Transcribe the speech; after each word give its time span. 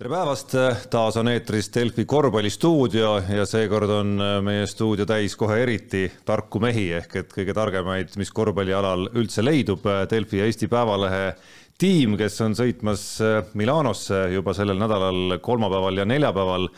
tere 0.00 0.14
päevast, 0.14 0.54
taas 0.88 1.16
on 1.20 1.28
eetris 1.28 1.66
Delfi 1.74 2.06
korvpallistuudio 2.08 3.10
ja 3.36 3.42
seekord 3.44 3.90
on 3.92 4.14
meie 4.46 4.62
stuudio 4.64 5.04
täis 5.04 5.34
kohe 5.36 5.58
eriti 5.60 6.06
tarku 6.24 6.56
mehi 6.64 6.86
ehk 6.96 7.18
et 7.20 7.34
kõige 7.34 7.52
targemaid, 7.52 8.16
mis 8.16 8.32
korvpallialal 8.32 9.10
üldse 9.20 9.44
leidub. 9.44 9.84
Delfi 10.08 10.40
ja 10.40 10.48
Eesti 10.48 10.70
Päevalehe 10.72 11.34
tiim, 11.76 12.16
kes 12.16 12.40
on 12.46 12.56
sõitmas 12.56 13.04
Milanosse 13.60 14.22
juba 14.32 14.56
sellel 14.56 14.80
nädalal 14.80 15.36
kolmapäeval 15.44 16.00
ja 16.00 16.08
neljapäeval, 16.08 16.70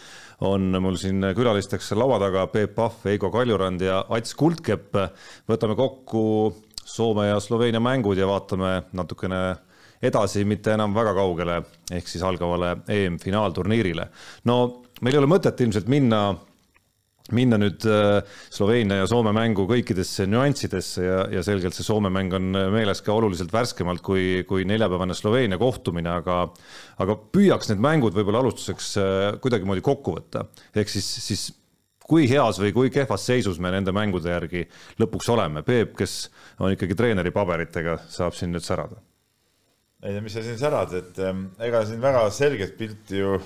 on 0.43 0.83
mul 0.83 0.99
siin 0.99 1.31
külalisteks 1.39 1.95
laua 1.95 2.19
taga 2.27 2.49
Peep 2.51 2.75
Pahv, 2.75 3.07
Eigo 3.07 3.31
Kaljurand 3.31 3.87
ja 3.87 4.03
Ats 4.11 4.35
Kuldkepp. 4.35 4.99
võtame 5.47 5.79
kokku 5.79 6.25
Soome 6.83 7.31
ja 7.31 7.39
Sloveenia 7.39 7.79
mängud 7.79 8.19
ja 8.19 8.27
vaatame 8.27 8.81
natukene 8.91 9.45
edasi, 10.03 10.47
mitte 10.49 10.75
enam 10.75 10.95
väga 10.97 11.15
kaugele, 11.17 11.59
ehk 11.93 12.09
siis 12.11 12.25
algavale 12.27 12.77
EM-finaalturniirile. 12.91 14.09
no 14.51 14.57
meil 15.03 15.15
ei 15.15 15.23
ole 15.23 15.31
mõtet 15.31 15.61
ilmselt 15.63 15.91
minna 15.91 16.25
minna 17.31 17.59
nüüd 17.61 17.85
äh, 17.87 18.19
Sloveenia 18.51 18.99
ja 18.99 19.07
Soome 19.07 19.31
mängu 19.37 19.63
kõikidesse 19.71 20.27
nüanssidesse 20.27 21.05
ja, 21.05 21.21
ja 21.31 21.45
selgelt 21.47 21.77
see 21.77 21.87
Soome 21.87 22.11
mäng 22.13 22.35
on 22.35 22.51
meeles 22.75 23.03
ka 23.05 23.15
oluliselt 23.15 23.53
värskemalt 23.55 24.03
kui, 24.03 24.43
kui 24.49 24.67
neljapäevane 24.69 25.15
Sloveenia 25.15 25.61
kohtumine, 25.61 26.11
aga 26.19 26.41
aga 27.03 27.17
püüaks 27.35 27.71
need 27.71 27.85
mängud 27.85 28.17
võib-olla 28.17 28.43
alustuseks 28.43 28.91
äh, 28.99 29.27
kuidagimoodi 29.45 29.85
kokku 29.87 30.17
võtta. 30.19 30.49
ehk 30.75 30.91
siis, 30.91 31.13
siis 31.29 31.47
kui 32.03 32.27
heas 32.29 32.59
või 32.61 32.75
kui 32.75 32.91
kehvas 32.93 33.29
seisus 33.31 33.63
me 33.63 33.71
nende 33.73 33.95
mängude 33.95 34.35
järgi 34.35 34.67
lõpuks 35.01 35.31
oleme. 35.33 35.63
Peep, 35.63 35.95
kes 35.97 36.27
on 36.59 36.75
ikkagi 36.75 36.99
treeneri 36.99 37.31
paberitega, 37.33 38.01
saab 38.11 38.35
siin 38.37 38.53
nüüd 38.53 38.67
särada 38.67 38.99
ei 40.03 40.17
no 40.17 40.23
mis 40.25 40.35
sa 40.35 40.43
siin 40.43 40.59
särad, 40.59 40.95
et 40.99 41.19
ähm, 41.23 41.47
ega 41.63 41.85
siin 41.87 42.01
väga 42.03 42.25
selget 42.35 42.75
pilti 42.79 43.21
ju 43.21 43.37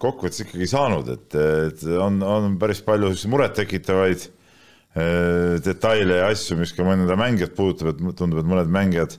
kokkuvõttes 0.00 0.44
ikkagi 0.46 0.68
saanud, 0.70 1.10
et, 1.12 1.36
et 1.36 1.84
on, 2.00 2.16
on 2.24 2.56
päris 2.60 2.80
palju 2.84 3.12
murettekitavaid 3.30 4.24
äh, 4.24 5.60
detaile 5.64 6.22
ja 6.22 6.30
asju, 6.32 6.56
mis 6.60 6.72
ka 6.74 6.86
mõnda 6.86 7.18
mängijat 7.20 7.52
puudutab, 7.56 7.92
et 7.92 8.00
tundub, 8.16 8.40
et 8.40 8.48
mõned 8.48 8.72
mängijad 8.72 9.18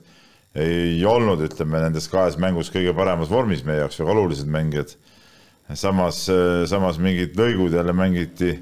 ei 0.56 1.04
olnud, 1.06 1.42
ütleme, 1.44 1.82
nendes 1.84 2.08
kahes 2.08 2.38
mängus 2.40 2.72
kõige 2.72 2.94
paremas 2.96 3.30
vormis 3.30 3.62
meie 3.66 3.82
jaoks, 3.82 4.00
väga 4.00 4.14
olulised 4.16 4.50
mängijad. 4.50 4.96
samas, 5.74 6.28
äh, 6.30 6.64
samas 6.66 6.98
mingid 6.98 7.38
lõigud 7.38 7.74
jälle 7.74 7.94
mängiti, 7.94 8.52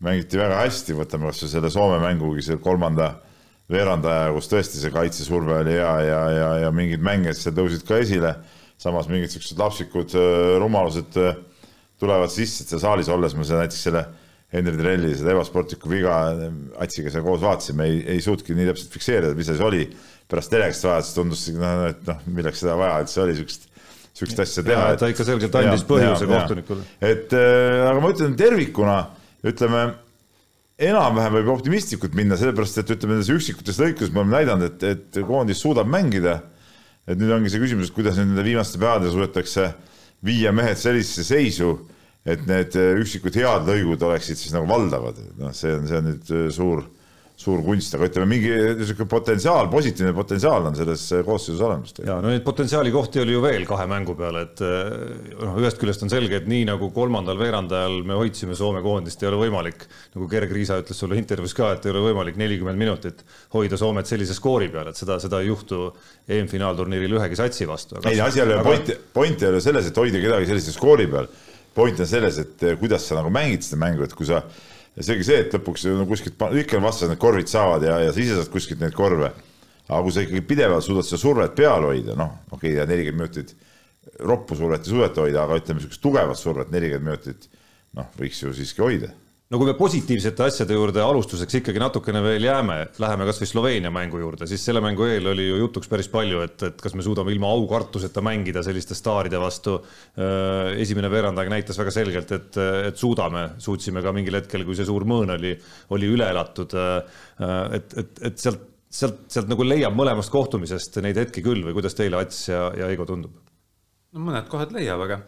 mängiti 0.00 0.40
väga 0.40 0.64
hästi, 0.64 0.96
võtame 0.96 1.28
kas 1.28 1.44
või 1.44 1.52
selle 1.52 1.70
Soome 1.70 2.00
mängugi, 2.00 2.42
selle 2.42 2.60
kolmanda 2.64 3.14
veerandaja, 3.72 4.32
kus 4.34 4.50
tõesti 4.50 4.80
see 4.80 4.92
kaitsesurve 4.92 5.56
oli 5.62 5.78
hea 5.78 5.94
ja, 6.04 6.20
ja, 6.34 6.50
ja 6.66 6.72
mingid 6.74 7.02
mängijad 7.04 7.38
seal 7.38 7.56
tõusid 7.56 7.86
ka 7.88 8.00
esile. 8.02 8.34
samas 8.78 9.06
mingid 9.08 9.30
siuksed 9.32 9.58
lapsikud 9.58 10.12
äh, 10.18 10.58
rumalused 10.60 11.16
äh, 11.16 11.36
tulevad 12.00 12.32
sisse, 12.32 12.64
et 12.64 12.72
seal 12.72 12.82
saalis 12.82 13.08
olles 13.08 13.36
ma 13.38 13.46
seda 13.46 13.62
näiteks 13.62 13.86
selle 13.86 14.04
Henri 14.54 14.76
Trelli 14.76 15.14
seda 15.16 15.32
ebasportlikku 15.32 15.88
viga 15.88 16.18
äh, 16.34 16.50
Atsiga 16.84 17.12
seal 17.14 17.24
koos 17.24 17.40
vaatasime, 17.42 17.86
ei, 17.88 18.02
ei 18.16 18.24
suutnud 18.24 18.58
nii 18.58 18.68
täpselt 18.72 18.98
fikseerida, 18.98 19.34
mis 19.38 19.52
asi 19.54 19.64
oli. 19.64 19.86
pärast 20.28 20.50
telekast 20.50 20.84
vaadates 20.84 21.14
tundus, 21.14 21.48
noh, 21.56 21.86
et 21.88 22.04
noh, 22.08 22.20
milleks 22.36 22.62
seda 22.64 22.76
vaja 22.80 23.00
üldse 23.04 23.20
oli, 23.24 23.34
siukest 23.38 23.68
sihukest 24.14 24.40
asja 24.44 24.62
teha. 24.66 24.94
ta 25.00 25.10
ikka 25.10 25.26
selgelt 25.26 25.56
andis 25.58 25.84
põhjuse 25.88 26.28
kohtunikule. 26.30 26.86
et 27.00 27.32
äh, 27.34 27.82
aga 27.88 28.00
ma 28.02 28.12
ütlen 28.12 28.36
tervikuna, 28.38 28.98
ütleme 29.46 29.86
enam-vähem 30.80 31.36
võib 31.38 31.52
optimistlikult 31.54 32.16
minna, 32.18 32.38
sellepärast 32.38 32.80
et 32.82 32.92
ütleme, 32.96 33.14
nendes 33.14 33.30
üksikutes 33.30 33.78
lõikudes 33.78 34.12
me 34.12 34.22
oleme 34.22 34.38
näidanud, 34.38 34.66
et, 34.72 34.86
et 34.90 35.20
koondis 35.26 35.62
suudab 35.62 35.90
mängida. 35.90 36.40
et 37.06 37.18
nüüd 37.20 37.34
ongi 37.36 37.50
see 37.52 37.60
küsimus, 37.60 37.90
et 37.90 37.94
kuidas 37.94 38.16
nende 38.16 38.42
viimaste 38.42 38.78
päevadega 38.80 39.12
suudetakse 39.12 39.66
viia 40.24 40.52
mehed 40.56 40.78
sellisesse 40.80 41.24
seisu, 41.28 41.74
et 42.24 42.46
need 42.48 42.72
üksikud 42.74 43.34
head 43.36 43.68
lõigud 43.68 44.02
oleksid 44.02 44.40
siis 44.40 44.54
nagu 44.56 44.66
valdavad, 44.66 45.18
noh, 45.36 45.52
see 45.52 45.74
on, 45.76 45.84
see 45.86 46.00
on 46.00 46.08
nüüd 46.08 46.32
suur 46.54 46.86
suur 47.34 47.64
kunst, 47.66 47.96
aga 47.96 48.06
ütleme, 48.06 48.28
mingi 48.30 48.50
niisugune 48.78 49.08
potentsiaal, 49.10 49.66
positiivne 49.72 50.12
potentsiaal 50.14 50.68
on 50.68 50.76
selles 50.78 51.02
koosseisus 51.26 51.62
olemas. 51.66 51.94
ja 51.98 52.20
no 52.22 52.30
neid 52.30 52.44
potentsiaali 52.46 52.92
kohti 52.94 53.18
oli 53.24 53.32
ju 53.34 53.40
veel 53.42 53.64
kahe 53.66 53.88
mängu 53.90 54.14
peale, 54.18 54.44
et 54.46 54.60
eh, 54.62 54.92
noh, 55.40 55.56
ühest 55.58 55.80
küljest 55.80 56.04
on 56.06 56.12
selge, 56.12 56.38
et 56.38 56.46
nii 56.50 56.68
nagu 56.68 56.92
kolmandal 56.94 57.40
veerandajal 57.40 57.96
me 58.06 58.18
hoidsime 58.20 58.54
Soome 58.54 58.84
koondist, 58.84 59.22
ei 59.22 59.32
ole 59.32 59.40
võimalik, 59.40 59.82
nagu 60.14 60.28
Gerg 60.30 60.54
Riisa 60.54 60.78
ütles 60.82 61.00
sulle 61.02 61.18
intervjuus 61.18 61.56
ka, 61.58 61.72
et 61.74 61.88
ei 61.88 61.94
ole 61.94 62.04
võimalik 62.04 62.38
nelikümmend 62.38 62.78
minutit 62.78 63.24
hoida 63.56 63.80
Soomet 63.80 64.06
sellise 64.10 64.36
skoori 64.38 64.70
peal, 64.70 64.92
et 64.92 65.00
seda, 65.00 65.18
seda 65.22 65.40
ei 65.42 65.50
juhtu 65.50 65.88
EM-finaalturniiril 66.30 67.18
ühegi 67.18 67.40
satsi 67.40 67.66
vastu. 67.66 67.98
ei, 68.04 68.20
asi 68.22 68.38
ei 68.38 68.46
ole, 68.46 68.60
point, 68.62 68.94
point 69.16 69.42
ei 69.42 69.50
ole 69.50 69.64
selles, 69.64 69.90
et 69.90 69.98
hoida 69.98 70.22
kedagi 70.22 70.52
sellise 70.52 70.76
skoori 70.76 71.10
peal. 71.10 71.26
point 71.74 71.98
on 71.98 72.06
selles, 72.06 72.38
et 72.38 72.62
kuidas 72.78 73.08
sa 73.10 73.18
nagu 73.18 73.34
mängid 73.34 73.66
seda 73.66 73.80
mängu, 73.82 74.06
et 74.06 74.14
kui 74.14 74.30
sa 74.30 74.44
ja 74.94 75.06
seegi 75.06 75.26
see, 75.26 75.40
et 75.44 75.56
lõpuks 75.56 75.88
no 75.90 76.06
kuskilt, 76.10 76.40
ikka 76.62 76.78
on 76.78 76.86
vastased 76.86 77.12
need 77.12 77.22
korvid 77.22 77.50
saavad 77.50 77.84
ja, 77.86 77.98
ja 78.06 78.14
sa 78.14 78.22
ise 78.22 78.38
saad 78.38 78.52
kuskilt 78.52 78.82
neid 78.84 78.94
korve. 78.96 79.32
aga 79.88 80.00
kui 80.02 80.14
sa 80.14 80.24
ikkagi 80.24 80.44
pidevalt 80.48 80.84
suudad 80.86 81.06
seda 81.08 81.20
survet 81.20 81.56
peal 81.56 81.88
hoida, 81.90 82.14
noh, 82.16 82.38
okei 82.50 82.72
okay,, 82.76 82.86
nelikümmend 82.88 83.34
minutit 83.34 83.56
roppu 84.20 84.56
survet 84.56 84.86
ei 84.86 84.94
suudeta 84.94 85.24
hoida, 85.24 85.44
aga 85.44 85.58
ütleme, 85.60 85.80
niisugust 85.80 86.02
tugevat 86.04 86.40
survet 86.40 86.72
nelikümmend 86.72 87.10
minutit, 87.10 87.50
noh, 87.98 88.08
võiks 88.20 88.40
ju 88.44 88.54
siiski 88.56 88.84
hoida 88.84 89.12
no 89.54 89.60
kui 89.60 89.68
me 89.68 89.76
positiivsete 89.78 90.42
asjade 90.48 90.74
juurde 90.74 90.98
alustuseks 90.98 91.60
ikkagi 91.60 91.78
natukene 91.78 92.18
veel 92.24 92.42
jääme, 92.48 92.78
läheme 92.98 93.26
kasvõi 93.28 93.46
Sloveenia 93.46 93.92
mängu 93.94 94.18
juurde, 94.18 94.48
siis 94.50 94.64
selle 94.66 94.82
mängu 94.82 95.06
eel 95.06 95.30
oli 95.30 95.46
ju 95.46 95.60
jutuks 95.60 95.90
päris 95.90 96.08
palju, 96.10 96.40
et, 96.42 96.64
et 96.66 96.82
kas 96.82 96.96
me 96.98 97.06
suudame 97.06 97.30
ilma 97.30 97.52
aukartuseta 97.54 98.22
mängida 98.24 98.64
selliste 98.66 98.98
staaride 98.98 99.38
vastu. 99.38 99.76
Äh, 100.18 100.74
esimene 100.82 101.10
veerandaeg 101.12 101.52
näitas 101.52 101.78
väga 101.78 101.94
selgelt, 101.94 102.34
et, 102.34 102.58
et 102.90 102.98
suudame, 102.98 103.46
suutsime 103.62 104.02
ka 104.02 104.14
mingil 104.16 104.40
hetkel, 104.40 104.66
kui 104.66 104.74
see 104.74 104.88
suur 104.88 105.06
mõõn 105.06 105.36
oli, 105.36 105.54
oli 105.94 106.10
üle 106.16 106.28
elatud. 106.34 106.74
Äh, 106.74 107.24
et, 107.78 107.98
et, 108.02 108.22
et 108.30 108.42
sealt, 108.42 108.66
sealt, 108.90 109.22
sealt 109.30 109.50
nagu 109.50 109.66
leiab 109.66 109.94
mõlemast 109.94 110.34
kohtumisest 110.34 110.98
neid 111.04 111.22
hetki 111.22 111.46
küll 111.46 111.62
või 111.62 111.78
kuidas 111.78 111.94
teile, 111.94 112.18
Ats 112.26 112.48
ja, 112.50 112.66
ja 112.74 112.90
Eigo 112.90 113.06
tundub? 113.06 113.38
no 114.14 114.22
mõned 114.22 114.46
kohad 114.50 114.70
leiab, 114.74 115.00
aga 115.06 115.22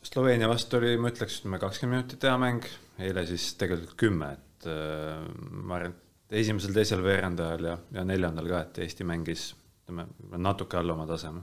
Sloveenia 0.00 0.48
vastu 0.48 0.78
oli, 0.78 0.94
ma 1.00 1.10
ütleks, 1.12 1.40
ütleme 1.42 1.58
kakskümmend 1.60 1.98
minutit 1.98 2.24
hea 2.24 2.36
mäng 2.40 2.64
eile 3.04 3.24
siis 3.28 3.52
tegelikult 3.60 3.98
kümme, 4.00 4.30
et 4.36 4.68
äh, 4.70 5.18
ma 5.50 5.76
arvan, 5.76 5.92
et 5.92 6.38
esimesel, 6.40 6.72
teisel 6.76 7.02
veerandajal 7.04 7.68
ja, 7.68 7.74
ja 7.98 8.04
neljandal 8.08 8.48
ka, 8.48 8.62
et 8.64 8.80
Eesti 8.86 9.04
mängis 9.08 9.50
ütleme, 9.90 10.06
natuke 10.40 10.78
alla 10.80 10.94
oma 10.94 11.06
taseme. 11.10 11.42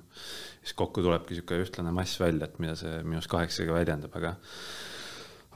siis 0.64 0.74
kokku 0.78 1.04
tulebki 1.06 1.36
niisugune 1.36 1.68
ühtlane 1.68 1.94
mass 1.94 2.20
välja, 2.20 2.48
et 2.48 2.60
mida 2.64 2.76
see 2.80 3.02
miinus 3.04 3.30
kaheksa 3.30 3.68
ka 3.68 3.78
väljendab, 3.78 4.18
aga 4.18 4.36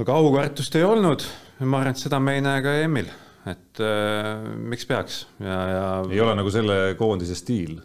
aga 0.02 0.18
aukartust 0.22 0.76
ei 0.76 0.86
olnud, 0.86 1.26
ma 1.66 1.82
arvan, 1.82 1.96
et 1.96 2.02
seda 2.06 2.20
me 2.22 2.38
ei 2.38 2.46
näe 2.46 2.62
ka 2.62 2.76
EM-il, 2.84 3.10
et 3.50 3.82
äh, 3.82 4.46
miks 4.62 4.86
peaks 4.90 5.24
ja, 5.40 5.62
ja 5.74 5.86
ei 6.12 6.22
ole 6.22 6.36
nagu 6.38 6.54
selle 6.54 6.94
koondise 7.00 7.38
stiil 7.40 7.80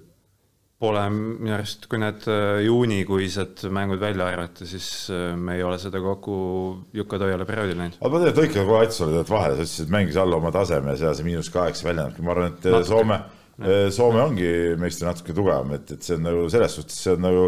Pole 0.76 1.02
minu 1.08 1.54
arust, 1.56 1.86
kui 1.88 1.96
need 2.02 2.26
äh, 2.28 2.58
juunikuised 2.66 3.62
mängud 3.72 4.00
välja 4.02 4.26
arvata, 4.28 4.66
siis 4.68 5.08
äh, 5.08 5.30
me 5.40 5.54
ei 5.56 5.64
ole 5.64 5.78
seda 5.80 6.02
kogu 6.04 6.36
Juka-Toiala 6.98 7.46
perioodil 7.48 7.80
näinud. 7.80 7.96
aga 8.02 8.12
ma 8.12 8.20
tegelikult 8.20 8.42
lõikan 8.42 8.68
kohe 8.68 8.82
Ats 8.84 9.00
sulle 9.00 9.22
vahele, 9.24 9.56
sa 9.56 9.64
ütlesid, 9.64 9.86
et 9.86 9.94
mängis 9.96 10.20
alla 10.20 10.36
oma 10.36 10.52
taseme 10.52 10.92
ja 10.92 11.00
seal 11.00 11.16
see 11.16 11.28
miinus 11.30 11.48
kaheksa 11.54 11.88
välja 11.88 12.04
näebki, 12.04 12.26
ma 12.26 12.34
arvan, 12.36 12.52
et 12.52 12.68
äh, 12.68 12.76
natuke. 12.76 12.90
Soome, 12.92 13.20
Soome 13.96 14.20
ongi 14.26 14.52
meist 14.76 15.00
natuke 15.00 15.32
tugevam, 15.32 15.72
et, 15.78 15.96
et 15.96 16.04
see 16.04 16.18
on 16.18 16.26
nagu 16.28 16.44
selles 16.52 16.76
suhtes, 16.76 17.00
see 17.06 17.16
on 17.16 17.24
nagu 17.24 17.46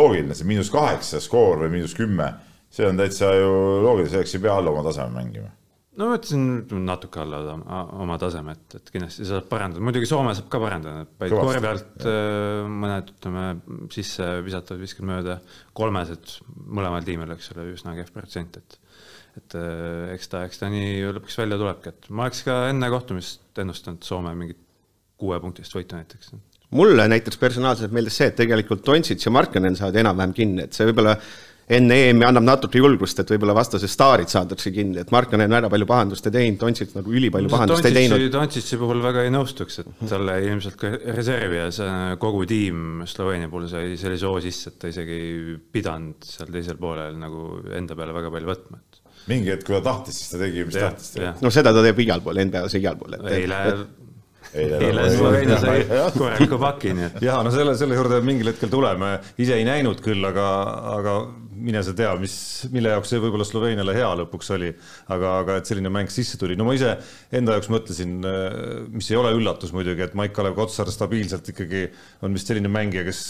loogiline, 0.00 0.38
see 0.38 0.48
miinus 0.48 0.72
kaheksa 0.72 1.20
skoor 1.20 1.66
või 1.66 1.74
miinus 1.76 1.92
kümme, 1.98 2.32
see 2.72 2.88
on 2.88 2.96
täitsa 2.96 3.34
ju 3.36 3.52
loogiline, 3.84 4.14
selleks 4.16 4.38
ei 4.38 4.46
pea 4.48 4.56
alla 4.62 4.72
oma 4.72 4.88
taseme 4.88 5.12
mängima 5.20 5.52
no 6.00 6.08
ma 6.08 6.16
ütlesin 6.16 6.84
natuke 6.86 7.20
alla 7.22 7.56
oma 8.00 8.16
tasemet, 8.20 8.78
et 8.78 8.92
kindlasti 8.94 9.26
saab 9.28 9.48
parandada, 9.50 9.84
muidugi 9.84 10.08
Soome 10.08 10.34
saab 10.36 10.48
ka 10.52 10.60
parandada, 10.62 11.06
vaid 11.20 11.34
korvi 11.36 11.62
pealt 11.64 12.06
äh, 12.08 12.62
mõned 12.68 13.12
ütleme 13.16 13.46
sisse 13.92 14.28
visatavad 14.46 14.82
viskad 14.82 15.08
mööda, 15.08 15.38
kolmesed 15.76 16.38
mõlemal 16.64 17.04
tiimil, 17.06 17.34
eks 17.36 17.52
ole, 17.54 17.68
üsna 17.74 17.96
kehv 17.98 18.14
protsent, 18.14 18.60
et 18.62 18.78
et 19.32 19.54
äh, 19.56 20.12
eks 20.12 20.28
ta, 20.28 20.42
eks 20.44 20.60
ta 20.60 20.68
nii 20.72 21.06
lõpuks 21.16 21.38
välja 21.40 21.56
tulebki, 21.60 21.92
et 21.92 22.10
ma 22.12 22.26
oleks 22.26 22.42
ka 22.44 22.56
enne 22.68 22.88
kohtumist 22.92 23.62
ennustanud 23.62 24.04
Soome 24.04 24.34
mingit 24.36 24.60
kuuepunktist 25.20 25.72
võitu 25.76 25.96
näiteks. 25.96 26.34
Mulle 26.76 27.04
näiteks 27.08 27.38
personaalselt 27.40 27.92
meeldis 27.92 28.16
see, 28.20 28.28
et 28.32 28.36
tegelikult 28.36 28.84
Dončits 28.84 29.26
ja 29.26 29.32
Markkanen 29.32 29.76
saavad 29.76 29.98
enam-vähem 30.02 30.36
kinni, 30.36 30.66
et 30.66 30.76
see 30.76 30.88
võib-olla 30.88 31.18
enne 31.70 31.98
EM-i 32.08 32.26
annab 32.26 32.44
natuke 32.44 32.80
julgust, 32.80 33.20
et 33.22 33.30
võib-olla 33.32 33.54
vastase 33.56 33.88
staarid 33.90 34.30
saadakse 34.32 34.72
kinni, 34.74 35.00
et 35.02 35.12
Markkanen 35.14 35.46
on 35.46 35.56
väga 35.56 35.70
palju 35.72 35.88
pahandust 35.88 36.26
ei 36.28 36.34
teinud, 36.34 36.58
Doncic 36.62 36.94
nagu 36.96 37.14
ülipalju 37.14 37.52
pahandust 37.52 37.88
ei 37.88 37.96
teinud. 37.96 38.24
Doncic'i 38.34 38.78
puhul 38.80 39.02
väga 39.04 39.26
ei 39.26 39.32
nõustuks, 39.34 39.82
et 39.82 40.04
talle 40.10 40.38
ilmselt 40.46 40.78
ka 40.80 40.92
reservi 41.16 41.60
ja 41.60 41.68
see 41.74 42.16
kogu 42.22 42.44
tiim 42.50 43.06
Sloveenia 43.08 43.50
puhul 43.52 43.68
sai 43.70 43.96
sellise 44.00 44.28
hoo 44.28 44.42
sisse, 44.42 44.72
et 44.72 44.80
ta 44.82 44.90
isegi 44.92 45.18
ei 45.18 45.56
pidanud 45.76 46.26
seal 46.26 46.52
teisel 46.54 46.80
poolel 46.82 47.18
nagu 47.20 47.62
enda 47.78 47.98
peale 47.98 48.16
väga 48.16 48.34
palju 48.34 48.52
võtma, 48.52 48.82
et 48.82 49.02
mingi 49.30 49.52
hetk, 49.54 49.66
kui 49.68 49.78
ta 49.78 49.84
tahtis, 49.92 50.18
siis 50.18 50.34
ta 50.34 50.42
tegi, 50.42 50.66
mis 50.66 50.78
ja, 50.78 50.90
tahtis 50.90 51.42
no 51.44 51.52
seda 51.54 51.74
ta 51.74 51.84
teeb 51.84 52.00
igal 52.02 52.24
pool, 52.24 52.42
NBA-s 52.42 52.78
igal 52.80 52.98
pool. 52.98 53.20
eile 53.30 53.60
eile 54.52 55.06
Sloveenia 55.14 55.58
sai 55.62 55.84
korraliku 56.18 56.58
paki, 56.60 56.92
nii 56.96 57.06
et. 57.08 57.22
ja 57.24 57.38
no 57.44 57.52
selle, 57.54 57.76
selle 57.78 57.96
juurde 57.96 58.20
mingil 58.24 58.52
hetkel 58.52 58.72
tuleme, 58.72 59.14
ise 59.40 59.56
ei 59.58 59.66
näinud 59.68 60.02
küll, 60.04 60.24
aga, 60.28 60.48
aga 60.96 61.16
mine 61.62 61.82
sa 61.86 61.94
tea, 61.96 62.10
mis, 62.20 62.34
mille 62.74 62.92
jaoks 62.94 63.12
see 63.12 63.22
võib-olla 63.22 63.46
Sloveeniale 63.48 63.96
hea 63.96 64.10
lõpuks 64.22 64.52
oli, 64.56 64.72
aga, 65.14 65.38
aga 65.44 65.58
et 65.60 65.70
selline 65.70 65.92
mäng 65.92 66.12
sisse 66.12 66.40
tuli, 66.40 66.58
no 66.58 66.66
ma 66.68 66.76
ise 66.76 66.96
enda 67.34 67.56
jaoks 67.56 67.70
mõtlesin, 67.72 68.18
mis 68.92 69.10
ei 69.12 69.20
ole 69.20 69.34
üllatus 69.38 69.74
muidugi, 69.76 70.04
et 70.06 70.16
Maik-Kalev 70.18 70.56
Kotsar 70.58 70.90
stabiilselt 70.92 71.52
ikkagi 71.54 71.86
on 72.26 72.36
vist 72.36 72.50
selline 72.50 72.70
mängija, 72.72 73.06
kes 73.08 73.22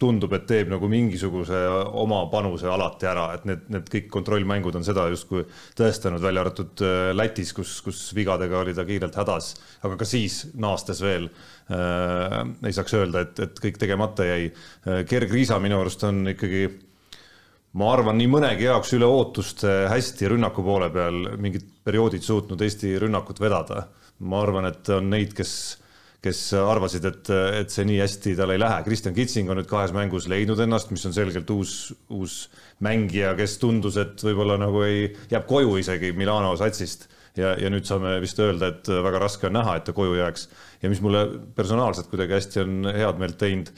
tundub, 0.00 0.32
et 0.36 0.46
teeb 0.48 0.70
nagu 0.72 0.88
mingisuguse 0.90 1.58
oma 2.00 2.22
panuse 2.32 2.68
alati 2.70 3.08
ära, 3.10 3.26
et 3.36 3.46
need, 3.48 3.66
need 3.72 3.88
kõik 3.92 4.08
kontrollmängud 4.14 4.78
on 4.78 4.86
seda 4.86 5.06
justkui 5.12 5.44
tõestanud, 5.78 6.22
välja 6.24 6.44
arvatud 6.44 6.84
äh, 6.86 7.10
Lätis, 7.16 7.52
kus, 7.56 7.76
kus 7.84 8.02
vigadega 8.16 8.62
oli 8.62 8.74
ta 8.76 8.86
kiirelt 8.88 9.18
hädas, 9.20 9.52
aga 9.84 9.98
ka 10.00 10.08
siis 10.08 10.42
naastes 10.60 11.02
veel 11.04 11.28
äh, 11.28 12.38
ei 12.64 12.76
saaks 12.76 12.96
öelda, 12.96 13.26
et, 13.26 13.42
et 13.44 13.60
kõik 13.60 13.80
tegemata 13.80 14.28
jäi. 14.28 14.48
Äh, 14.86 15.02
Gerg 15.10 15.36
Riisa 15.36 15.60
minu 15.60 15.82
arust 15.82 16.06
on 16.08 16.24
ikkagi 16.32 16.64
ma 17.78 17.92
arvan, 17.94 18.18
nii 18.18 18.30
mõnegi 18.30 18.66
jaoks 18.66 18.94
üle 18.96 19.06
ootuste 19.06 19.74
hästi 19.90 20.32
rünnaku 20.32 20.64
poole 20.66 20.90
peal 20.94 21.36
mingid 21.38 21.66
perioodid 21.86 22.24
suutnud 22.26 22.62
Eesti 22.66 22.96
rünnakut 23.02 23.40
vedada. 23.40 23.88
ma 24.20 24.42
arvan, 24.42 24.66
et 24.68 24.88
on 24.92 25.06
neid, 25.10 25.32
kes 25.32 25.52
kes 26.20 26.40
arvasid, 26.52 27.06
et, 27.08 27.30
et 27.62 27.72
see 27.72 27.86
nii 27.88 28.00
hästi 28.02 28.34
tal 28.36 28.52
ei 28.52 28.60
lähe. 28.60 28.82
Kristjan 28.84 29.14
Kitsing 29.16 29.48
on 29.48 29.56
nüüd 29.56 29.68
kahes 29.70 29.94
mängus 29.96 30.26
leidnud 30.28 30.60
ennast, 30.60 30.90
mis 30.92 31.06
on 31.08 31.14
selgelt 31.16 31.48
uus, 31.54 31.94
uus 32.12 32.34
mängija, 32.84 33.32
kes 33.38 33.56
tundus, 33.62 33.96
et 34.00 34.20
võib-olla 34.26 34.58
nagu 34.60 34.82
ei, 34.84 35.06
jääb 35.32 35.46
koju 35.48 35.78
isegi 35.80 36.12
Milano 36.16 36.52
satsist 36.60 37.08
ja, 37.38 37.54
ja 37.56 37.70
nüüd 37.72 37.88
saame 37.88 38.18
vist 38.20 38.40
öelda, 38.42 38.68
et 38.74 38.90
väga 38.90 39.22
raske 39.22 39.48
on 39.48 39.56
näha, 39.56 39.78
et 39.78 39.88
ta 39.88 39.96
koju 39.96 40.18
jääks. 40.18 40.48
ja 40.82 40.92
mis 40.92 41.00
mulle 41.04 41.24
personaalselt 41.56 42.12
kuidagi 42.12 42.36
hästi 42.36 42.62
on 42.66 42.92
head 42.92 43.22
meelt 43.22 43.40
teinud 43.40 43.72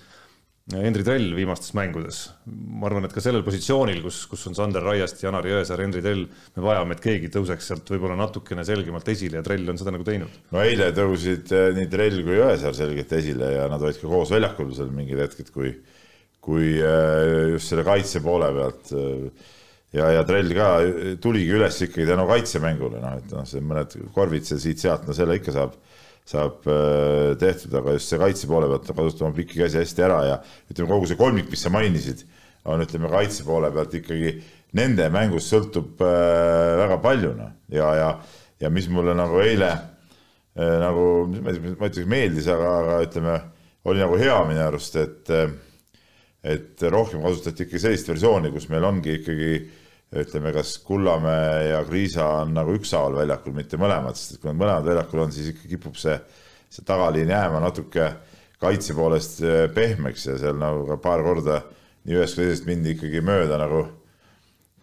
Henri 0.70 1.02
Trell 1.02 1.32
viimastes 1.34 1.72
mängudes. 1.74 2.30
ma 2.46 2.86
arvan, 2.86 3.04
et 3.06 3.12
ka 3.14 3.22
sellel 3.22 3.42
positsioonil, 3.42 3.98
kus, 4.04 4.20
kus 4.30 4.44
on 4.46 4.54
Sander 4.54 4.84
Raiest, 4.86 5.18
Janar 5.24 5.46
Jõesaar, 5.46 5.80
Henri 5.82 6.02
Trell, 6.04 6.22
me 6.54 6.62
vajame, 6.62 6.94
et 6.94 7.02
keegi 7.02 7.30
tõuseks 7.34 7.66
sealt 7.66 7.90
võib-olla 7.90 8.14
natukene 8.20 8.62
selgemalt 8.66 9.08
esile 9.10 9.40
ja 9.40 9.46
Trell 9.46 9.72
on 9.72 9.80
seda 9.80 9.94
nagu 9.94 10.06
teinud. 10.06 10.36
no 10.54 10.62
eile 10.62 10.92
tõusid 10.94 11.50
eh, 11.50 11.72
nii 11.74 11.88
Trell 11.90 12.22
kui 12.22 12.38
Jõesaar 12.38 12.78
selgelt 12.78 13.16
esile 13.18 13.50
ja 13.56 13.66
nad 13.72 13.82
olid 13.82 13.98
ka 13.98 14.12
koos 14.12 14.30
väljakul 14.34 14.70
seal 14.76 14.94
mingid 14.94 15.24
hetked, 15.24 15.50
kui, 15.54 15.74
kui 16.42 16.76
eh, 16.78 17.56
just 17.56 17.72
selle 17.72 17.86
kaitse 17.88 18.22
poole 18.22 18.52
pealt 18.54 18.94
eh, 18.94 19.50
ja, 19.98 20.12
ja 20.14 20.22
Trell 20.28 20.54
ka 20.54 20.68
tuligi 21.24 21.58
üles 21.58 21.82
ikkagi 21.88 22.06
tänu 22.06 22.28
kaitsemängule, 22.30 23.02
noh, 23.02 23.18
et 23.18 23.34
noh, 23.34 23.48
see 23.50 23.66
mõned 23.66 23.98
korvid 24.14 24.46
siit-sealt, 24.46 25.10
no 25.10 25.18
selle 25.18 25.42
ikka 25.42 25.58
saab 25.58 25.74
saab 26.28 26.66
äh, 26.70 27.32
tehtud, 27.40 27.74
aga 27.80 27.96
just 27.96 28.12
see 28.12 28.20
kaitse 28.20 28.48
poole 28.50 28.69
pealt 28.70 28.90
kasutama 28.94 29.34
pikki 29.36 29.58
käsi 29.62 29.80
hästi 29.80 30.04
ära 30.06 30.20
ja 30.28 30.36
ütleme, 30.70 30.88
kogu 30.90 31.08
see 31.10 31.19
kolmik, 31.19 31.50
mis 31.50 31.64
sa 31.64 31.72
mainisid, 31.74 32.22
on 32.69 32.84
ütleme 32.84 33.10
kaitse 33.12 33.46
poole 33.46 33.72
pealt 33.74 33.96
ikkagi 33.98 34.36
nende 34.78 35.08
mängust 35.12 35.52
sõltub 35.52 36.00
äh, 36.06 36.76
väga 36.80 37.00
palju 37.02 37.34
noh. 37.36 37.50
Ja, 37.72 37.90
ja, 37.98 38.12
ja 38.62 38.70
mis 38.72 38.88
mulle 38.92 39.16
nagu 39.19 39.42
eile 39.42 39.72
äh, 39.74 40.78
nagu 40.82 41.26
ma 41.34 41.56
ütleks 41.56 42.08
meeldis, 42.08 42.48
aga, 42.52 42.78
aga 42.84 43.02
ütleme, 43.08 43.36
oli 43.90 44.04
nagu 44.04 44.19
hea 44.20 44.38
minu 44.48 44.64
arust, 44.69 44.96
et 45.02 45.36
et 46.42 46.82
rohkem 46.90 47.22
kasutati 47.22 47.62
ikkagi 47.66 47.80
sellist 47.84 48.08
versiooni, 48.10 48.50
kus 48.50 48.66
meil 48.70 48.82
ongi 48.86 49.20
ikkagi 49.20 49.50
ütleme, 50.12 50.52
kas 50.52 50.76
Kullamäe 50.84 51.70
ja 51.70 51.80
Kriisa 51.88 52.26
on 52.42 52.52
nagu 52.56 52.74
ükshaaval 52.76 53.22
väljakul, 53.22 53.54
mitte 53.56 53.78
mõlemad, 53.80 54.18
sest 54.18 54.36
et 54.36 54.42
kui 54.42 54.50
nad 54.50 54.58
mõlemad 54.60 54.88
väljakul 54.90 55.24
on, 55.24 55.32
siis 55.32 55.52
ikka 55.54 55.70
kipub 55.70 55.96
see, 56.00 56.18
see 56.72 56.84
tagaliin 56.88 57.32
jääma 57.32 57.62
natuke 57.64 58.10
kaitse 58.62 58.94
poolest 58.94 59.40
eh, 59.42 59.64
pehmeks 59.74 60.26
ja 60.28 60.36
seal 60.40 60.58
nagu 60.60 60.84
ka 60.90 60.98
paar 61.02 61.24
korda 61.24 61.62
nii 62.06 62.18
ühest 62.18 62.36
kui 62.36 62.46
teisest 62.46 62.68
mindi 62.68 62.96
ikkagi 62.96 63.22
mööda 63.24 63.58
nagu, 63.62 63.86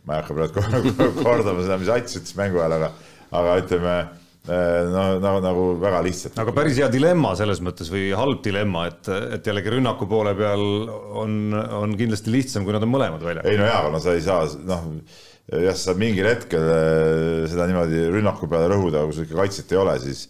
ma 0.08 0.18
ei 0.18 0.24
hakka 0.24 0.38
praegu 0.40 0.96
kordama 1.26 1.64
seda, 1.64 1.78
mis 1.82 1.92
Ats 1.94 2.18
ütles 2.20 2.36
mängu 2.40 2.64
ajal, 2.64 2.80
aga, 2.80 2.92
aga 3.40 3.56
ütleme 3.62 3.96
eh, 4.48 4.82
no 4.90 5.06
nagu, 5.24 5.42
nagu 5.44 5.66
väga 5.82 6.04
lihtsalt. 6.06 6.38
aga 6.40 6.56
päris 6.56 6.80
hea 6.80 6.92
dilemma 6.94 7.34
selles 7.40 7.64
mõttes 7.66 7.92
või 7.92 8.10
halb 8.18 8.44
dilemma, 8.46 8.86
et, 8.92 9.10
et 9.40 9.50
jällegi 9.52 9.76
rünnaku 9.76 10.08
poole 10.10 10.36
peal 10.38 10.64
on, 11.24 11.40
on 11.54 11.98
kindlasti 12.00 12.34
lihtsam, 12.34 12.68
kui 12.68 12.76
nad 12.76 12.86
on 12.86 12.94
mõlemad 12.94 13.26
väljas. 13.26 13.50
ei 13.50 13.60
no 13.60 13.68
jaa, 13.68 13.82
aga 13.84 13.96
no 13.96 14.04
sa 14.04 14.16
ei 14.16 14.24
saa, 14.26 14.46
noh 14.70 14.94
jah, 15.50 15.74
sa 15.74 15.90
saad 15.90 16.02
mingil 16.02 16.30
hetkel 16.30 16.70
eh, 16.76 17.48
seda 17.50 17.68
niimoodi 17.70 18.06
rünnaku 18.14 18.50
peale 18.52 18.70
rõhuda, 18.74 19.04
kui 19.08 19.18
sul 19.18 19.28
ikka 19.28 19.42
kaitset 19.42 19.74
ei 19.74 19.82
ole, 19.82 19.98
siis 20.04 20.28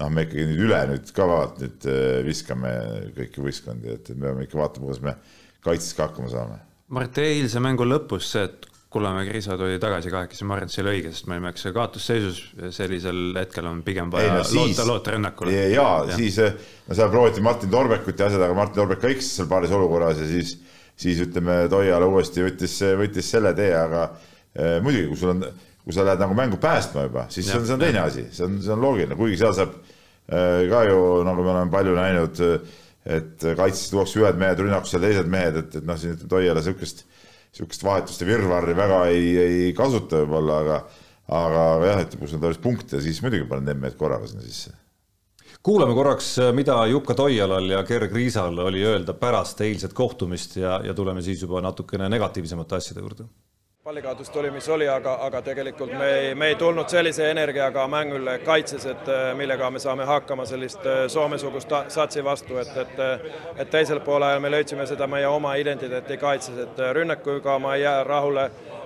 noh, 0.00 0.10
me 0.12 0.26
ikkagi 0.26 0.48
nüüd 0.48 0.66
üle 0.66 0.80
nüüd 0.92 1.14
ka 1.16 1.28
vaat 1.28 1.62
nüüd 1.62 1.88
eh, 1.90 2.18
viskame 2.26 2.72
kõiki 3.18 3.44
võistkondi, 3.44 3.96
et 3.98 4.12
me 4.16 4.30
peame 4.30 4.46
ikka 4.48 4.60
vaatama, 4.60 4.88
kuidas 4.88 5.02
me 5.04 5.16
kaitses 5.64 5.96
ka 5.96 6.08
hakkama 6.08 6.32
saame. 6.32 6.60
Mart, 6.92 7.18
eilse 7.22 7.60
mängu 7.62 7.86
lõpus 7.88 8.32
see, 8.34 8.48
et 8.48 8.71
Kullamäe 8.92 9.28
Kriisa 9.30 9.56
tuli 9.58 9.78
tagasi 9.80 10.10
kahekesi, 10.12 10.44
ma 10.44 10.58
arvan, 10.58 10.68
et 10.68 10.74
see 10.74 10.82
oli 10.84 10.94
õige, 10.96 11.12
sest 11.14 11.28
me 11.30 11.38
olime, 11.38 11.52
eks 11.54 11.68
kaotusseisus, 11.74 12.40
sellisel 12.76 13.22
hetkel 13.40 13.70
on 13.70 13.80
pigem 13.86 14.10
vaja 14.12 14.34
no, 14.36 14.42
siis, 14.44 14.58
loota, 14.58 14.88
loota 14.88 15.14
rünnakule. 15.16 15.54
ja, 15.72 15.86
ja 16.10 16.18
siis, 16.18 16.36
eh, 16.44 16.58
no 16.88 16.98
seal 16.98 17.10
prooviti 17.14 17.44
Martin 17.44 17.72
Torbekut 17.72 18.20
ja 18.20 18.28
asjad, 18.28 18.44
aga 18.44 18.58
Martin 18.58 18.82
Torbek 18.82 19.00
ka 19.00 19.12
eksis 19.14 19.38
seal 19.40 19.48
paaris 19.50 19.72
olukorras 19.72 20.20
ja 20.20 20.28
siis, 20.28 20.58
siis 21.00 21.24
ütleme, 21.24 21.62
Toiala 21.72 22.10
uuesti 22.12 22.44
võttis, 22.44 22.76
võttis 23.00 23.32
selle 23.32 23.56
tee, 23.56 23.72
aga 23.76 24.10
Eh, 24.52 24.80
muidugi, 24.84 25.08
kui 25.08 25.16
sul 25.16 25.32
on, 25.32 25.46
kui 25.80 25.94
sa 25.96 26.04
lähed 26.04 26.20
nagu 26.20 26.34
mängu 26.36 26.58
päästma 26.60 27.06
juba, 27.06 27.24
siis 27.32 27.46
ja, 27.48 27.54
see 27.54 27.60
on, 27.62 27.66
see 27.66 27.76
on 27.78 27.80
teine 27.80 28.00
asi, 28.02 28.24
see 28.36 28.44
on, 28.44 28.58
see 28.60 28.72
on 28.74 28.82
loogiline, 28.84 29.16
kuigi 29.16 29.38
seal 29.40 29.54
saab 29.56 29.78
eh, 29.80 30.66
ka 30.68 30.82
ju 30.90 30.98
nagu 31.24 31.44
me 31.46 31.52
oleme 31.54 31.72
palju 31.72 31.94
näinud, 31.96 32.42
et 33.16 33.46
kaitses 33.56 33.88
tuuakse 33.90 34.20
ühed 34.20 34.36
mehed, 34.38 34.60
rünnakusse 34.60 35.00
teised 35.00 35.30
mehed, 35.32 35.56
et, 35.62 35.78
et 35.80 35.88
noh, 35.88 35.96
siin 35.98 36.12
ütleme, 36.18 36.28
Toiala 36.34 36.60
niisugust, 36.60 37.00
niisugust 37.52 37.84
vahetuste 37.84 38.26
virvarri 38.26 38.74
väga 38.76 39.06
ei, 39.12 39.32
ei 39.38 39.72
kasuta 39.76 40.22
võib-olla, 40.22 40.60
aga 40.64 40.78
aga 41.32 41.64
jah, 41.86 42.00
et 42.02 42.14
kui 42.18 42.28
sul 42.28 42.38
on 42.38 42.46
tarvis 42.46 42.60
punkte, 42.62 43.00
siis 43.00 43.20
muidugi 43.24 43.46
panen 43.48 43.78
mehed 43.80 43.96
korraga 44.00 44.26
sinna 44.28 44.44
sisse. 44.44 44.72
Kuulame 45.62 45.94
korraks, 45.94 46.34
mida 46.56 46.80
Jukka 46.90 47.14
Toialal 47.14 47.68
ja 47.70 47.84
Gerg 47.86 48.12
Riisal 48.16 48.56
oli 48.58 48.82
öelda 48.82 49.14
pärast 49.14 49.60
eilset 49.62 49.92
kohtumist 49.94 50.56
ja, 50.58 50.80
ja 50.82 50.94
tuleme 50.94 51.22
siis 51.22 51.44
juba 51.44 51.60
natukene 51.62 52.08
negatiivsemate 52.10 52.80
asjade 52.80 53.04
juurde 53.04 53.28
pallikaotus 53.84 54.30
tuli, 54.30 54.50
mis 54.50 54.68
oli, 54.68 54.88
aga, 54.88 55.14
aga 55.20 55.40
tegelikult 55.42 55.90
me 55.98 56.10
ei, 56.14 56.34
me 56.34 56.46
ei 56.46 56.54
tulnud 56.54 56.88
sellise 56.88 57.30
energiaga 57.30 57.88
mängule 57.90 58.36
kaitses, 58.38 58.86
et 58.86 59.08
millega 59.34 59.70
me 59.70 59.78
saame 59.82 60.04
hakkama 60.06 60.46
sellist 60.46 60.86
äh, 60.86 61.00
Soome-sugust 61.10 61.74
satsi 61.88 62.22
vastu, 62.24 62.60
et, 62.62 62.76
et 62.76 63.02
et 63.56 63.70
teisel 63.70 64.00
poolel 64.00 64.38
me 64.40 64.50
leidsime 64.54 64.86
seda 64.86 65.06
meie 65.10 65.26
oma 65.26 65.56
identiteeti 65.58 66.16
kaitses, 66.16 66.58
et 66.62 66.78
rünnakuga 66.94 67.58
ma 67.58 67.74
ei 67.74 67.82
jää 67.82 68.04
rahule. 68.04 68.44
Äh, 68.44 68.81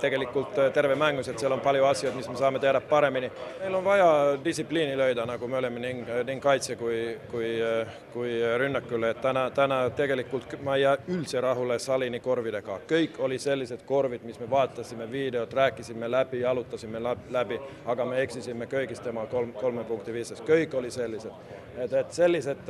tegelikult 0.00 0.58
äh, 0.58 0.72
terve 0.72 0.94
mängus, 0.94 1.28
et 1.28 1.40
seal 1.40 1.52
on 1.52 1.62
palju 1.64 1.84
asju, 1.88 2.10
mis 2.16 2.28
me 2.28 2.36
saame 2.36 2.60
teha 2.60 2.80
paremini. 2.80 3.30
meil 3.60 3.74
on 3.74 3.84
vaja 3.84 4.08
distsipliini 4.44 4.96
lööda, 4.96 5.24
nagu 5.26 5.48
me 5.48 5.56
oleme 5.56 5.80
ning, 5.80 6.02
ning 6.26 6.42
kaitse 6.42 6.76
kui, 6.76 7.16
kui, 7.30 7.54
kui 8.12 8.34
rünnakule, 8.60 9.10
et 9.10 9.20
täna, 9.24 9.48
täna 9.50 9.80
tegelikult 9.96 10.58
ma 10.62 10.76
ei 10.76 10.82
jää 10.82 10.96
üldse 11.14 11.40
rahule 11.40 11.78
Salini 11.78 12.20
korvidega, 12.20 12.80
kõik 12.90 13.20
oli 13.24 13.38
sellised 13.38 13.86
korvid, 13.88 14.24
mis 14.28 14.40
me 14.40 14.50
vaatasime 14.50 15.08
videot, 15.10 15.54
rääkisime 15.54 16.10
läbi, 16.10 16.40
jalutasime 16.44 17.00
läbi, 17.30 17.60
aga 17.86 18.04
me 18.04 18.20
eksisime 18.22 18.68
kõigist 18.68 19.04
tema 19.04 19.26
kolm, 19.26 19.52
kolme 19.56 19.84
punkti 19.88 20.12
viisas, 20.12 20.44
kõik 20.44 20.76
oli 20.76 20.90
sellised, 20.90 21.32
et, 21.76 21.92
et 21.92 22.12
sellised 22.12 22.68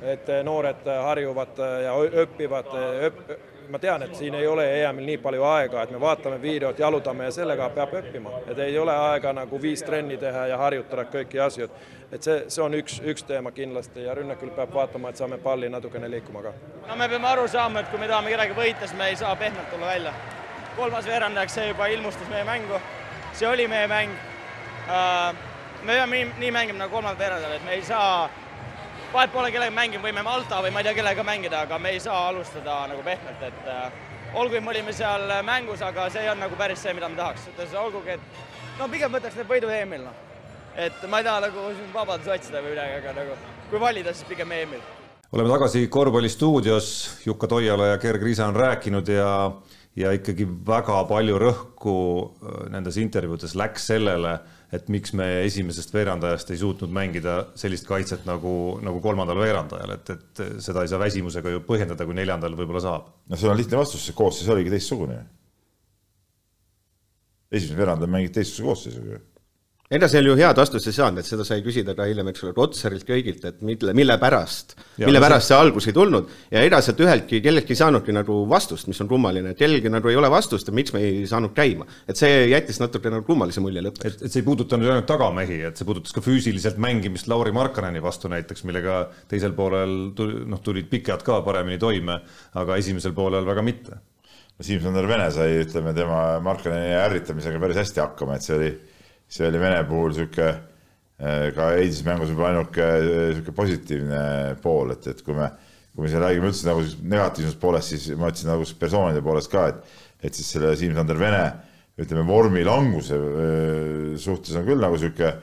et 0.00 0.30
noored 0.44 0.86
harjuvad 1.04 1.58
ja 1.84 1.92
õpivad 2.22 2.70
ma 3.70 3.78
tean, 3.78 4.02
et 4.02 4.14
siin 4.14 4.34
ei 4.34 4.46
ole 4.46 4.64
EM-il 4.80 5.06
nii 5.06 5.18
palju 5.22 5.44
aega, 5.46 5.82
et 5.82 5.90
me 5.94 6.00
vaatame 6.00 6.40
videot, 6.42 6.78
jalutame 6.78 7.24
ja 7.28 7.34
sellega 7.34 7.68
peab 7.74 7.94
õppima, 8.00 8.32
et 8.50 8.58
ei 8.58 8.78
ole 8.78 8.94
aega 8.94 9.32
nagu 9.36 9.60
viis 9.62 9.82
trenni 9.86 10.18
teha 10.18 10.46
ja 10.50 10.58
harjutada 10.58 11.04
kõiki 11.12 11.40
asju. 11.44 11.68
et 12.12 12.22
see, 12.22 12.44
see 12.48 12.62
on 12.62 12.74
üks, 12.74 12.98
üks 13.06 13.22
teema 13.22 13.52
kindlasti 13.54 14.02
ja 14.04 14.14
rünnakul 14.14 14.50
peab 14.56 14.74
vaatama, 14.74 15.10
et 15.10 15.16
saame 15.16 15.38
palli 15.38 15.68
natukene 15.68 16.10
liikuma 16.10 16.42
ka. 16.42 16.52
no 16.88 16.96
me 16.96 17.08
peame 17.08 17.28
aru 17.28 17.48
saama, 17.48 17.80
et 17.80 17.90
kui 17.90 17.98
me 17.98 18.08
tahame 18.08 18.30
kedagi 18.30 18.56
võita, 18.56 18.86
siis 18.86 18.98
me 18.98 19.08
ei 19.08 19.16
saa 19.16 19.36
pehmelt 19.36 19.70
tulla 19.70 19.86
välja. 19.86 20.12
kolmas 20.76 21.06
veerandajaks 21.06 21.54
see 21.54 21.68
juba 21.68 21.86
ilmustas 21.86 22.28
meie 22.28 22.44
mängu, 22.44 22.80
see 23.32 23.48
oli 23.48 23.68
meie 23.68 23.86
mäng. 23.86 24.10
Äh, 24.90 25.34
me 25.82 25.92
peame 25.92 26.16
nii, 26.16 26.32
nii 26.38 26.50
mängima 26.50 26.78
nagu 26.84 26.94
kolmandal 26.94 27.18
veerandajal, 27.18 27.56
et 27.56 27.64
me 27.64 27.78
ei 27.78 27.82
saa 27.82 28.30
vahet 29.12 29.32
pole, 29.32 29.50
kellega 29.50 29.74
mängime, 29.74 30.04
võime 30.04 30.22
Malta 30.22 30.60
või 30.62 30.70
ma 30.74 30.80
ei 30.80 30.86
tea, 30.86 30.94
kellega 31.00 31.24
mängida, 31.26 31.64
aga 31.66 31.78
me 31.82 31.94
ei 31.94 32.00
saa 32.02 32.28
alustada 32.28 32.84
nagu 32.90 33.02
pehmelt, 33.06 33.42
et 33.42 33.70
äh, 33.70 33.90
olgugi 34.38 34.60
me 34.62 34.70
olime 34.70 34.94
seal 34.94 35.26
mängus, 35.46 35.82
aga 35.82 36.06
see 36.10 36.22
ei 36.24 36.30
olnud 36.30 36.46
nagu 36.46 36.58
päris 36.58 36.82
see, 36.84 36.94
mida 36.94 37.08
me 37.10 37.18
tahaks, 37.18 37.48
olgugi, 37.80 38.16
et 38.16 38.78
no 38.78 38.88
pigem 38.92 39.12
võtaks 39.12 39.38
need 39.40 39.50
võidu 39.50 39.72
EM-il, 39.74 40.06
noh. 40.06 40.46
et 40.78 41.02
ma 41.10 41.20
ei 41.20 41.26
taha 41.26 41.42
nagu 41.48 41.66
siin 41.74 41.90
vabadusi 41.94 42.34
otsida 42.36 42.62
või 42.62 42.76
midagi, 42.76 43.00
aga 43.00 43.16
nagu 43.18 43.36
kui 43.72 43.82
valida, 43.82 44.14
siis 44.14 44.30
pigem 44.30 44.54
EM-il. 44.60 44.86
oleme 45.32 45.54
tagasi 45.56 45.86
korvpallistuudios, 45.88 46.92
Jukka 47.26 47.50
Toiala 47.50 47.92
ja 47.92 47.98
Gerg 47.98 48.22
Riisa 48.22 48.46
on 48.46 48.56
rääkinud 48.56 49.08
ja 49.08 49.32
ja 49.98 50.12
ikkagi 50.14 50.46
väga 50.66 51.02
palju 51.10 51.38
rõhku 51.42 51.96
äh, 52.22 52.64
nendes 52.74 52.98
intervjuudes 53.00 53.56
läks 53.58 53.90
sellele 53.90 54.38
et 54.74 54.86
miks 54.92 55.12
me 55.18 55.26
esimesest 55.42 55.90
veerandajast 55.94 56.52
ei 56.54 56.60
suutnud 56.60 56.92
mängida 56.94 57.36
sellist 57.58 57.88
kaitset 57.88 58.22
nagu, 58.28 58.52
nagu 58.84 59.02
kolmandal 59.02 59.40
veerandajal, 59.42 59.96
et, 59.96 60.12
et 60.14 60.42
seda 60.62 60.84
ei 60.84 60.92
saa 60.92 61.00
väsimusega 61.02 61.56
ju 61.56 61.62
põhjendada, 61.66 62.06
kui 62.06 62.14
neljandal 62.14 62.54
võib-olla 62.58 62.82
saab. 62.84 63.10
no 63.26 63.38
see 63.38 63.50
on 63.50 63.58
lihtne 63.58 63.80
vastus, 63.80 64.04
see 64.06 64.16
koosseis 64.16 64.50
oligi 64.54 64.70
teistsugune. 64.70 65.18
esimesel 67.50 67.82
veerandil 67.82 68.14
mängid 68.14 68.36
teistsuguse 68.36 68.68
koosseisuga 68.68 69.18
ega 69.90 70.06
seal 70.06 70.28
ju 70.28 70.36
head 70.38 70.54
vastust 70.54 70.86
ei 70.86 70.94
saanud, 70.94 71.18
et 71.18 71.26
seda 71.26 71.42
sai 71.46 71.64
küsida 71.64 71.96
ka 71.98 72.04
hiljem, 72.06 72.28
eks 72.30 72.44
ole, 72.44 72.52
Rotsarilt 72.54 73.02
kõigilt, 73.08 73.42
et 73.48 73.62
mille, 73.66 73.90
mille 73.98 74.14
pärast, 74.22 74.76
mille 75.02 75.22
pärast 75.22 75.50
see 75.50 75.56
algus 75.58 75.88
ei 75.90 75.94
tulnud 75.96 76.28
ja 76.52 76.60
ega 76.62 76.78
sealt 76.84 77.00
üheltki, 77.02 77.40
kelleltki 77.42 77.74
ei 77.74 77.80
saanudki 77.80 78.14
nagu 78.14 78.36
vastust, 78.50 78.86
mis 78.86 79.00
on 79.02 79.08
kummaline, 79.10 79.50
et 79.50 79.58
kellelgi 79.58 79.90
nagu 79.90 80.12
ei 80.12 80.18
ole 80.20 80.30
vastust, 80.30 80.70
et 80.70 80.76
miks 80.78 80.94
me 80.94 81.02
ei 81.02 81.24
saanud 81.26 81.50
käima. 81.56 81.88
et 82.06 82.20
see 82.20 82.44
jättis 82.52 82.78
natuke 82.78 83.10
nagu 83.10 83.26
kummalise 83.26 83.64
mulje 83.64 83.82
lõpuks. 83.82 84.06
et, 84.06 84.22
et 84.28 84.30
see 84.30 84.44
ei 84.44 84.46
puudutanud 84.46 84.86
ju 84.86 84.92
ainult 84.94 85.08
tagamehi, 85.10 85.58
et 85.72 85.82
see 85.82 85.88
puudutas 85.88 86.14
ka 86.14 86.22
füüsiliselt 86.22 86.78
mängimist 86.78 87.26
Lauri 87.26 87.50
Markkaneni 87.56 88.02
vastu 88.04 88.30
näiteks, 88.30 88.62
millega 88.70 89.00
teisel 89.32 89.58
poolel 89.58 90.12
tuli, 90.14 90.44
noh, 90.46 90.62
tulid 90.62 90.86
pikad 90.92 91.26
ka 91.26 91.40
paremini 91.42 91.82
toime, 91.82 92.20
aga 92.62 92.78
esimesel 92.78 93.16
poolel 93.16 93.42
väga 93.48 93.66
mitte. 93.66 93.98
Siim-Sander 94.60 95.06
Vene 95.08 95.26
sai, 95.34 95.64
ütleme, 95.64 95.96
tema 95.96 96.38
Markkaneni 96.46 96.94
ärritamisega 97.00 97.58
päris 97.58 97.82
hästi 97.82 98.04
hakkama, 98.04 98.38
et 98.38 98.46
see 98.46 98.54
oli 98.54 98.72
see 99.30 99.46
oli 99.46 99.62
Vene 99.62 99.80
puhul 99.86 100.14
sihuke 100.16 100.48
äh, 100.50 101.48
ka 101.54 101.70
eilses 101.78 102.02
mängus 102.06 102.32
võib-olla 102.32 102.50
ainuke 102.54 102.86
äh, 102.86 103.26
sihuke 103.36 103.54
positiivne 103.56 104.22
pool, 104.62 104.94
et, 104.96 105.06
et 105.12 105.22
kui 105.26 105.36
me, 105.38 105.46
kui 105.94 106.04
me 106.04 106.10
siin 106.10 106.24
räägime 106.24 106.50
üldse 106.50 106.66
nagu 106.68 106.82
negatiivsest 107.14 107.60
poolest, 107.62 107.94
siis 107.94 108.18
ma 108.18 108.32
ütlesin 108.32 108.50
nagu 108.50 108.66
persoonide 108.80 109.22
poolest 109.24 109.52
ka, 109.52 109.68
et, 109.70 109.96
et 110.26 110.36
siis 110.36 110.50
selle 110.56 110.74
Siim-Sander 110.78 111.20
Vene 111.20 111.44
ütleme 112.00 112.26
vormi 112.26 112.64
languse 112.66 113.16
äh, 113.16 114.18
suhtes 114.20 114.58
on 114.58 114.68
küll 114.68 114.82
nagu 114.82 114.98
sihuke 115.00 115.34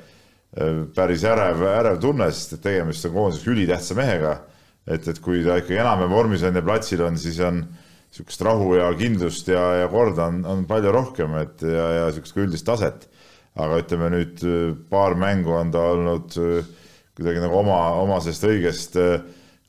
päris 0.95 1.21
ärev, 1.27 1.59
ärev 1.69 1.97
tunne, 2.01 2.29
sest 2.33 2.55
et 2.55 2.61
tegemist 2.63 3.03
on 3.05 3.11
koondiseks 3.13 3.49
ülitähtsa 3.51 3.97
mehega. 3.97 4.31
et, 4.87 5.03
et 5.11 5.19
kui 5.19 5.41
ta 5.43 5.57
ikkagi 5.59 5.81
enam-vähem 5.83 6.13
vormis 6.15 6.45
on 6.47 6.55
ja 6.55 6.63
platsil 6.63 7.03
on, 7.03 7.17
siis 7.19 7.37
on 7.43 7.59
sihukest 8.15 8.41
rahu 8.47 8.71
ja 8.77 8.87
kindlust 8.97 9.51
ja, 9.51 9.63
ja 9.81 9.89
korda 9.91 10.29
on, 10.31 10.39
on 10.47 10.63
palju 10.65 10.93
rohkem, 10.95 11.35
et 11.43 11.61
ja, 11.67 11.87
ja 11.97 12.05
sihukest 12.15 12.39
üldist 12.39 12.65
taset 12.65 13.05
aga 13.57 13.81
ütleme 13.81 14.11
nüüd 14.13 14.43
äh, 14.45 14.75
paar 14.91 15.17
mängu 15.19 15.55
on 15.57 15.73
ta 15.73 15.81
olnud 15.93 16.37
äh, 16.41 16.69
kuidagi 17.17 17.41
nagu 17.41 17.59
oma, 17.61 17.79
oma 18.03 18.19
sellest 18.21 18.45
õigest 18.47 18.97
äh, 19.01 19.19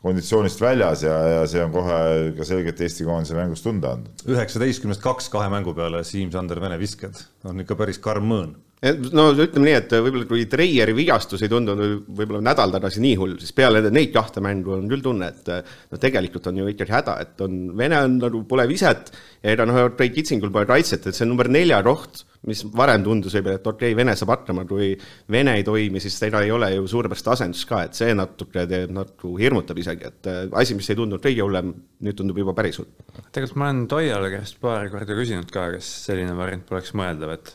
konditsioonist 0.02 0.60
väljas 0.62 1.02
ja, 1.06 1.16
ja 1.32 1.42
see 1.50 1.62
on 1.64 1.74
kohe 1.74 1.98
ka 2.36 2.46
selgelt 2.46 2.80
Eesti 2.84 3.06
koondise 3.08 3.36
mängus 3.38 3.64
tunda 3.64 3.96
andnud. 3.96 4.24
üheksateistkümnest 4.30 5.02
kaks 5.02 5.30
kahe 5.32 5.50
mängu 5.52 5.74
peale 5.76 6.04
Siim-Sander 6.06 6.60
Vene 6.62 6.78
visked 6.80 7.24
on 7.48 7.64
ikka 7.64 7.78
päris 7.80 8.00
karm 8.02 8.28
mõõn 8.30 8.54
no 8.86 9.24
ütleme 9.34 9.66
nii, 9.66 9.76
et 9.80 9.94
võib-olla 9.98 10.28
kui 10.28 10.44
Treieri 10.50 10.94
vigastus 10.94 11.42
ei 11.42 11.50
tundunud 11.50 12.06
võib-olla 12.06 12.42
nädal 12.50 12.74
tagasi 12.74 13.02
nii 13.02 13.16
hull, 13.18 13.34
siis 13.42 13.54
peale 13.56 13.82
neid 13.90 14.12
kahte 14.14 14.42
mängu 14.44 14.76
on 14.76 14.86
küll 14.90 15.02
tunne, 15.02 15.32
et 15.32 15.50
no 15.90 16.00
tegelikult 16.00 16.46
on 16.50 16.60
ju 16.62 16.70
ikkagi 16.74 16.94
häda, 16.94 17.18
et 17.24 17.44
on, 17.44 17.58
Vene 17.78 17.98
on 18.06 18.18
nagu, 18.22 18.44
pole 18.48 18.68
viset 18.70 19.10
ja 19.42 19.54
ega 19.54 19.66
noh, 19.68 19.80
Trey 19.98 20.12
Kitsingul 20.14 20.52
pole 20.54 20.68
kaitset, 20.68 21.08
et 21.08 21.16
see 21.16 21.26
on 21.26 21.32
number 21.34 21.50
nelja 21.50 21.80
koht, 21.86 22.22
mis 22.46 22.62
varem 22.70 23.02
tundus 23.02 23.34
võib-olla, 23.34 23.58
et 23.58 23.66
okei 23.66 23.90
okay,, 23.90 23.98
Vene 23.98 24.14
saab 24.18 24.32
hakkama, 24.36 24.64
kui 24.68 24.92
Vene 25.30 25.56
ei 25.58 25.66
toimi, 25.66 26.02
siis 26.02 26.20
ega 26.28 26.44
ei 26.46 26.54
ole 26.54 26.70
ju 26.76 26.86
suurepärast 26.90 27.32
asendust 27.34 27.66
ka, 27.70 27.82
et 27.88 27.98
see 27.98 28.14
natuke 28.14 28.66
teeb, 28.70 28.94
nagu 28.94 29.34
hirmutab 29.40 29.82
isegi, 29.82 30.12
et 30.12 30.30
äh, 30.30 30.40
asi, 30.62 30.78
mis 30.78 30.86
ei 30.90 30.98
tundunud 30.98 31.24
kõige 31.24 31.42
hullem, 31.42 31.74
nüüd 32.06 32.18
tundub 32.18 32.38
juba 32.44 32.54
päris 32.58 32.78
hull. 32.78 32.90
tegelikult 33.34 33.58
ma 33.58 33.72
olen 33.72 33.84
Toiale 33.90 34.30
käest 34.36 34.62
paar 34.62 34.86
korda 34.92 35.18
küsinud 35.18 35.50
ka, 35.50 35.66
kas 35.74 35.90
selline 36.06 36.38
variant 36.38 36.66
poleks 36.68 36.94
mõeldav, 36.98 37.34
et 37.34 37.54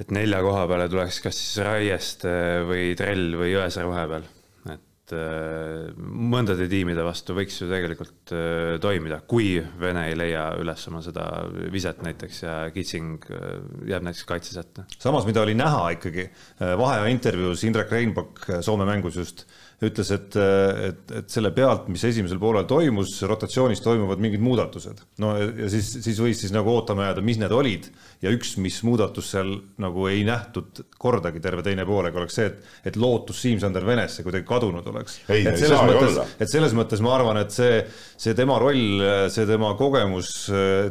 et 0.00 0.14
nelja 0.14 0.40
koha 0.44 0.64
peale 0.68 0.88
tuleks 0.92 1.20
kas 1.24 1.36
siis 1.40 1.60
Raieste 1.64 2.32
või 2.68 2.90
Trell 2.98 3.36
või 3.40 3.52
Jõesaar 3.54 3.88
vahepeal. 3.88 4.26
et 4.74 5.12
äh, 5.14 5.94
mõndade 5.96 6.66
tiimide 6.68 7.04
vastu 7.06 7.36
võiks 7.36 7.60
ju 7.62 7.68
tegelikult 7.70 8.32
äh, 8.34 8.76
toimida, 8.82 9.20
kui 9.28 9.54
Vene 9.80 10.08
ei 10.10 10.16
leia 10.18 10.48
üles 10.60 10.88
oma 10.90 11.02
seda 11.04 11.26
viset 11.72 12.02
näiteks 12.04 12.42
ja 12.42 12.56
Kitsing 12.74 13.28
äh, 13.30 13.46
jääb 13.92 14.04
näiteks 14.08 14.26
kaitses 14.28 14.58
ette. 14.60 14.84
samas, 14.98 15.28
mida 15.28 15.44
oli 15.46 15.54
näha 15.56 15.88
ikkagi 15.96 16.28
vaheaja 16.60 17.12
intervjuus 17.14 17.64
Indrek 17.64 17.94
Reinbak 17.94 18.44
Soome 18.60 18.88
mängus 18.88 19.16
just 19.16 19.46
ütles, 19.84 20.08
et, 20.14 20.36
et, 20.36 21.10
et 21.18 21.28
selle 21.28 21.50
pealt, 21.52 21.90
mis 21.92 22.00
esimesel 22.08 22.38
poolel 22.40 22.64
toimus, 22.68 23.12
rotatsioonis 23.28 23.82
toimuvad 23.84 24.22
mingid 24.24 24.40
muudatused. 24.40 25.02
no 25.20 25.34
ja 25.36 25.68
siis, 25.72 25.90
siis 26.06 26.20
võis 26.22 26.40
siis 26.40 26.54
nagu 26.54 26.72
ootama 26.72 27.10
jääda, 27.10 27.24
mis 27.26 27.36
need 27.42 27.52
olid 27.52 27.90
ja 28.24 28.32
üks, 28.32 28.54
mis 28.62 28.78
muudatus 28.88 29.34
seal 29.34 29.52
nagu 29.82 30.06
ei 30.08 30.22
nähtud 30.24 30.80
kordagi 30.96 31.42
terve 31.44 31.64
teine 31.66 31.84
poolega, 31.88 32.22
oleks 32.22 32.38
see, 32.38 32.48
et, 32.48 32.72
et 32.88 32.96
lootus 32.96 33.42
Siim-Sander 33.44 33.84
Venesse 33.84 34.24
kuidagi 34.24 34.48
kadunud 34.48 34.88
oleks. 34.94 35.20
et 35.28 35.60
selles 35.60 35.84
mõttes, 35.84 36.34
et 36.40 36.54
selles 36.54 36.76
mõttes 36.80 37.04
ma 37.04 37.12
arvan, 37.18 37.42
et 37.44 37.52
see, 37.52 37.82
see 38.16 38.36
tema 38.38 38.56
roll, 38.62 39.04
see 39.32 39.44
tema 39.48 39.74
kogemus, 39.76 40.32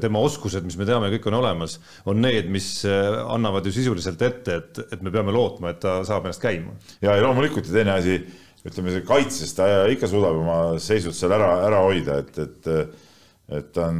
tema 0.03 0.21
oskused, 0.29 0.65
mis 0.67 0.77
me 0.77 0.85
teame, 0.85 1.09
kõik 1.17 1.29
on 1.33 1.41
olemas, 1.41 1.79
on 2.05 2.21
need, 2.21 2.53
mis 2.53 2.69
annavad 2.85 3.65
ju 3.65 3.73
sisuliselt 3.81 4.21
ette, 4.29 4.61
et, 4.61 4.85
et 4.93 5.01
me 5.01 5.09
peame 5.09 5.33
lootma, 5.33 5.73
et 5.73 5.81
ta 5.81 6.03
saab 6.05 6.29
ennast 6.29 6.45
käima. 6.45 6.77
ja, 7.01 7.15
ja 7.15 7.21
loomulikult 7.25 7.65
ja 7.65 7.79
teine 7.81 7.97
asi 7.97 8.19
ütleme, 8.65 8.93
see 8.93 9.05
kaitses 9.05 9.53
ta 9.57 9.67
ikka 9.91 10.09
suudab 10.09 10.39
oma 10.41 10.59
seisud 10.81 11.15
seal 11.15 11.35
ära, 11.37 11.51
ära 11.67 11.83
hoida, 11.85 12.21
et, 12.23 12.39
et 12.45 13.03
et 13.45 13.67
ta 13.75 13.89
on, 13.91 13.97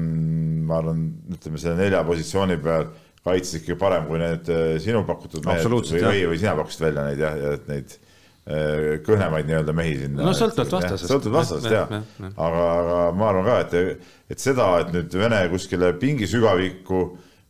ma 0.65 0.79
arvan, 0.81 1.03
ütleme 1.35 1.59
selle 1.61 1.77
nelja 1.77 2.01
positsiooni 2.07 2.57
peal 2.63 2.87
kaitses 3.25 3.59
ikkagi 3.59 3.77
parem 3.81 4.07
kui 4.09 4.21
need 4.21 4.49
eh, 4.53 4.71
sinu 4.81 5.03
pakutud 5.05 5.45
mehed 5.45 5.69
või, 5.69 6.01
või, 6.01 6.23
või 6.31 6.41
sina 6.41 6.55
pakkusid 6.57 6.87
välja 6.87 7.05
neid 7.07 7.21
jah, 7.21 7.37
ja 7.41 7.53
et 7.57 7.69
neid 7.69 7.93
eh, 7.93 8.87
kõhnemaid 9.05 9.49
nii-öelda 9.49 9.75
mehi 9.77 9.95
sinna. 10.01 10.25
no 10.25 10.33
sõltuvalt 10.37 10.75
vastasest. 10.77 11.09
sõltuvalt 11.11 11.37
vastasest 11.39 11.73
jah, 11.73 11.93
ja. 11.93 12.31
aga, 12.33 12.65
aga 12.65 12.99
ma 13.17 13.29
arvan 13.31 13.49
ka, 13.49 13.59
et, 13.65 14.11
et 14.33 14.41
seda, 14.41 14.69
et 14.83 14.93
nüüd 14.93 15.17
Vene 15.21 15.41
kuskile 15.53 15.91
pingisügavikku 16.01 17.01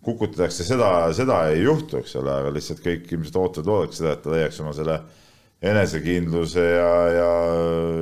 kukutatakse, 0.06 0.68
seda, 0.68 0.90
seda 1.18 1.46
ei 1.52 1.64
juhtu, 1.64 2.00
eks 2.04 2.20
ole, 2.20 2.40
aga 2.44 2.52
lihtsalt 2.54 2.84
kõik 2.84 3.08
ilmselt 3.16 3.40
ootavad, 3.42 3.72
loodaks 3.72 4.04
seda, 4.04 4.16
et 4.16 4.24
ta 4.24 4.36
leiaks 4.36 4.60
oma 4.64 4.76
selle 4.78 5.00
enesekindluse 5.66 6.64
ja, 6.64 6.92
ja, 7.14 7.30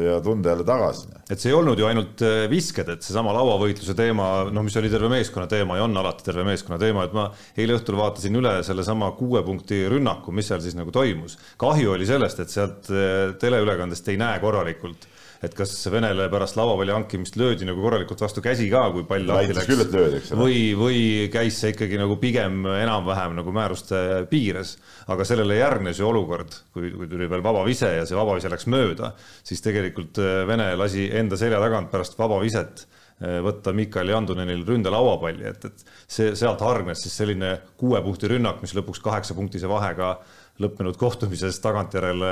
ja 0.08 0.18
tunde 0.24 0.52
jälle 0.52 0.66
tagasi. 0.68 1.08
et 1.30 1.40
see 1.40 1.52
ei 1.52 1.58
olnud 1.58 1.80
ju 1.80 1.88
ainult 1.88 2.24
äh, 2.26 2.44
visked, 2.52 2.90
et 2.92 3.06
seesama 3.06 3.34
lauavõitluse 3.38 3.96
teema, 3.98 4.30
noh, 4.54 4.66
mis 4.66 4.76
oli 4.80 4.92
terve 4.92 5.10
meeskonna 5.14 5.48
teema 5.52 5.80
ja 5.80 5.88
on 5.88 5.98
alati 5.98 6.28
terve 6.28 6.46
meeskonna 6.48 6.80
teema, 6.82 7.08
et 7.08 7.16
ma 7.16 7.30
eile 7.58 7.78
õhtul 7.78 7.98
vaatasin 8.00 8.42
üle 8.42 8.58
sellesama 8.68 9.14
kuue 9.20 9.44
punkti 9.46 9.84
rünnaku, 9.92 10.36
mis 10.36 10.52
seal 10.52 10.62
siis 10.64 10.78
nagu 10.78 10.92
toimus. 10.94 11.38
kahju 11.62 11.96
oli 11.96 12.08
sellest, 12.10 12.44
et 12.44 12.54
sealt 12.54 12.92
äh, 12.92 13.34
teleülekandest 13.40 14.12
ei 14.12 14.20
näe 14.22 14.40
korralikult 14.44 15.08
et 15.44 15.56
kas 15.58 15.74
Venele 15.92 16.30
pärast 16.32 16.56
lauapalli 16.56 16.94
hankimist 16.96 17.36
löödi 17.40 17.68
nagu 17.68 17.84
korralikult 17.84 18.22
vastu 18.24 18.42
käsi 18.44 18.70
ka, 18.72 18.86
kui 18.96 19.04
pall 19.08 19.28
lahti 19.28 19.56
läks. 19.58 19.68
küll, 19.68 19.84
et 19.84 19.96
löödi, 19.96 20.22
eks 20.22 20.32
ole. 20.32 20.40
või, 20.40 20.62
või 20.80 21.02
käis 21.34 21.60
see 21.60 21.74
ikkagi 21.74 22.00
nagu 22.00 22.16
pigem 22.22 22.64
enam-vähem 22.72 23.36
nagu 23.42 23.56
määruste 23.56 24.24
piires, 24.32 24.78
aga 25.12 25.28
sellele 25.28 25.60
järgnes 25.60 26.00
ju 26.00 26.08
olukord, 26.08 26.56
kui, 26.76 26.94
kui 26.96 27.12
tuli 27.12 27.28
veel 27.32 27.44
vaba 27.44 27.66
vise 27.68 27.92
ja 27.98 28.08
see 28.08 28.18
vaba 28.18 28.38
vise 28.40 28.52
läks 28.52 28.70
mööda, 28.72 29.14
siis 29.44 29.64
tegelikult 29.66 30.22
äh, 30.24 30.44
Vene 30.48 30.74
lasi 30.80 31.10
enda 31.12 31.40
selja 31.40 31.60
tagant 31.64 31.92
pärast 31.92 32.16
vaba 32.20 32.40
viset 32.44 32.86
äh, 32.86 33.42
võtta 33.44 33.76
Mikael 33.76 34.14
Jandunenil 34.14 34.64
ründelauapalli, 34.68 35.50
et, 35.52 35.68
et 35.68 35.84
see, 36.08 36.32
sealt 36.40 36.64
hargnes 36.64 37.04
siis 37.04 37.20
selline 37.20 37.58
kuue 37.80 38.00
punkti 38.06 38.32
rünnak, 38.32 38.64
mis 38.64 38.76
lõpuks 38.78 39.04
kaheksa 39.04 39.36
punktise 39.36 39.68
vahega 39.72 40.16
lõppenud 40.62 40.98
kohtumises 41.02 41.58
tagantjärele 41.64 42.32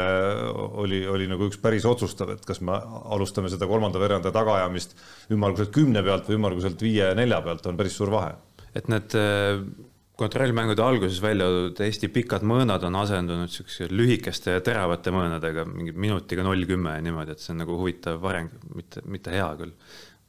oli, 0.84 1.02
oli 1.10 1.28
nagu 1.30 1.48
üks 1.50 1.58
päris 1.62 1.88
otsustav, 1.90 2.36
et 2.36 2.44
kas 2.46 2.62
me 2.62 2.76
alustame 3.16 3.50
seda 3.50 3.66
kolmanda 3.70 4.02
veeranda 4.02 4.34
tagaajamist 4.36 4.94
ümmarguselt 5.34 5.72
kümne 5.74 6.04
pealt 6.06 6.30
või 6.30 6.38
ümmarguselt 6.38 6.84
viie-nelja 6.86 7.42
pealt, 7.46 7.66
on 7.72 7.80
päris 7.80 7.98
suur 7.98 8.14
vahe. 8.14 8.36
et 8.78 8.88
need 8.88 9.16
äh, 9.18 9.58
kontrollmängude 10.22 10.84
alguses 10.86 11.22
välja 11.24 11.48
toodud 11.50 11.82
Eesti 11.82 12.12
pikad 12.14 12.46
mõõnad 12.46 12.86
on 12.86 13.00
asendunud 13.02 13.50
niisuguse 13.50 13.90
lühikeste 13.90 14.54
ja 14.58 14.62
teravate 14.66 15.14
mõõnadega, 15.14 15.66
mingi 15.66 15.96
minutiga 15.98 16.46
null 16.46 16.68
kümme 16.70 16.94
ja 16.98 17.02
niimoodi, 17.02 17.34
et 17.34 17.42
see 17.42 17.56
on 17.56 17.64
nagu 17.64 17.78
huvitav 17.80 18.30
areng, 18.30 18.54
mitte, 18.76 19.02
mitte 19.10 19.34
hea 19.34 19.50
küll. 19.60 19.74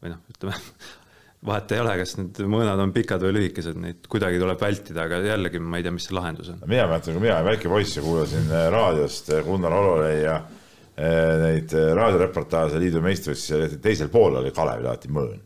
või 0.03 0.15
noh, 0.15 0.25
ütleme 0.33 0.57
vahet 1.47 1.75
ei 1.75 1.83
ole, 1.83 1.95
kas 2.03 2.17
need 2.19 2.41
mõõnad 2.51 2.81
on 2.85 2.95
pikad 2.95 3.23
või 3.27 3.37
lühikesed, 3.39 3.79
neid 3.83 4.09
kuidagi 4.11 4.41
tuleb 4.41 4.61
vältida, 4.63 5.07
aga 5.09 5.21
jällegi 5.27 5.61
ma 5.63 5.81
ei 5.81 5.87
tea, 5.87 5.95
mis 5.95 6.07
see 6.07 6.17
lahendus 6.17 6.53
on. 6.55 6.61
mina 6.71 6.87
mäletan, 6.87 7.17
kui 7.17 7.25
mina 7.25 7.39
väike 7.47 7.71
poiss 7.73 7.99
ja 7.99 8.03
kuulasin 8.05 8.51
äh, 8.51 8.67
raadiost 8.73 9.33
äh, 9.35 9.47
Gunnar 9.47 9.75
Hololei 9.75 10.21
ja 10.23 10.37
äh, 10.39 11.33
neid 11.43 11.75
raadioreportaaže 11.99 12.83
liidu 12.83 13.03
meistrivõistlusi, 13.03 13.81
teisel 13.83 14.13
pool 14.13 14.39
oli 14.39 14.55
Kalevi 14.55 14.87
alati 14.87 15.11
mõõn. 15.11 15.43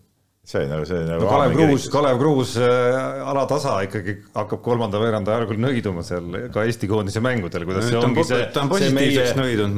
see 0.47 0.61
oli 0.61 0.71
nagu, 0.75 0.85
see 0.87 1.01
oli 1.01 1.09
nagu 1.15 1.25
no 1.25 1.33
Kalev 1.33 1.57
Kruus, 1.57 1.89
Kalev 1.97 2.21
Kruus 2.21 2.55
äh, 2.61 3.25
alatasa 3.33 3.79
ikkagi 3.89 4.19
hakkab 4.37 4.63
kolmanda 4.69 5.01
veeranda 5.01 5.33
ajal 5.33 5.49
küll 5.49 5.65
nõiduma 5.65 6.05
seal 6.05 6.29
ka 6.53 6.69
Eesti 6.69 6.93
koondise 6.93 7.25
mängudel, 7.25 7.65
kuidas 7.65 7.89
see 7.89 8.05
ongi 8.05 8.29
see, 8.29 8.45
see 8.53 8.93
meie, 9.01 9.27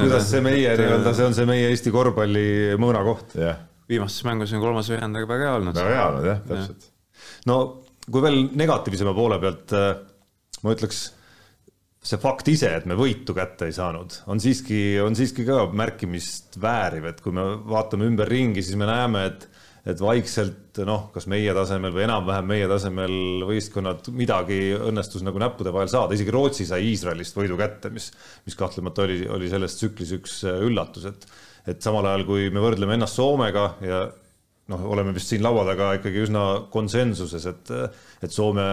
kuidas 0.03 0.31
see 0.35 0.43
meie 0.43 0.77
nii-öelda, 0.83 1.15
see 1.15 1.31
on 1.31 1.39
see 1.39 1.49
meie 1.55 1.71
Eesti 1.71 1.95
korvpalli 1.95 2.49
mõõnakoht. 2.75 3.39
jah 3.39 3.68
viimases 3.89 4.25
mängus 4.29 4.55
on 4.55 4.65
kolmas 4.65 4.91
veerand 4.93 5.19
aga 5.19 5.31
väga 5.31 5.47
hea 5.47 5.59
olnud. 5.61 5.79
väga 5.79 5.95
hea 5.95 6.09
olnud 6.09 6.29
jah, 6.29 6.43
täpselt. 6.49 6.91
no 7.51 7.59
kui 8.09 8.25
veel 8.25 8.43
negatiivsema 8.59 9.15
poole 9.17 9.41
pealt 9.43 9.77
äh, 9.77 9.93
ma 10.65 10.75
ütleks 10.75 11.07
see 12.09 12.21
fakt 12.23 12.49
ise, 12.49 12.71
et 12.79 12.87
me 12.89 12.97
võitu 12.97 13.35
kätte 13.37 13.67
ei 13.69 13.75
saanud, 13.75 14.21
on 14.31 14.41
siiski, 14.41 15.01
on 15.03 15.17
siiski 15.19 15.45
ka 15.49 15.65
märkimist 15.77 16.57
vääriv, 16.63 17.09
et 17.11 17.19
kui 17.25 17.35
me 17.35 17.45
vaatame 17.69 18.07
ümberringi, 18.09 18.63
siis 18.65 18.79
me 18.81 18.89
näeme, 18.89 19.27
et 19.33 19.49
et 19.89 20.01
vaikselt 20.03 20.77
noh, 20.85 21.07
kas 21.15 21.25
meie 21.31 21.53
tasemel 21.57 21.95
või 21.95 22.03
enam-vähem 22.05 22.49
meie 22.51 22.67
tasemel 22.69 23.45
võistkonnad 23.49 24.11
midagi 24.13 24.59
õnnestus 24.77 25.23
nagu 25.25 25.41
näppude 25.41 25.73
vahel 25.73 25.89
saada, 25.89 26.13
isegi 26.13 26.35
Rootsi 26.35 26.67
sai 26.69 26.91
Iisraelist 26.91 27.39
võidu 27.39 27.57
kätte, 27.57 27.89
mis, 27.95 28.11
mis 28.45 28.59
kahtlemata 28.59 29.07
oli, 29.07 29.23
oli 29.33 29.49
selles 29.49 29.79
tsüklis 29.79 30.13
üks 30.19 30.43
üllatus, 30.51 31.07
et 31.09 31.25
et 31.67 31.83
samal 31.83 32.07
ajal, 32.07 32.25
kui 32.29 32.49
me 32.55 32.63
võrdleme 32.63 32.95
ennast 32.99 33.19
Soomega 33.19 33.71
ja 33.85 34.07
noh, 34.73 34.85
oleme 34.93 35.15
vist 35.17 35.33
siin 35.33 35.45
laua 35.45 35.65
taga 35.69 35.93
ikkagi 35.99 36.23
üsna 36.27 36.45
konsensuses, 36.73 37.47
et, 37.49 37.73
et 38.25 38.35
Soome 38.35 38.65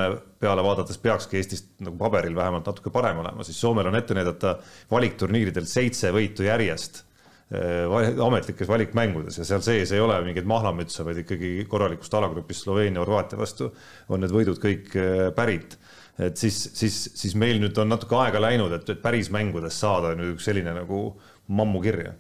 peale 0.42 0.64
vaadates 0.66 1.00
peakski 1.02 1.40
Eestist 1.40 1.72
nagu 1.86 1.98
paberil 2.00 2.36
vähemalt 2.36 2.68
natuke 2.70 2.92
parem 2.94 3.22
olema, 3.24 3.46
siis 3.48 3.60
Soomel 3.62 3.90
on 3.92 4.00
ette 4.00 4.18
näidata 4.18 4.58
valikturniiridel 4.92 5.68
seitse 5.70 6.12
võitu 6.16 6.48
järjest 6.48 7.02
eh, 7.56 8.18
ametlikes 8.28 8.70
valikmängudes 8.72 9.40
ja 9.40 9.48
seal 9.48 9.64
sees 9.66 9.96
ei 9.96 10.04
ole 10.04 10.20
mingeid 10.28 10.48
mahlamütse, 10.50 11.06
vaid 11.08 11.24
ikkagi 11.24 11.54
korralikust 11.72 12.20
alagrupist 12.20 12.68
Sloveenia, 12.68 13.04
Horvaatia 13.04 13.40
vastu 13.40 13.72
on 14.10 14.24
need 14.24 14.36
võidud 14.36 14.60
kõik 14.62 14.92
eh, 15.00 15.30
pärit. 15.38 15.80
et 16.20 16.36
siis, 16.40 16.60
siis, 16.76 17.00
siis 17.16 17.40
meil 17.40 17.62
nüüd 17.64 17.78
on 17.80 17.90
natuke 17.92 18.20
aega 18.20 18.44
läinud, 18.44 18.76
et, 18.76 18.92
et 18.92 19.02
päris 19.04 19.32
mängudes 19.32 19.80
saada 19.80 20.12
nüüd 20.16 20.36
üks 20.36 20.52
selline 20.52 20.76
nagu 20.76 21.08
mammu 21.48 21.80
kirja. 21.84 22.16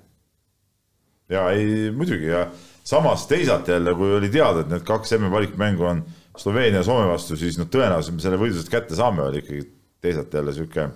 Ja 1.30 1.48
ei 1.52 1.92
muidugi 1.96 2.30
ja 2.30 2.46
samas 2.86 3.28
teisalt 3.28 3.68
jälle, 3.68 3.96
kui 3.98 4.14
oli 4.18 4.30
teada, 4.30 4.62
et 4.62 4.72
need 4.72 4.86
kaks 4.86 5.16
MM 5.18 5.34
valikmängu 5.34 5.88
on 5.90 6.04
Sloveenia 6.38 6.82
ja 6.82 6.88
Soome 6.88 7.08
vastu, 7.08 7.38
siis 7.40 7.58
noh, 7.58 7.70
tõenäoliselt 7.72 8.18
me 8.18 8.24
selle 8.24 8.40
võidu 8.40 8.58
sealt 8.60 8.72
kätte 8.74 8.98
saame, 8.98 9.24
oli 9.24 9.40
ikkagi 9.42 9.64
teisalt 10.04 10.34
jälle 10.36 10.54
sihuke 10.54 10.90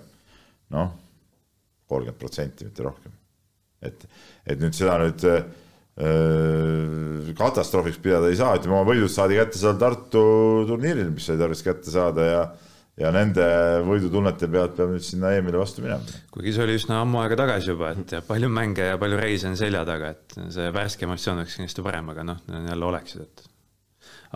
noh, 0.74 0.92
kolmkümmend 1.90 2.20
protsenti, 2.20 2.68
mitte 2.68 2.84
rohkem. 2.86 3.16
et, 3.82 4.04
et 4.46 4.60
nüüd 4.60 4.76
seda 4.76 4.98
nüüd 5.00 5.24
öö, 5.24 5.38
äh, 6.04 7.30
katastroofiks 7.38 7.98
pidada 8.04 8.28
ei 8.28 8.36
saa, 8.38 8.58
ütleme 8.58 8.76
oma 8.76 8.90
võidud 8.92 9.10
saadi 9.10 9.40
kätte 9.40 9.58
seal 9.58 9.78
Tartu 9.80 10.22
turniiril, 10.68 11.10
mis 11.14 11.26
sai 11.26 11.40
tarvis 11.40 11.64
kätte 11.64 11.90
saada 11.90 12.26
ja 12.28 12.42
ja 13.00 13.10
nende 13.14 13.44
võidutunnete 13.86 14.48
pealt 14.52 14.74
peab 14.76 14.92
nüüd 14.92 15.04
sinna 15.04 15.32
EM-ile 15.36 15.60
vastu 15.60 15.84
minema. 15.84 16.18
kuigi 16.34 16.52
see 16.56 16.66
oli 16.66 16.76
üsna 16.78 17.00
ammu 17.04 17.22
aega 17.22 17.38
tagasi 17.42 17.72
juba, 17.72 17.94
et 17.96 18.16
palju 18.28 18.50
mänge 18.52 18.90
ja 18.90 18.98
palju 19.00 19.20
reise 19.20 19.48
on 19.48 19.56
selja 19.58 19.86
taga, 19.88 20.12
et 20.16 20.36
see 20.52 20.68
värske 20.74 21.08
emotsioon 21.08 21.40
oleks 21.40 21.56
kindlasti 21.56 21.86
parem, 21.86 22.12
aga 22.12 22.26
noh, 22.28 22.42
jälle 22.50 22.90
oleksid, 22.90 23.24
et 23.24 23.46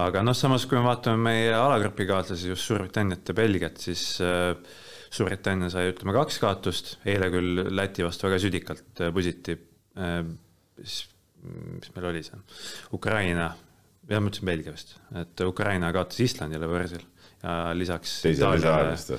aga 0.06 0.25
noh, 0.25 0.37
samas 0.38 0.64
kui 0.71 0.78
me 0.78 0.87
vaatame 0.88 1.28
meie 1.28 1.52
alagrupikaaslasi, 1.59 2.50
just 2.54 2.71
Suurbritanniat 2.71 3.30
ja 3.30 3.37
Belgiat, 3.37 3.80
siis 3.85 4.06
äh, 4.25 4.54
Suurbritannia 5.14 5.71
sai, 5.71 5.90
ütleme, 5.92 6.16
kaks 6.16 6.40
kaotust, 6.42 6.97
eile 7.06 7.28
küll 7.35 7.66
Läti 7.75 8.06
vastu 8.06 8.30
väga 8.30 8.40
südikalt 8.42 9.04
äh, 9.04 9.12
pusiti 9.14 9.59
äh,. 10.00 10.23
mis, 10.80 11.02
meil 11.94 12.09
oli 12.09 12.25
see, 12.25 12.40
Ukraina, 12.97 13.52
jah, 14.09 14.21
ma 14.25 14.33
ütlesin 14.33 14.49
Belgia 14.49 14.73
vist, 14.73 14.97
et 15.21 15.44
Ukraina 15.44 15.92
kaotas 15.94 16.25
Islandile 16.25 16.66
võõrsil 16.71 17.04
lisaks 17.77 18.21
teisel 18.25 18.57
lisaajast 18.57 19.17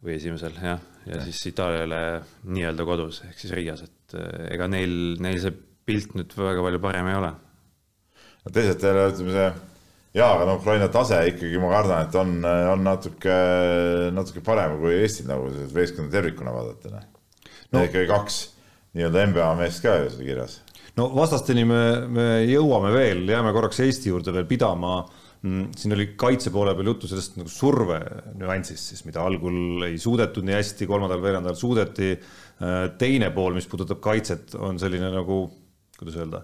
või 0.00 0.16
esimesel 0.16 0.54
jah, 0.56 0.80
ja, 1.04 1.16
ja 1.16 1.24
siis 1.26 1.40
Itaaliale 1.50 2.00
nii-öelda 2.48 2.86
kodus 2.88 3.20
ehk 3.26 3.40
siis 3.40 3.52
Riias, 3.56 3.82
et 3.84 4.16
eh, 4.16 4.54
ega 4.56 4.68
neil, 4.70 4.94
neil 5.20 5.40
see 5.42 5.52
pilt 5.90 6.14
nüüd 6.16 6.32
väga 6.36 6.64
palju 6.64 6.80
parem 6.82 7.10
ei 7.10 7.18
ole. 7.18 7.32
no 8.44 8.54
teisalt 8.54 8.86
jälle 8.86 9.10
ütleme 9.12 9.34
see 9.34 9.50
jaa, 10.16 10.30
aga 10.30 10.48
no 10.48 10.56
Ukraina 10.60 10.88
tase 10.92 11.20
ikkagi 11.34 11.60
ma 11.60 11.74
kardan, 11.74 12.08
et 12.08 12.16
on, 12.20 12.32
on 12.72 12.86
natuke, 12.86 13.36
natuke 14.16 14.44
parem 14.46 14.78
kui 14.80 14.96
Eestil 15.02 15.28
nagu 15.30 15.52
võistkonda 15.74 16.16
tervikuna 16.16 16.54
vaadata, 16.56 16.96
noh. 16.96 17.06
No.. 17.70 17.84
ikkagi 17.86 18.08
kaks 18.10 18.40
nii-öelda 18.98 19.28
NBA 19.30 19.52
meest 19.60 19.84
ka 19.84 20.00
ju 20.00 20.08
seal 20.10 20.26
kirjas. 20.26 20.60
no 20.96 21.10
vastasteni 21.14 21.66
me, 21.68 21.82
me 22.08 22.28
jõuame 22.48 22.90
veel, 22.96 23.26
jääme 23.28 23.52
korraks 23.54 23.84
Eesti 23.84 24.10
juurde 24.10 24.32
veel 24.34 24.48
pidama. 24.48 25.02
Mm, 25.04 25.26
siin 25.40 25.94
oli 25.96 26.10
kaitse 26.20 26.50
poole 26.52 26.74
peal 26.76 26.90
juttu 26.90 27.08
sellest 27.08 27.38
nagu 27.40 27.48
surve 27.48 27.96
nüansist 28.36 28.90
siis, 28.92 29.04
mida 29.06 29.22
algul 29.24 29.86
ei 29.86 29.96
suudetud 30.00 30.44
nii 30.44 30.58
hästi, 30.58 30.88
kolmandal 30.88 31.22
veerandajal 31.22 31.56
suudeti. 31.56 32.10
Äh, 32.60 32.82
teine 33.00 33.30
pool, 33.32 33.56
mis 33.56 33.68
puudutab 33.70 34.02
kaitset, 34.04 34.52
on 34.60 34.76
selline 34.80 35.08
nagu, 35.14 35.42
kuidas 35.96 36.18
öelda, 36.20 36.42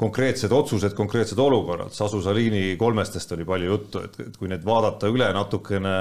konkreetsed 0.00 0.52
otsused, 0.56 0.96
konkreetsed 0.96 1.38
olukorrad. 1.38 1.92
Sasu 1.92 2.22
Salini 2.24 2.78
kolmestest 2.80 3.36
oli 3.36 3.44
palju 3.48 3.68
juttu, 3.74 4.04
et, 4.08 4.16
et 4.24 4.38
kui 4.40 4.48
need 4.50 4.64
vaadata 4.64 5.10
üle 5.12 5.28
natukene 5.36 5.94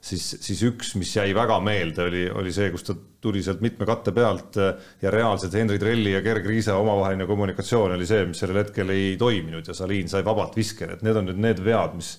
siis, 0.00 0.24
siis 0.44 0.62
üks, 0.68 0.94
mis 1.00 1.10
jäi 1.16 1.32
väga 1.36 1.58
meelde, 1.64 2.06
oli, 2.06 2.24
oli 2.42 2.52
see, 2.54 2.70
kus 2.74 2.86
ta 2.86 2.94
tuli 3.20 3.42
sealt 3.42 3.62
mitme 3.64 3.86
katte 3.88 4.14
pealt 4.14 4.58
äh, 4.62 4.88
ja 5.02 5.12
reaalselt 5.14 5.56
Henri 5.58 5.78
Trelli 5.80 6.14
ja 6.14 6.22
Gerg 6.24 6.46
Riisa 6.46 6.78
omavaheline 6.78 7.26
kommunikatsioon 7.26 7.96
oli 7.96 8.06
see, 8.08 8.24
mis 8.30 8.40
sellel 8.42 8.62
hetkel 8.62 8.94
ei 8.94 9.12
toiminud 9.20 9.66
ja 9.66 9.76
Salin 9.76 10.10
sai 10.10 10.24
vabalt 10.26 10.56
viske, 10.58 10.88
et 10.94 11.04
need 11.06 11.18
on 11.18 11.30
nüüd 11.30 11.42
need 11.48 11.62
vead, 11.64 11.98
mis 11.98 12.16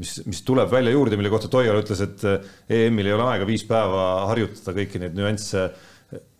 mis, 0.00 0.16
mis 0.26 0.42
tuleb 0.46 0.70
välja 0.72 0.94
juurde, 0.94 1.18
mille 1.20 1.30
kohta 1.32 1.50
Toial 1.52 1.80
ütles, 1.82 2.00
et 2.04 2.24
äh, 2.24 2.50
EM-il 2.80 3.10
ei 3.10 3.16
ole 3.16 3.26
aega 3.34 3.48
viis 3.48 3.66
päeva 3.68 4.26
harjutada 4.30 4.74
kõiki 4.78 5.02
neid 5.02 5.16
nüansse 5.18 5.68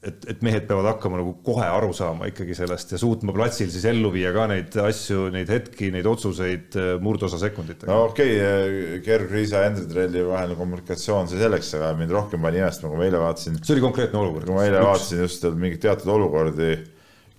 et, 0.00 0.22
et 0.32 0.44
mehed 0.44 0.64
peavad 0.68 0.86
hakkama 0.94 1.18
nagu 1.20 1.34
kohe 1.44 1.66
aru 1.68 1.90
saama 1.96 2.28
ikkagi 2.30 2.54
sellest 2.56 2.94
ja 2.94 2.98
suutma 3.00 3.34
platsil 3.36 3.68
siis 3.72 3.84
ellu 3.90 4.08
viia 4.14 4.30
ka 4.32 4.46
neid 4.48 4.76
asju, 4.80 5.26
neid 5.34 5.50
hetki, 5.52 5.90
neid 5.92 6.06
otsuseid 6.08 6.76
äh, 6.80 6.92
murdosa 7.04 7.40
sekunditega. 7.42 7.90
no 7.92 8.06
okei 8.08 8.38
okay,, 8.38 9.00
Gerg 9.04 9.34
Riisa 9.34 9.60
ja 9.60 9.68
Hendrik 9.68 9.90
Trelli 9.92 10.22
vaheline 10.24 10.56
kommunikatsioon, 10.56 11.28
see 11.28 11.40
selleks, 11.40 11.74
aga 11.76 11.90
mind 11.98 12.14
rohkem 12.16 12.40
pani 12.46 12.62
imestama, 12.62 12.94
kui 12.94 13.02
ma 13.02 13.08
eile 13.10 13.20
vaatasin. 13.20 13.58
see 13.60 13.74
oli 13.76 13.84
konkreetne 13.84 14.22
olukord. 14.22 14.48
kui 14.48 14.56
ma 14.56 14.64
eile 14.64 14.80
üks. 14.80 14.88
vaatasin 14.88 15.20
just 15.26 15.44
mingeid 15.52 15.82
teatud 15.84 16.14
olukordi 16.14 16.70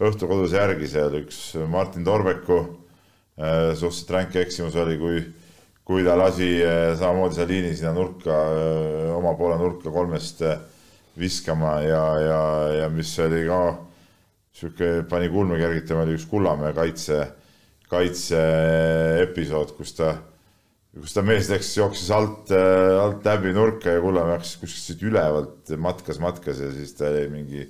õhtu 0.02 0.30
kodus 0.30 0.54
järgi, 0.54 0.90
seal 0.90 1.18
üks 1.18 1.40
Martin 1.70 2.06
Torbeku 2.06 2.60
äh, 2.62 3.72
suhteliselt 3.74 4.14
ränk 4.18 4.38
eksimus 4.44 4.78
oli, 4.78 5.00
kui 5.02 5.24
kui 5.92 6.06
ta 6.06 6.14
lasi 6.14 6.52
äh, 6.62 6.92
samamoodi 6.94 7.40
Salini 7.40 7.74
sinna 7.74 7.96
nurka, 7.98 8.38
oma 9.18 9.34
poole 9.40 9.58
nurka 9.58 9.90
kolmest 9.90 10.46
viskama 11.20 11.80
ja, 11.84 12.04
ja, 12.20 12.42
ja 12.82 12.90
mis 12.94 13.12
oli 13.20 13.44
ka 13.48 13.62
sihuke, 14.56 14.92
pani 15.10 15.30
kulme 15.32 15.60
kergitama, 15.60 16.06
oli 16.06 16.18
üks 16.18 16.28
Kullamäe 16.30 16.74
kaitse, 16.76 17.22
kaitse 17.92 18.42
episood, 19.24 19.74
kus 19.78 19.96
ta, 19.98 20.14
kus 20.98 21.16
ta 21.16 21.24
mees 21.26 21.50
läks, 21.52 21.72
jooksis 21.78 22.12
alt, 22.16 22.52
alt 22.52 23.28
läbi 23.28 23.54
nurka 23.56 23.96
ja 23.96 24.04
Kullamäe 24.04 24.38
hakkas 24.38 24.58
kuskilt 24.62 25.06
ülevalt 25.08 25.72
matkas, 25.80 26.20
matkas 26.24 26.64
ja 26.64 26.72
siis 26.76 26.96
ta 27.00 27.12
jäi 27.16 27.28
mingi 27.32 27.68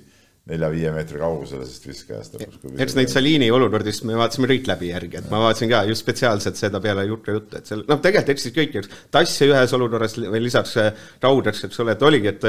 nelja-viie 0.50 0.90
meetri 0.90 1.20
kaugusele 1.20 1.62
sellest 1.62 1.84
viskajast. 1.86 2.40
eks 2.82 2.96
neid 2.98 3.10
Salini 3.12 3.46
olukordist 3.54 4.02
me 4.08 4.16
vaatasime 4.18 4.48
kõik 4.50 4.66
läbi 4.72 4.90
järgi, 4.90 5.20
et 5.20 5.28
ma 5.30 5.38
vaatasin 5.44 5.70
ka 5.70 5.84
just 5.86 6.02
spetsiaalselt 6.02 6.58
seda 6.58 6.80
peale 6.82 7.04
juttu 7.06 7.36
juttu, 7.36 7.60
et 7.60 7.70
seal 7.70 7.84
noh, 7.86 8.00
tegelikult 8.02 8.34
eksisid 8.34 8.56
kõik, 8.56 8.78
eks 8.80 9.04
Tassi 9.14 9.46
ühes 9.46 9.74
olukorras 9.78 10.18
või 10.18 10.42
lisaks 10.42 10.74
Raudeks, 11.22 11.62
eks 11.68 11.82
ole, 11.84 11.94
et 11.94 12.02
oligi, 12.08 12.32
et 12.32 12.48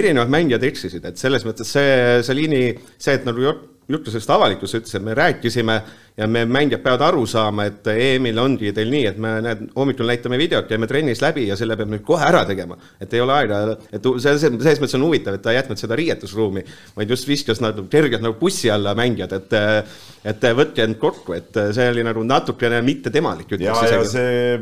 erinevad 0.00 0.32
mängijad 0.34 0.66
eksisid, 0.72 1.06
et 1.06 1.22
selles 1.22 1.46
mõttes 1.46 1.70
see 1.70 2.18
Salini, 2.26 2.64
see, 2.98 3.14
et 3.14 3.28
nagu 3.28 3.46
juttu 3.46 3.68
sellest 3.90 4.30
avalikkus 4.30 4.74
ütles, 4.78 4.94
et 4.96 5.04
me 5.04 5.14
rääkisime 5.16 5.76
ja 6.16 6.26
me 6.28 6.44
mängijad 6.44 6.82
peavad 6.84 7.02
aru 7.06 7.24
saama, 7.28 7.64
et 7.70 7.86
EM-il 7.92 8.38
ongi 8.38 8.72
teil 8.76 8.90
nii, 8.92 9.04
et 9.10 9.20
me 9.20 9.34
näed, 9.44 9.62
hommikul 9.76 10.08
näitame 10.10 10.38
videot, 10.40 10.68
käime 10.68 10.88
trennis 10.90 11.22
läbi 11.22 11.46
ja 11.48 11.56
selle 11.58 11.76
peab 11.78 11.92
nüüd 11.92 12.04
kohe 12.06 12.24
ära 12.26 12.42
tegema. 12.48 12.76
et 13.00 13.14
ei 13.14 13.22
ole 13.24 13.36
aega, 13.36 13.60
et 13.92 14.10
see, 14.18 14.34
selles 14.36 14.82
mõttes 14.82 14.98
on 14.98 15.06
huvitav, 15.06 15.36
et 15.36 15.44
ta 15.44 15.54
ei 15.54 15.60
jätnud 15.60 15.80
seda 15.80 15.98
riietusruumi, 16.00 16.64
vaid 16.96 17.14
just 17.14 17.28
viskas 17.28 17.62
nagu 17.64 17.86
kergelt 17.90 18.24
nagu 18.24 18.36
bussi 18.40 18.70
alla 18.70 18.94
mängijad, 18.98 19.32
et 19.38 19.56
et 20.30 20.50
võtke 20.56 20.84
end 20.84 20.98
kokku, 21.00 21.32
et 21.38 21.56
see 21.74 21.88
oli 21.90 22.04
nagu 22.04 22.24
natukene 22.26 22.82
mittetemalik. 22.84 23.56
ja, 23.58 23.72
ja 23.72 24.04
see, 24.04 24.58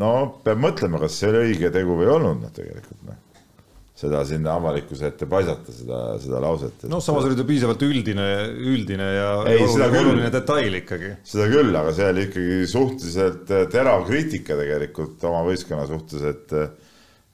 no 0.00 0.14
peab 0.44 0.62
mõtlema, 0.62 1.02
kas 1.02 1.20
see 1.20 1.30
oli 1.30 1.50
õige 1.50 1.70
tegu 1.74 1.98
või 1.98 2.08
ei 2.08 2.16
olnud, 2.16 2.42
noh 2.42 2.54
tegelikult 2.54 3.04
noh 3.04 3.23
seda 4.04 4.22
sinna 4.28 4.54
avalikkuse 4.60 5.10
ette 5.10 5.28
paisata, 5.30 5.74
seda, 5.74 6.00
seda 6.22 6.40
lauset 6.44 6.84
et.... 6.84 6.88
noh, 6.92 7.02
samas 7.04 7.26
oli 7.28 7.38
ta 7.38 7.46
piisavalt 7.48 7.84
üldine, 7.86 8.28
üldine 8.74 9.10
ja 9.16 9.28
ei, 9.48 9.64
oluline, 9.64 10.00
oluline 10.04 10.32
detail 10.34 10.80
ikkagi. 10.80 11.12
seda 11.34 11.48
küll, 11.52 11.74
aga 11.80 11.94
see 11.96 12.08
oli 12.12 12.26
ikkagi 12.28 12.58
suhteliselt 12.70 13.54
äh, 13.54 13.68
terav 13.72 14.06
kriitika 14.08 14.58
tegelikult 14.60 15.24
oma 15.30 15.44
võistkonna 15.48 15.88
suhtes, 15.90 16.26
et 16.34 16.58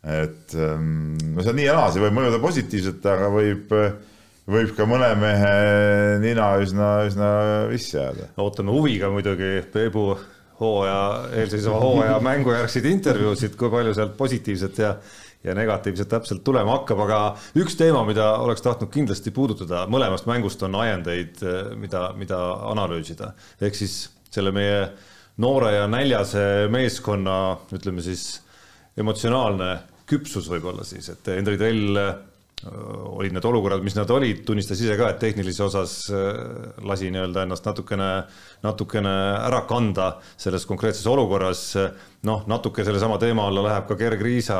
et 0.00 0.54
ähm, 0.56 1.18
no 1.34 1.42
see 1.44 1.52
on 1.52 1.58
nii 1.60 1.66
ja 1.66 1.76
naa, 1.76 1.90
see 1.92 2.00
võib 2.00 2.16
mõjuda 2.16 2.40
positiivselt, 2.40 3.04
aga 3.04 3.28
võib, 3.34 3.72
võib 4.48 4.70
ka 4.76 4.86
mõne 4.88 5.10
mehe 5.20 5.54
nina 6.22 6.54
üsna, 6.62 6.92
üsna 7.10 7.30
vissi 7.68 7.98
jääda. 7.98 8.30
ootame 8.40 8.72
huviga 8.72 9.10
muidugi 9.12 9.58
Peebu 9.72 10.14
hooaja, 10.60 11.00
eelseisva 11.42 11.80
hooaja 11.82 12.20
mängujärgseid 12.28 12.88
intervjuusid, 12.90 13.56
kui 13.60 13.72
palju 13.72 13.92
sealt 13.96 14.16
positiivset 14.16 14.80
ja 14.80 14.94
ja 15.44 15.54
negatiivselt 15.56 16.10
täpselt 16.12 16.42
tulema 16.44 16.76
hakkab, 16.78 17.00
aga 17.06 17.20
üks 17.60 17.76
teema, 17.80 18.02
mida 18.08 18.32
oleks 18.44 18.64
tahtnud 18.64 18.92
kindlasti 18.92 19.32
puudutada, 19.34 19.86
mõlemast 19.90 20.28
mängust 20.28 20.62
on 20.66 20.76
ajendeid, 20.82 21.40
mida, 21.80 22.10
mida 22.16 22.40
analüüsida. 22.70 23.32
ehk 23.60 23.78
siis 23.78 24.02
selle 24.30 24.52
meie 24.52 24.90
noore 25.40 25.74
ja 25.78 25.86
näljase 25.88 26.68
meeskonna, 26.70 27.56
ütleme 27.72 28.04
siis 28.04 28.42
emotsionaalne 29.00 29.78
küpsus 30.10 30.50
võib-olla 30.50 30.84
siis, 30.84 31.08
et 31.08 31.32
Hendrik 31.32 31.60
Trell 31.60 31.96
olid 32.68 33.32
need 33.32 33.46
olukorrad, 33.48 33.80
mis 33.80 33.94
nad 33.96 34.10
olid, 34.12 34.42
tunnistas 34.44 34.80
ise 34.84 34.96
ka, 35.00 35.08
et 35.08 35.20
tehnilise 35.22 35.62
osas 35.64 35.94
lasi 36.84 37.08
nii-öelda 37.08 37.46
ennast 37.46 37.64
natukene, 37.64 38.08
natukene 38.66 39.14
ära 39.46 39.62
kanda 39.68 40.10
selles 40.36 40.66
konkreetses 40.68 41.06
olukorras. 41.08 41.62
noh, 42.28 42.44
natuke 42.46 42.84
sellesama 42.84 43.16
teema 43.18 43.46
alla 43.48 43.64
läheb 43.64 43.86
ka 43.88 43.96
Gerg 43.96 44.20
Riisa 44.20 44.58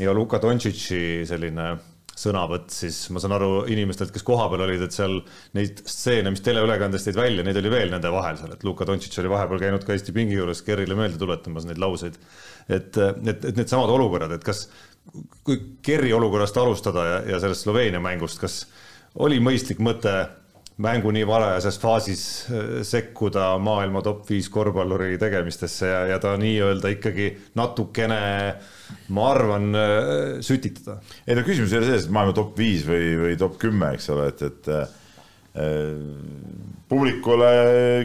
ja 0.00 0.14
Luka 0.14 0.40
Dontšitši 0.42 1.00
selline 1.28 1.74
sõnavõtt, 2.14 2.70
siis 2.70 2.98
ma 3.10 3.20
saan 3.22 3.34
aru 3.36 3.64
inimestelt, 3.70 4.12
kes 4.14 4.22
kohapeal 4.26 4.62
olid, 4.68 4.84
et 4.86 4.94
seal 4.94 5.16
neid 5.58 5.82
stseene, 5.82 6.30
mis 6.30 6.44
teleülekandest 6.46 7.08
tõid 7.08 7.18
välja, 7.18 7.46
neid 7.46 7.58
oli 7.58 7.72
veel 7.72 7.90
nende 7.90 8.12
vahel 8.14 8.38
seal, 8.38 8.54
et 8.54 8.62
Luka 8.66 8.86
Dontšitš 8.86 9.22
oli 9.22 9.32
vahepeal 9.32 9.62
käinud 9.64 9.86
ka 9.86 9.96
Eesti 9.96 10.14
pingi 10.14 10.38
juures 10.38 10.62
Kerrile 10.66 10.94
meelde 10.98 11.18
tuletamas 11.18 11.66
neid 11.66 11.80
lauseid. 11.82 12.18
et, 12.68 12.96
et, 12.96 13.44
et 13.50 13.58
needsamad 13.58 13.90
olukorrad, 13.92 14.36
et 14.36 14.46
kas, 14.46 14.68
kui 15.44 15.58
Kerri 15.84 16.14
olukorrast 16.16 16.56
alustada 16.62 17.04
ja, 17.08 17.18
ja 17.34 17.42
sellest 17.42 17.66
Sloveenia 17.66 18.00
mängust, 18.02 18.38
kas 18.40 18.62
oli 19.26 19.40
mõistlik 19.42 19.82
mõte 19.82 20.14
mängu 20.82 21.12
nii 21.14 21.26
varajases 21.26 21.76
faasis 21.78 22.22
äh, 22.50 22.80
sekkuda 22.86 23.52
maailma 23.62 24.02
top 24.02 24.24
viis 24.26 24.48
korvpalluri 24.50 25.14
tegemistesse 25.22 25.86
ja, 25.86 26.00
ja 26.10 26.18
ta 26.22 26.34
nii-öelda 26.40 26.90
ikkagi 26.96 27.28
natukene, 27.54 28.18
ma 29.14 29.28
arvan, 29.30 29.68
äh, 29.78 30.24
sütitada. 30.42 30.98
ei 31.26 31.38
no 31.38 31.46
küsimus 31.46 31.72
ei 31.72 31.78
ole 31.78 31.90
selles, 31.92 32.08
et 32.08 32.16
maailma 32.16 32.34
top 32.34 32.58
viis 32.58 32.82
või, 32.88 33.14
või 33.22 33.38
top 33.38 33.56
kümme, 33.62 33.92
eks 33.94 34.10
ole, 34.16 34.26
et, 34.34 34.42
et 34.50 34.72
äh, 34.74 34.98
publikule 36.90 37.52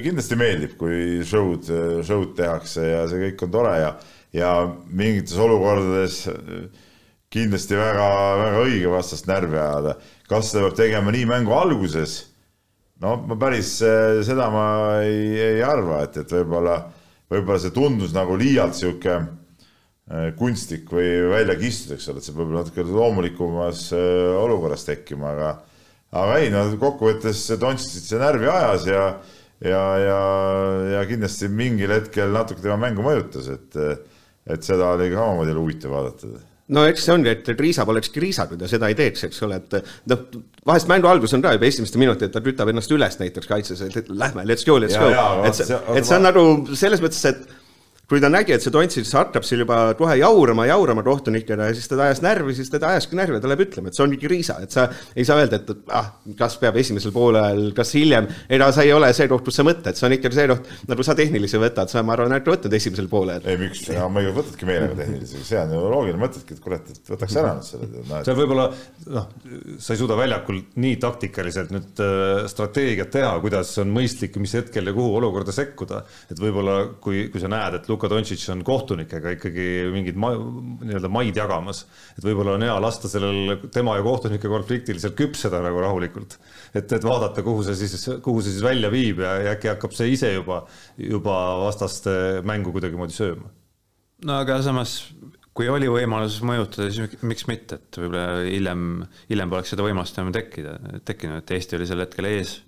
kindlasti 0.04 0.38
meeldib, 0.38 0.78
kui 0.78 1.24
show'd, 1.26 1.66
show'd 2.06 2.38
tehakse 2.38 2.86
ja 2.86 3.02
see 3.10 3.24
kõik 3.24 3.48
on 3.48 3.56
tore 3.58 3.74
ja, 3.82 3.96
ja 4.38 4.54
mingites 4.94 5.34
olukordades 5.42 6.22
kindlasti 7.34 7.78
väga-väga 7.78 8.62
õige 8.62 8.94
vastast 8.94 9.26
närvi 9.30 9.58
ajada. 9.58 9.98
kas 10.30 10.52
seda 10.52 10.68
peab 10.68 10.78
tegema 10.78 11.14
nii 11.14 11.26
mängu 11.30 11.58
alguses 11.58 12.20
no 13.04 13.16
ma 13.28 13.38
päris 13.40 13.74
eh, 13.86 14.20
seda 14.28 14.50
ma 14.54 14.66
ei, 15.06 15.34
ei 15.40 15.64
arva, 15.66 16.04
et, 16.06 16.20
et 16.22 16.34
võib-olla, 16.40 16.80
võib-olla 17.32 17.60
see 17.62 17.76
tundus 17.76 18.14
nagu 18.16 18.36
liialt 18.40 18.78
sihuke 18.78 19.16
eh, 19.16 20.30
kunstlik 20.40 20.92
või 20.94 21.10
välja 21.32 21.58
kistud, 21.60 21.96
eks 21.96 22.10
ole, 22.12 22.22
et 22.22 22.28
see 22.28 22.38
peab 22.38 22.54
natuke 22.58 22.86
loomulikumas 22.88 23.90
eh, 23.96 24.30
olukorras 24.40 24.88
tekkima, 24.88 25.34
aga 25.36 25.56
aga 26.20 26.38
ei, 26.42 26.50
no 26.50 26.66
kokkuvõttes 26.82 27.44
Dontšitsit 27.62 28.08
see 28.10 28.22
närvi 28.22 28.50
ajas 28.50 28.88
ja 28.90 29.04
ja, 29.60 29.82
ja, 30.00 30.20
ja 30.96 31.02
kindlasti 31.08 31.50
mingil 31.52 31.92
hetkel 31.92 32.32
natuke 32.32 32.64
tema 32.64 32.80
mängu 32.80 33.04
mõjutas, 33.06 33.50
et 33.52 33.82
et 34.50 34.66
seda 34.66 34.96
oli 34.96 35.12
ka 35.12 35.22
omamoodi 35.22 35.54
huvitav 35.54 35.94
vaadata 35.94 36.49
no 36.76 36.86
eks 36.90 37.06
see 37.08 37.14
ongi, 37.16 37.34
et 37.34 37.52
Riisa 37.58 37.86
poleks 37.88 38.12
Riisa, 38.22 38.46
kui 38.50 38.60
ta 38.60 38.70
seda 38.70 38.90
ei 38.92 38.98
teeks, 38.98 39.26
eks 39.30 39.46
ole, 39.48 39.60
et 39.62 39.94
noh, 40.12 40.26
vahest 40.70 40.90
mängu 40.92 41.10
algus 41.10 41.34
on 41.38 41.44
ka 41.46 41.56
juba 41.56 41.70
esimeste 41.70 42.02
minutite, 42.02 42.32
ta 42.34 42.44
kütab 42.46 42.72
ennast 42.74 42.92
üles 42.96 43.18
näiteks 43.22 43.50
kaitses, 43.50 43.82
et 43.90 44.12
lähme, 44.12 44.46
let's 44.50 44.68
go, 44.68 44.78
let's 44.82 44.98
ja, 44.98 45.06
go. 45.06 45.48
et 45.50 45.58
see, 45.58 45.80
et 45.96 46.10
see 46.10 46.20
on 46.20 46.28
nagu 46.30 46.46
selles 46.78 47.02
mõttes, 47.04 47.24
et 47.32 47.59
kui 48.10 48.22
ta 48.24 48.30
nägi, 48.32 48.56
et 48.56 48.64
see 48.64 48.74
Dontsits 48.74 49.12
hakkab 49.14 49.46
seal 49.46 49.62
juba 49.62 49.78
kohe 49.98 50.16
jaurama, 50.18 50.66
jaurama 50.66 51.04
kohtunikele 51.06 51.68
ja 51.70 51.76
siis 51.78 51.90
teda 51.92 52.08
ajas 52.08 52.24
närvi, 52.26 52.56
siis 52.58 52.72
teda 52.74 52.90
ajaski 52.96 53.18
närvi 53.20 53.38
ja 53.38 53.44
ta 53.44 53.52
läheb 53.52 53.62
ütlema, 53.68 53.92
et 53.92 53.98
see 53.98 54.06
on 54.06 54.10
mingi 54.10 54.32
riisa, 54.32 54.56
et 54.66 54.74
sa 54.74 54.88
ei 55.14 55.28
saa 55.28 55.38
öelda, 55.44 55.60
et, 55.60 55.70
et 55.70 55.92
ah, 55.94 56.08
kas 56.40 56.58
peab 56.62 56.80
esimesel 56.82 57.14
poolel, 57.14 57.68
kas 57.78 57.94
hiljem, 57.94 58.26
ega 58.50 58.72
sa 58.74 58.86
ei 58.86 58.96
ole 58.96 59.12
see 59.14 59.30
koht, 59.30 59.46
kus 59.46 59.60
sa 59.60 59.66
mõtled, 59.68 60.00
see 60.00 60.08
on 60.08 60.16
ikkagi 60.18 60.40
see 60.40 60.48
koht, 60.50 60.72
nagu 60.90 61.06
sa 61.06 61.16
tehnilisi 61.20 61.62
võtad, 61.62 61.92
sa, 61.94 62.02
ma 62.06 62.16
arvan, 62.16 62.34
oled 62.34 62.50
võtnud 62.50 62.78
esimesel 62.80 63.12
poolel. 63.12 63.46
ei, 63.46 63.60
miks, 63.62 63.86
ma 63.94 64.26
ei 64.26 64.34
võtadki 64.34 64.70
meelega 64.70 64.98
tehnilisi, 65.04 65.44
see 65.46 65.62
on 65.62 65.76
ju 65.78 65.84
loogiline, 65.94 66.22
mõtledki, 66.24 66.58
et 66.58 66.66
kurat, 66.66 66.90
et 66.90 67.14
võtaks 67.14 67.38
ära 67.38 67.54
nüüd 67.60 67.70
selle 67.70 67.92
no,. 68.10 68.24
see 68.26 68.38
võib-olla, 68.42 68.68
noh, 69.20 69.30
sa 69.78 69.94
ei 69.94 70.02
suuda 70.02 70.18
väljakul 70.18 70.64
nii 70.82 70.98
taktikaliselt 71.06 71.76
nüüd 71.78 72.02
äh, 72.02 72.50
strateegiat 72.50 73.14
teha, 73.14 73.36
kuidas 73.46 73.76
on 73.84 73.94
mõistlik, 73.94 74.42
mis 74.42 74.58
hetkel 74.58 74.90
ja 74.90 74.98
kuhu 74.98 75.14
olukorda 75.22 75.54
sekkuda, 75.54 76.02
et 76.34 76.42
võib-olla 76.42 76.80
kui, 77.04 77.28
kui 77.30 77.44
sa 77.44 77.52
näed, 77.52 77.78
et 77.78 77.90
Luka 78.00 78.08
Dontšitš 78.14 78.54
on 78.54 78.62
kohtunikega 78.64 79.34
ikkagi 79.36 79.64
mingid 79.92 80.16
ma, 80.20 80.30
nii-öelda 80.32 81.10
maid 81.12 81.36
jagamas. 81.36 81.82
et 82.16 82.24
võib-olla 82.24 82.54
on 82.56 82.64
hea 82.64 82.78
lasta 82.80 83.12
sellel 83.12 83.58
tema 83.76 83.98
ja 83.98 84.06
kohtunike 84.06 84.48
konfliktil 84.48 85.02
seal 85.04 85.18
küpseda 85.20 85.60
nagu 85.66 85.82
rahulikult. 85.84 86.38
et, 86.72 86.88
et 86.88 87.04
vaadata, 87.04 87.44
kuhu 87.44 87.66
see 87.68 87.76
siis, 87.76 88.08
kuhu 88.24 88.40
see 88.40 88.56
siis 88.56 88.64
välja 88.64 88.88
viib 88.94 89.20
ja, 89.20 89.36
ja 89.44 89.58
äkki 89.58 89.74
hakkab 89.74 89.98
see 89.98 90.14
ise 90.16 90.32
juba, 90.32 90.62
juba 90.96 91.36
vastaste 91.66 92.40
mängu 92.48 92.72
kuidagimoodi 92.72 93.20
sööma. 93.20 93.52
no 94.24 94.40
aga 94.40 94.62
samas 94.64 95.02
kui 95.52 95.68
oli 95.68 95.92
võimalus 95.92 96.40
mõjutada, 96.48 96.88
siis 96.88 97.20
miks 97.28 97.50
mitte, 97.52 97.82
et 97.82 98.00
võib-olla 98.00 98.46
hiljem, 98.48 98.84
hiljem 99.28 99.52
poleks 99.52 99.76
seda 99.76 99.84
võimalust 99.84 100.16
enam 100.22 100.32
tekkida, 100.32 100.80
tekkinud, 101.04 101.42
et 101.42 101.58
Eesti 101.58 101.76
oli 101.76 101.90
sel 101.90 102.06
hetkel 102.06 102.30
ees. 102.30 102.62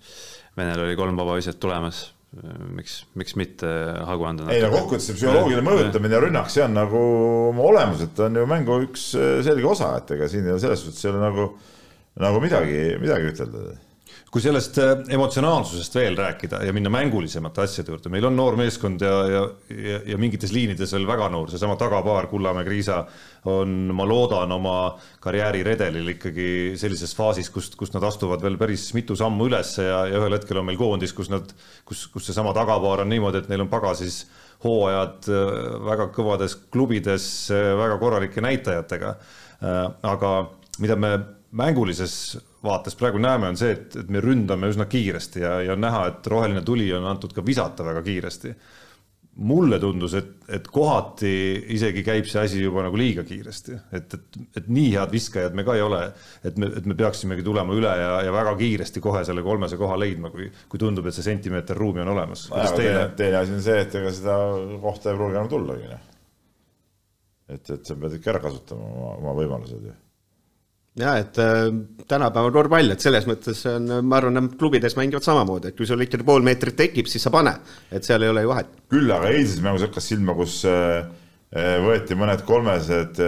Venel 0.60 0.90
oli 0.90 0.98
kolm 1.00 1.16
vaba 1.16 1.38
viset 1.40 1.56
tulemas 1.64 2.10
miks, 2.32 3.02
miks 3.20 3.36
mitte 3.36 3.68
hagu 4.08 4.26
anda? 4.30 4.48
ei 4.54 4.64
no 4.64 4.72
kokkuvõttes 4.72 5.10
see 5.10 5.18
psühholoogiline 5.20 5.66
mõjutamine 5.68 6.16
ja 6.16 6.24
rünnak, 6.24 6.52
see 6.54 6.64
on 6.64 6.76
nagu 6.78 7.02
oma 7.50 7.66
olemuselt 7.68 8.20
on 8.24 8.40
ju 8.40 8.48
mängu 8.48 8.80
üks 8.88 9.10
äh, 9.20 9.38
selge 9.46 9.68
osa, 9.68 9.94
et 10.00 10.16
ega 10.16 10.30
siin 10.32 10.48
ei 10.48 10.56
ole 10.56 10.64
selles 10.64 10.86
suhtes 10.86 11.04
ei 11.04 11.12
ole 11.12 11.24
nagu, 11.26 11.48
nagu 12.24 12.44
midagi, 12.44 12.84
midagi 13.04 13.34
ütelda 13.34 13.66
kui 14.32 14.40
sellest 14.40 14.78
äh, 14.80 14.92
emotsionaalsusest 15.12 15.96
veel 15.98 16.16
rääkida 16.16 16.62
ja 16.64 16.72
minna 16.72 16.90
mängulisemate 16.94 17.66
asjade 17.66 17.92
juurde, 17.92 18.12
meil 18.14 18.30
on 18.30 18.38
noor 18.40 18.56
meeskond 18.60 19.02
ja, 19.04 19.16
ja, 19.28 19.42
ja, 19.76 19.98
ja 20.14 20.20
mingites 20.22 20.54
liinides 20.56 20.94
veel 20.96 21.08
väga 21.10 21.28
noor, 21.34 21.50
seesama 21.52 21.76
tagapaar 21.80 22.30
Kullamäe, 22.32 22.64
Kriisa 22.64 23.02
on, 23.52 23.74
ma 23.96 24.06
loodan, 24.08 24.54
oma 24.56 24.76
karjääriredelil 25.24 26.14
ikkagi 26.14 26.48
sellises 26.80 27.12
faasis, 27.18 27.50
kust, 27.52 27.76
kust 27.80 27.98
nad 27.98 28.06
astuvad 28.08 28.44
veel 28.46 28.56
päris 28.62 28.86
mitu 28.96 29.20
sammu 29.20 29.50
üles 29.52 29.74
ja, 29.84 30.06
ja 30.08 30.22
ühel 30.22 30.38
hetkel 30.38 30.62
on 30.62 30.70
meil 30.70 30.80
koondis, 30.80 31.12
kus 31.18 31.32
nad, 31.34 31.52
kus, 31.88 32.06
kus 32.14 32.32
seesama 32.32 32.56
tagapaar 32.56 33.04
on 33.04 33.12
niimoodi, 33.12 33.44
et 33.44 33.52
neil 33.52 33.66
on 33.66 33.74
pagasis 33.74 34.24
hooajad 34.64 35.28
äh, 35.28 35.52
väga 35.92 36.08
kõvades 36.16 36.56
klubides 36.72 37.28
äh, 37.52 37.74
väga 37.84 38.00
korralike 38.00 38.48
näitajatega. 38.48 39.16
aga 40.08 40.30
mida 40.82 40.96
me 40.98 41.10
mängulises 41.52 42.38
vaates 42.64 42.96
praegu 42.96 43.20
näeme, 43.22 43.50
on 43.52 43.58
see, 43.60 43.74
et, 43.76 43.96
et 44.04 44.12
me 44.12 44.22
ründame 44.24 44.70
üsna 44.72 44.88
kiiresti 44.90 45.44
ja, 45.44 45.58
ja 45.66 45.76
on 45.76 45.84
näha, 45.84 46.06
et 46.12 46.30
roheline 46.32 46.64
tuli 46.66 46.88
on 46.96 47.08
antud 47.10 47.34
ka 47.36 47.44
visata 47.46 47.86
väga 47.86 48.04
kiiresti. 48.06 48.56
mulle 49.42 49.78
tundus, 49.80 50.14
et, 50.14 50.32
et 50.52 50.66
kohati 50.68 51.30
isegi 51.72 52.02
käib 52.04 52.26
see 52.28 52.42
asi 52.44 52.60
juba 52.62 52.84
nagu 52.84 52.98
liiga 53.00 53.24
kiiresti, 53.24 53.78
et, 53.96 54.14
et, 54.14 54.40
et 54.60 54.68
nii 54.68 54.90
head 54.92 55.12
viskajad 55.12 55.56
me 55.56 55.64
ka 55.64 55.76
ei 55.76 55.82
ole, 55.82 56.02
et 56.44 56.60
me, 56.60 56.68
et 56.78 56.86
me 56.86 56.98
peaksimegi 57.00 57.44
tulema 57.44 57.74
üle 57.74 57.94
ja, 57.96 58.10
ja 58.28 58.34
väga 58.36 58.54
kiiresti 58.60 59.02
kohe 59.02 59.24
selle 59.26 59.42
kolmese 59.42 59.80
koha 59.80 59.96
leidma, 60.00 60.30
kui, 60.36 60.50
kui 60.70 60.84
tundub, 60.84 61.08
et 61.08 61.16
see 61.16 61.26
sentimeeter 61.30 61.80
ruumi 61.80 62.04
on 62.04 62.12
olemas. 62.12 62.50
teine, 62.76 63.08
teine 63.18 63.40
asi 63.40 63.56
on 63.56 63.64
see, 63.64 63.80
et 63.88 64.00
ega 64.02 64.14
seda 64.20 64.38
kohta 64.84 65.14
ei 65.14 65.20
pruugi 65.20 65.40
enam 65.40 65.52
tullagi, 65.56 65.90
noh. 65.96 66.06
et, 67.56 67.76
et 67.80 67.82
sa 67.88 67.98
pead 68.04 68.20
ikka 68.20 68.36
ära 68.36 68.44
kasutama 68.44 68.92
oma, 68.92 69.16
oma 69.16 69.38
võimalused 69.40 69.90
ju 69.90 70.00
ja 71.02 71.16
et 71.22 71.40
äh, 71.42 71.70
tänapäeva 72.10 72.52
korvpall, 72.54 72.94
et 72.94 73.04
selles 73.04 73.26
mõttes 73.30 73.64
on, 73.70 73.88
ma 74.06 74.20
arvan, 74.20 74.52
klubides 74.60 74.96
mängivad 74.98 75.26
samamoodi, 75.26 75.72
et 75.72 75.78
kui 75.78 75.88
sul 75.90 76.04
ikkagi 76.04 76.28
pool 76.28 76.46
meetrit 76.46 76.78
tekib, 76.78 77.10
siis 77.12 77.26
sa 77.26 77.34
pane, 77.34 77.54
et 77.94 78.06
seal 78.08 78.26
ei 78.26 78.32
ole 78.32 78.46
ju 78.46 78.52
vahet. 78.52 78.76
küll 78.92 79.16
aga 79.16 79.32
eilses 79.32 79.64
mängus 79.64 79.88
hakkas 79.88 80.12
silma, 80.12 80.36
kus 80.38 80.60
äh, 80.70 81.08
äh, 81.54 81.78
võeti 81.86 82.18
mõned 82.20 82.46
kolmesed 82.48 83.24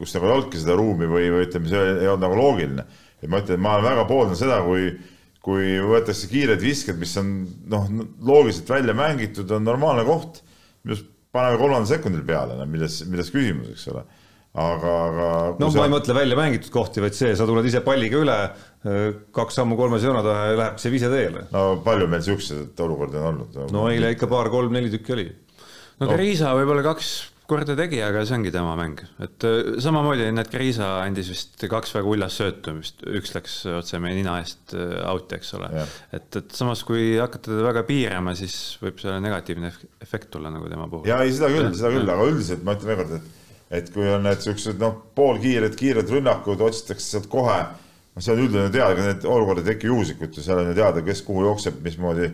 kus 0.00 0.16
nagu 0.16 0.28
ei 0.28 0.36
olnudki 0.36 0.62
seda 0.62 0.78
ruumi 0.78 1.10
või, 1.10 1.28
või 1.34 1.48
ütleme, 1.48 1.70
see 1.72 1.84
ei 1.92 2.10
olnud 2.10 2.26
nagu 2.26 2.40
loogiline. 2.40 2.86
et 3.22 3.30
ma 3.32 3.42
ütlen, 3.42 3.62
ma 3.62 3.78
väga 3.84 4.06
pooldan 4.08 4.38
seda, 4.38 4.60
kui, 4.66 4.90
kui 5.44 5.76
võetakse 5.82 6.30
kiired 6.30 6.62
visked, 6.62 6.98
mis 7.00 7.16
on 7.20 7.32
noh, 7.72 7.88
loogiliselt 8.26 8.70
välja 8.76 8.96
mängitud, 8.96 9.50
on 9.56 9.66
normaalne 9.66 10.04
koht, 10.08 10.42
paneme 11.34 11.58
kolmandal 11.60 11.90
sekundil 11.90 12.22
peale, 12.26 12.54
no 12.56 12.64
milles, 12.70 13.02
milles 13.10 13.32
küsimus, 13.34 13.74
eks 13.74 13.90
ole 13.92 14.06
aga, 14.56 14.94
aga. 15.10 15.28
no 15.60 15.68
sa... 15.70 15.80
ma 15.80 15.86
ei 15.88 15.92
mõtle 15.92 16.16
välja 16.16 16.38
mängitud 16.38 16.72
kohti, 16.74 17.04
vaid 17.04 17.16
see, 17.18 17.34
sa 17.36 17.46
tuled 17.48 17.68
ise 17.68 17.82
palliga 17.84 18.20
üle, 18.22 18.40
kaks 19.36 19.60
sammu 19.60 19.78
kolmese 19.78 20.08
joone 20.08 20.24
taha 20.24 20.50
ja 20.50 20.58
läheb 20.62 20.82
see 20.82 20.92
vise 20.94 21.12
teele. 21.12 21.46
no 21.52 21.68
palju 21.84 22.10
meil 22.10 22.24
siukseid 22.24 22.84
olukordi 22.86 23.20
on 23.20 23.30
olnud? 23.32 23.62
no 23.74 23.86
eile 23.92 24.14
ikka 24.16 24.30
paar-kolm-neli 24.32 24.92
tükki 24.96 25.16
oli. 25.16 25.30
no 26.00 26.12
Kriisa 26.14 26.50
no. 26.52 26.60
võib-olla 26.60 26.86
kaks 26.86 27.14
korda 27.46 27.76
tegi, 27.78 28.00
aga 28.02 28.24
see 28.26 28.34
ongi 28.40 28.50
tema 28.54 28.72
mäng, 28.78 28.98
et 29.22 29.44
äh, 29.46 29.76
samamoodi 29.82 30.32
need 30.34 30.50
Kriisa 30.50 30.96
andis 31.04 31.28
vist 31.30 31.66
kaks 31.70 31.92
väga 31.94 32.10
uljast 32.14 32.40
söötu, 32.40 32.74
vist 32.80 33.04
üks 33.06 33.36
läks 33.36 33.60
otse 33.76 34.00
meie 34.02 34.16
nina 34.18 34.40
eest 34.42 34.74
äh, 34.74 34.98
out'i, 35.12 35.38
eks 35.38 35.52
ole. 35.58 35.70
et, 36.16 36.28
et 36.40 36.56
samas, 36.56 36.82
kui 36.88 37.14
hakata 37.20 37.52
teda 37.52 37.68
väga 37.68 37.84
piirama, 37.86 38.34
siis 38.38 38.56
võib 38.82 38.98
selle 39.02 39.20
negatiivne 39.22 39.70
efekt 40.02 40.32
tulla 40.34 40.50
nagu 40.54 40.70
tema 40.72 40.88
puhul. 40.90 41.06
ja 41.10 41.20
ei, 41.22 41.34
seda 41.36 41.52
küll, 41.52 41.70
seda 41.76 41.92
küll, 41.94 42.14
aga 42.16 42.30
üldiselt 42.32 42.66
ma 42.66 42.74
ütlen 42.78 42.94
veel 42.94 43.04
kord, 43.04 43.18
et 43.20 43.34
et 43.70 43.88
kui 43.94 44.06
on 44.10 44.22
need 44.26 44.42
siuksed 44.44 44.78
noh, 44.82 44.94
poolkiired, 45.16 45.74
kiired 45.78 46.10
rünnakud, 46.12 46.62
otsitakse 46.62 47.16
sealt 47.16 47.28
kohe, 47.32 47.56
noh, 47.66 48.22
see 48.22 48.34
on 48.34 48.44
üldine 48.44 48.68
teada, 48.70 48.94
ega 48.94 49.08
need 49.08 49.26
olukorrad 49.26 49.64
ei 49.64 49.74
teki 49.74 49.90
juhuslikult 49.90 50.38
ju, 50.38 50.44
seal 50.44 50.62
on 50.62 50.70
ju 50.70 50.76
teada, 50.78 51.02
kes 51.06 51.22
kuhu 51.26 51.46
jookseb, 51.48 51.80
mismoodi, 51.84 52.30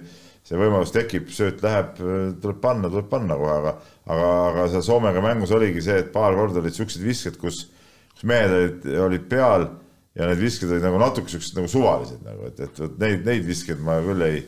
see 0.46 0.58
võimalus 0.58 0.92
tekib, 0.94 1.30
sööt 1.32 1.62
läheb, 1.64 1.94
tuleb 2.42 2.58
panna, 2.62 2.90
tuleb 2.92 3.08
panna 3.12 3.38
kohe, 3.38 3.58
aga, 3.60 3.76
aga, 4.10 4.32
aga 4.48 4.66
seal 4.74 4.84
Soomega 4.88 5.22
mängus 5.24 5.54
oligi 5.54 5.84
see, 5.84 6.00
et 6.02 6.10
paar 6.14 6.36
korda 6.36 6.60
olid 6.60 6.76
siuksed 6.76 7.04
visked, 7.06 7.38
kus, 7.40 7.64
kus 8.12 8.26
mehed 8.28 8.56
olid, 8.56 8.90
olid 9.06 9.30
peal 9.30 9.70
ja 10.18 10.28
need 10.28 10.42
visked 10.42 10.68
olid 10.68 10.84
nagu 10.84 10.98
natuke 11.00 11.32
siuksed 11.32 11.56
nagu 11.56 11.70
suvalised 11.70 12.26
nagu, 12.26 12.50
et, 12.50 12.58
et, 12.60 12.82
et 12.84 12.98
neid, 13.00 13.22
neid 13.28 13.46
viskeid 13.46 13.80
ma 13.80 13.96
küll 14.04 14.26
ei, 14.26 14.42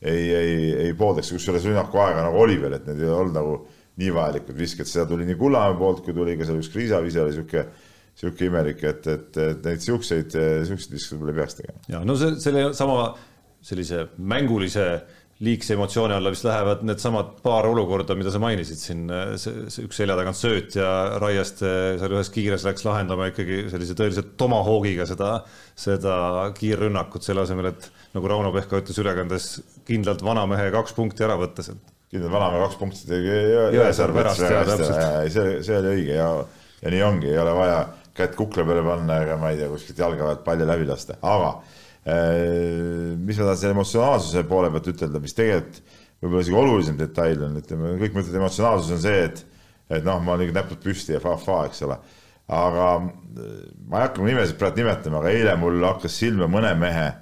ei, 0.00 0.22
ei, 0.32 0.54
ei 0.86 0.94
pooldaks, 0.96 1.34
kusjuures 1.34 1.66
rünnaku 1.68 2.00
aega 2.00 2.24
nagu 2.24 2.40
oli 2.40 2.56
veel, 2.62 2.78
et 2.78 2.86
need 2.88 3.02
ei 3.04 3.12
olnud 3.12 3.36
nagu 3.36 3.58
nii 4.00 4.16
vajalikud 4.16 4.58
visked, 4.58 4.88
seda 4.88 5.06
tuli 5.10 5.28
nii 5.28 5.38
Kullamäe 5.40 5.78
poolt, 5.78 6.02
kui 6.06 6.16
tuli 6.16 6.36
ka 6.40 6.48
seal 6.48 6.60
üks 6.62 6.72
Kriisa 6.72 7.00
vise 7.04 7.22
oli 7.22 7.36
sihuke 7.36 7.68
sihuke 8.20 8.50
imelik, 8.50 8.82
et, 8.84 9.06
et, 9.08 9.36
et 9.40 9.64
neid 9.64 9.80
siukseid, 9.84 10.34
siukseid 10.68 10.96
viske 10.96 11.16
võib-olla 11.16 11.32
ei 11.32 11.40
peaks 11.40 11.60
tegema. 11.60 11.82
ja 11.88 12.02
no 12.04 12.16
see, 12.20 12.34
selle 12.42 12.66
sama 12.76 13.12
sellise 13.64 14.06
mängulise 14.16 14.86
liigse 15.40 15.72
emotsiooni 15.72 16.12
alla 16.12 16.32
vist 16.32 16.44
lähevad 16.44 16.82
needsamad 16.84 17.30
paar 17.44 17.64
olukorda, 17.70 18.12
mida 18.16 18.32
sa 18.32 18.40
mainisid 18.42 18.80
siin, 18.80 19.06
see, 19.40 19.84
üks 19.86 20.00
selja 20.02 20.16
tagant 20.18 20.36
sööt 20.36 20.76
ja 20.76 20.90
Raieste 21.22 21.70
seal 22.00 22.16
ühes 22.16 22.30
kiires 22.34 22.66
läks 22.68 22.84
lahendama 22.84 23.30
ikkagi 23.30 23.62
sellise 23.72 23.96
tõeliselt 23.96 24.34
tomahoogiga 24.40 25.06
seda, 25.08 25.30
seda 25.80 26.18
kiirrünnakut, 26.58 27.24
selle 27.24 27.46
asemel, 27.46 27.70
et 27.72 27.88
nagu 28.16 28.28
Rauno 28.28 28.52
Pehka 28.52 28.82
ütles 28.82 29.00
ülekandes, 29.00 29.48
kindlalt 29.88 30.24
vanamehe 30.26 30.68
kaks 30.76 30.96
punkti 30.98 31.24
ära 31.24 31.40
võtta 31.40 31.64
sealt. 31.64 31.96
Kindlalt 32.10 32.34
vanamehe 32.34 32.64
kaks 32.66 32.78
punkti 32.80 33.10
tegi 33.10 33.36
Jõesaar 33.76 34.14
pärast, 34.16 34.42
see, 35.30 35.60
see 35.66 35.76
oli 35.78 35.92
õige 35.96 36.16
ja, 36.16 36.30
ja 36.82 36.94
nii 36.94 37.04
ongi, 37.06 37.30
ei 37.30 37.42
ole 37.42 37.54
vaja 37.58 37.82
kätt 38.16 38.34
kukla 38.36 38.66
peale 38.66 38.82
panna 38.84 39.20
ega 39.24 39.36
ma 39.40 39.52
ei 39.52 39.60
tea, 39.60 39.70
kuskilt 39.70 40.02
jalga 40.02 40.26
pealt 40.26 40.42
palli 40.46 40.66
läbi 40.68 40.88
lasta, 40.88 41.16
aga 41.22 41.54
Äh, 42.06 43.12
mis 43.16 43.36
ma 43.36 43.44
tahan 43.44 43.58
selle 43.60 43.74
emotsionaalsuse 43.76 44.46
poole 44.48 44.70
pealt 44.72 44.86
ütelda, 44.88 45.20
mis 45.20 45.34
tegelikult 45.36 45.82
võib-olla 46.20 46.44
isegi 46.46 46.56
olulisem 46.56 46.96
detail 46.96 47.42
on, 47.44 47.58
ütleme, 47.60 47.90
kõik 48.00 48.14
mõtlevad, 48.16 48.38
emotsionaalsus 48.40 48.94
on 48.96 49.02
see, 49.02 49.18
et, 49.26 49.42
et 49.98 50.06
noh, 50.06 50.16
ma 50.24 50.32
olin 50.38 50.52
näpud 50.56 50.80
püsti 50.80 51.12
ja 51.12 51.20
fa-fa, 51.20 51.66
eks 51.68 51.84
ole. 51.84 51.98
aga 52.56 52.86
äh, 52.96 53.50
ma 53.84 54.00
ei 54.00 54.06
hakka 54.06 54.24
nimesid 54.24 54.56
praegu 54.60 54.80
nimetama, 54.80 55.20
aga 55.20 55.34
eile 55.34 55.58
mul 55.60 55.84
hakkas 55.90 56.16
silma 56.22 56.48
mõne 56.48 56.72
mehe 56.80 57.04
äh, 57.10 57.18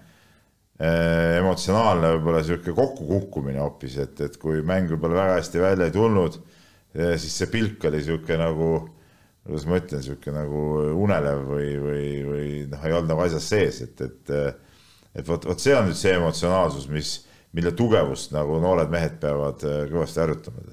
emotsionaalne 0.79 2.13
võib-olla 2.15 2.45
sihuke 2.47 2.75
kokkukukkumine 2.77 3.59
hoopis, 3.59 3.97
et, 4.05 4.21
et 4.23 4.37
kui 4.39 4.61
mäng 4.67 4.93
võib-olla 4.93 5.25
väga 5.25 5.41
hästi 5.41 5.63
välja 5.63 5.89
ei 5.89 5.95
tulnud, 5.95 6.39
siis 6.95 7.35
see 7.35 7.51
pilk 7.51 7.89
oli 7.91 8.03
sihuke 8.05 8.39
nagu, 8.39 8.69
kuidas 9.43 9.67
ma 9.67 9.81
ütlen, 9.81 10.05
sihuke 10.07 10.35
nagu 10.35 10.63
unelev 11.03 11.43
või, 11.51 11.73
või, 11.83 12.07
või 12.29 12.49
noh, 12.71 12.87
ei 12.87 12.95
olnud 12.95 13.11
nagu 13.11 13.27
asjas 13.27 13.51
sees, 13.51 13.83
et, 13.89 14.07
et 14.07 14.35
et 15.19 15.27
vot, 15.27 15.45
vot 15.49 15.61
see 15.61 15.75
on 15.77 15.89
nüüd 15.89 15.99
see 15.99 16.15
emotsionaalsus, 16.15 16.87
mis 16.93 17.15
mille 17.57 17.71
tugevust 17.73 18.35
nagu 18.35 18.59
noored 18.61 18.91
mehed 18.93 19.15
peavad 19.23 19.63
äh, 19.65 19.79
kõvasti 19.89 20.21
harjutama. 20.21 20.65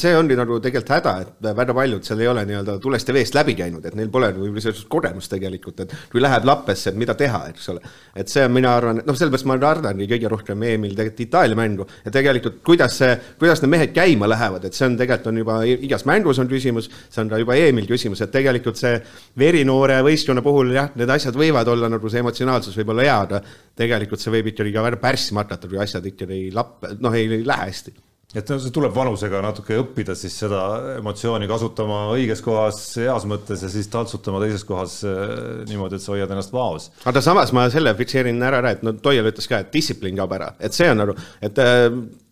see 0.00 0.14
ongi 0.18 0.34
nagu 0.34 0.56
tegelikult 0.62 0.90
häda, 0.96 1.12
et 1.22 1.48
väga 1.60 1.76
paljud 1.76 2.06
seal 2.06 2.24
ei 2.24 2.30
ole 2.30 2.42
nii-öelda 2.48 2.74
tulest 2.82 3.08
ja 3.08 3.14
veest 3.14 3.36
läbi 3.38 3.54
käinud, 3.58 3.84
et 3.86 3.94
neil 3.94 4.10
pole 4.10 4.32
võib-olla 4.34 4.64
sellist 4.64 4.88
kogemust 4.90 5.30
tegelikult, 5.30 5.84
et 5.84 5.94
kui 6.10 6.22
läheb 6.22 6.48
lappesse, 6.48 6.90
et 6.90 6.98
mida 6.98 7.14
teha, 7.18 7.44
eks 7.52 7.70
ole. 7.70 7.84
et 8.18 8.32
see 8.32 8.42
on, 8.48 8.50
mina 8.56 8.72
arvan, 8.74 8.98
noh, 9.06 9.18
sellepärast 9.18 9.46
ma 9.46 9.58
kardangi 9.62 10.08
kõige 10.10 10.32
rohkem 10.32 10.66
EM-il 10.72 10.96
tegelikult 10.98 11.22
Itaalia 11.24 11.58
mängu 11.58 11.86
ja 12.04 12.14
tegelikult 12.18 12.58
kuidas 12.66 12.98
see, 12.98 13.14
kuidas 13.38 13.62
need 13.62 13.74
mehed 13.76 13.94
käima 13.94 14.28
lähevad, 14.30 14.66
et 14.66 14.74
see 14.74 14.88
on 14.90 14.98
tegelikult 14.98 15.30
on 15.30 15.38
juba 15.44 15.60
igas 15.70 16.02
mängus 16.10 16.42
on 16.42 16.50
küsimus, 16.50 16.90
see 17.14 17.22
on 17.22 17.30
ka 17.30 17.38
juba 17.44 17.54
EM-il 17.62 17.86
küsimus, 17.88 18.24
et 18.26 18.34
tegelikult 18.34 18.80
see 18.80 18.98
verinoore 19.38 20.02
võistkonna 20.02 20.42
puhul 20.42 20.74
jah, 20.74 20.90
need 20.98 21.14
asjad 21.14 21.38
võivad 21.38 21.70
olla 21.70 21.92
nagu 21.94 22.10
see 22.10 22.26
emotsionaalsus 22.26 22.74
võib 22.82 22.90
olla 22.96 23.06
hea, 23.06 23.18
aga 23.28 23.42
tegelikult 23.78 24.22
see 24.22 24.32
võib 24.34 24.52
ikkagi 24.52 24.74
ka 24.74 24.86
väga 24.86 25.02
pärssima 25.02 25.44
hakata, 25.44 25.70
kui 25.70 25.80
asjad 25.82 26.06
ikka 26.10 26.28
ei 26.30 26.50
lappe, 26.54 26.96
noh, 27.02 27.14
ei 27.14 27.42
lähe 27.42 27.70
hästi 27.70 27.94
et 28.34 28.50
see 28.50 28.72
tuleb 28.74 28.94
vanusega 28.94 29.38
natuke 29.44 29.76
õppida 29.78 30.16
siis 30.18 30.34
seda 30.42 30.62
emotsiooni 30.96 31.46
kasutama 31.50 32.00
õiges 32.16 32.42
kohas, 32.44 32.80
heas 32.98 33.26
mõttes 33.30 33.62
ja 33.62 33.70
siis 33.70 33.86
taltsutama 33.92 34.40
teises 34.42 34.66
kohas 34.66 34.98
äh, 35.06 35.22
niimoodi, 35.70 36.00
et 36.00 36.04
sa 36.04 36.14
hoiad 36.14 36.34
ennast 36.34 36.54
vaos. 36.54 36.90
aga 37.06 37.22
samas 37.24 37.54
ma 37.54 37.68
selle 37.72 37.94
fikseerin 37.98 38.42
ära 38.42 38.62
ära, 38.62 38.74
et 38.74 38.82
no 38.86 38.96
Toial 39.04 39.30
ütles 39.30 39.48
ka, 39.50 39.62
et 39.62 39.72
distsipliin 39.74 40.18
kaob 40.18 40.34
ära, 40.34 40.50
et 40.58 40.74
see 40.74 40.90
on 40.90 41.02
nagu, 41.04 41.16
et 41.44 41.62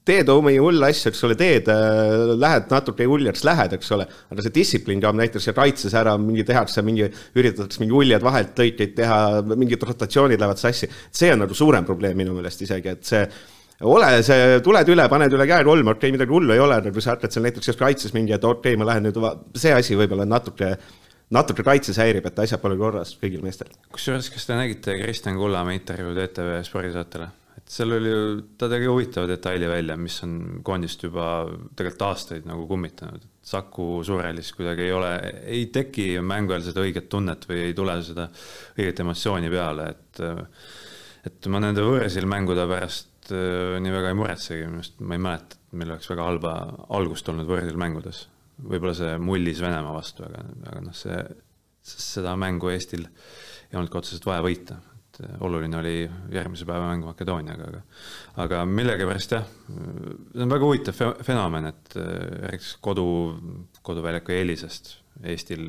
äh, 0.02 0.06
teed 0.08 0.30
omi 0.32 0.56
hull 0.58 0.82
asju, 0.82 1.12
eks 1.12 1.22
ole, 1.28 1.36
teed, 1.38 1.70
äh, 1.70 2.34
lähed 2.38 2.68
natuke 2.72 3.06
uljaks, 3.06 3.44
lähed, 3.46 3.76
eks 3.78 3.94
ole, 3.94 4.06
aga 4.32 4.44
see 4.44 4.54
distsipliin 4.56 5.02
kaob 5.02 5.18
näiteks 5.20 5.50
kaitses 5.56 5.94
ära, 5.98 6.16
mingi 6.18 6.44
tehakse 6.48 6.82
mingi, 6.86 7.08
üritatakse 7.38 7.82
mingi 7.82 7.96
uljad 8.02 8.24
vahelt 8.26 8.58
lõikeid 8.58 8.94
teha, 8.98 9.18
mingid 9.54 9.82
rotatsioonid 9.86 10.42
lähevad 10.42 10.60
sassi. 10.60 10.90
see 11.10 11.32
on 11.32 11.44
nagu 11.44 11.54
suurem 11.54 11.86
probleem 11.86 12.16
minu 12.18 12.34
meelest 12.34 12.62
isegi, 12.66 12.96
et 12.96 13.04
see 13.06 13.26
ole 13.82 14.08
see, 14.26 14.58
tuled 14.62 14.90
üle, 14.94 15.06
paned 15.10 15.34
üle 15.34 15.46
käe 15.50 15.66
kolm, 15.66 15.92
okei 15.94 16.08
okay,, 16.08 16.16
midagi 16.16 16.34
hullu 16.34 16.54
ei 16.54 16.62
ole, 16.62 16.80
nagu 16.88 17.02
sa 17.02 17.14
hakkad 17.14 17.34
seal 17.34 17.46
näiteks 17.46 17.78
kaitses 17.78 18.14
mingi, 18.16 18.34
et 18.34 18.44
okei 18.44 18.74
okay,, 18.74 18.80
ma 18.80 18.88
lähen 18.90 19.06
nüüd, 19.08 19.18
see 19.58 19.74
asi 19.74 19.98
võib-olla 19.98 20.26
natuke 20.28 20.76
natuke 21.32 21.64
kaitses 21.64 21.96
häirib, 21.96 22.26
et 22.28 22.42
asjad 22.44 22.60
pole 22.60 22.76
korras 22.76 23.14
kõigil 23.20 23.42
meestel. 23.44 23.70
kusjuures, 23.94 24.28
kas 24.34 24.48
te 24.48 24.58
nägite 24.58 24.98
Kristjan 25.00 25.38
Kullamäe 25.40 25.78
intervjuud 25.78 26.18
ETV 26.26 26.58
spordisaatele? 26.66 27.30
Seal 27.72 27.94
oli 27.96 28.10
ju, 28.10 28.24
ta 28.60 28.68
tegi 28.70 28.88
huvitava 28.90 29.28
detaili 29.30 29.68
välja, 29.70 29.96
mis 29.96 30.18
on 30.26 30.34
koondist 30.64 31.02
juba 31.06 31.26
tegelikult 31.76 32.04
aastaid 32.10 32.48
nagu 32.48 32.66
kummitanud. 32.68 33.24
Saku 33.42 33.86
Suurelis 34.06 34.52
kuidagi 34.54 34.86
ei 34.86 34.92
ole, 34.94 35.12
ei 35.48 35.64
teki 35.74 36.06
mängu 36.24 36.54
ajal 36.54 36.68
seda 36.68 36.84
õiget 36.84 37.08
tunnet 37.12 37.46
või 37.48 37.64
ei 37.68 37.76
tule 37.76 37.96
seda 38.04 38.28
õiget 38.76 39.02
emotsiooni 39.04 39.52
peale, 39.52 39.88
et 39.94 40.22
et 41.22 41.46
ma 41.54 41.60
nende 41.62 41.84
võõrsil 41.86 42.26
mängude 42.26 42.66
pärast 42.66 43.30
äh, 43.30 43.78
nii 43.82 43.94
väga 43.94 44.10
ei 44.10 44.18
muretsegi, 44.18 44.66
minu 44.66 44.82
arust 44.82 45.00
ma 45.00 45.16
ei 45.16 45.22
mäleta, 45.22 45.58
et 45.58 45.76
meil 45.78 45.94
oleks 45.94 46.10
väga 46.10 46.28
halba 46.28 46.54
algust 46.98 47.28
olnud 47.30 47.48
võõrsil 47.48 47.78
mängudes. 47.78 48.24
võib-olla 48.62 48.94
see 48.98 49.16
mullis 49.22 49.62
Venemaa 49.62 49.94
vastu, 49.96 50.26
aga, 50.26 50.44
aga 50.68 50.82
noh, 50.88 50.96
see, 50.98 51.20
seda 51.82 52.34
mängu 52.38 52.74
Eestil 52.74 53.06
ei 53.06 53.78
olnud 53.78 53.90
ka 53.90 54.02
otseselt 54.02 54.26
vaja 54.28 54.44
võita 54.44 54.82
oluline 55.40 55.78
oli 55.78 55.96
järgmise 56.32 56.66
päeva 56.68 56.88
mäng 56.90 57.06
Makedooniaga, 57.06 57.68
aga 57.68 57.82
aga 58.46 58.64
millegipärast 58.68 59.36
jah, 59.36 59.46
see 59.68 60.46
on 60.46 60.56
väga 60.56 60.68
huvitav 60.68 61.04
fenomen, 61.26 61.70
et 61.72 61.96
rääkides 61.98 62.74
kodu, 62.84 63.06
koduväljaku 63.82 64.36
eelisest 64.38 64.96
Eestil, 65.22 65.66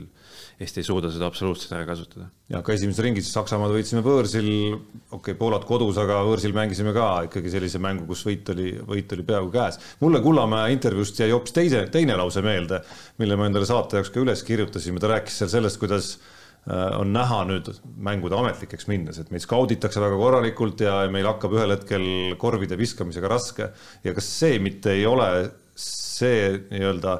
Eesti 0.62 0.80
ei 0.82 0.86
suuda 0.88 1.10
seda 1.12 1.28
absoluutselt 1.28 1.74
ära 1.76 1.86
kasutada. 1.86 2.30
ja 2.50 2.62
ka 2.66 2.74
esimeses 2.74 3.04
ringis 3.04 3.30
Saksamaad 3.34 3.74
võitsime 3.76 4.02
võõrsil, 4.06 4.48
okei 4.74 5.18
okay,, 5.18 5.36
Poolat 5.38 5.66
kodus, 5.68 6.00
aga 6.02 6.22
võõrsil 6.26 6.56
mängisime 6.56 6.94
ka 6.96 7.08
ikkagi 7.28 7.52
sellise 7.52 7.82
mängu, 7.84 8.08
kus 8.10 8.24
võit 8.26 8.50
oli, 8.56 8.72
võit 8.88 9.14
oli 9.14 9.26
peaaegu 9.28 9.52
käes. 9.54 9.80
mulle 10.00 10.24
Kullamäe 10.24 10.72
intervjuust 10.74 11.20
jäi 11.20 11.34
hoopis 11.36 11.54
teise, 11.60 11.84
teine 11.92 12.16
lause 12.18 12.42
meelde, 12.46 12.82
mille 13.20 13.38
ma 13.38 13.50
endale 13.52 13.68
saate 13.70 14.00
jaoks 14.00 14.14
ka 14.16 14.24
üles 14.24 14.46
kirjutasime, 14.48 15.04
ta 15.04 15.12
rääkis 15.12 15.44
seal 15.44 15.52
sellest, 15.58 15.82
kuidas 15.82 16.16
Äh, 16.16 16.33
on 16.72 17.10
näha 17.12 17.42
nüüd 17.50 17.68
mängude 18.00 18.38
ametlikeks 18.40 18.88
minnes, 18.88 19.18
et 19.20 19.32
meid 19.34 19.44
skauditakse 19.44 20.00
väga 20.00 20.16
korralikult 20.16 20.80
ja 20.86 21.02
meil 21.12 21.28
hakkab 21.28 21.58
ühel 21.58 21.76
hetkel 21.76 22.06
korvide 22.40 22.78
viskamisega 22.80 23.32
raske. 23.32 23.70
ja 24.04 24.14
kas 24.16 24.30
see 24.40 24.60
mitte 24.64 24.94
ei 24.96 25.06
ole 25.06 25.30
see 25.76 26.54
nii-öelda 26.70 27.18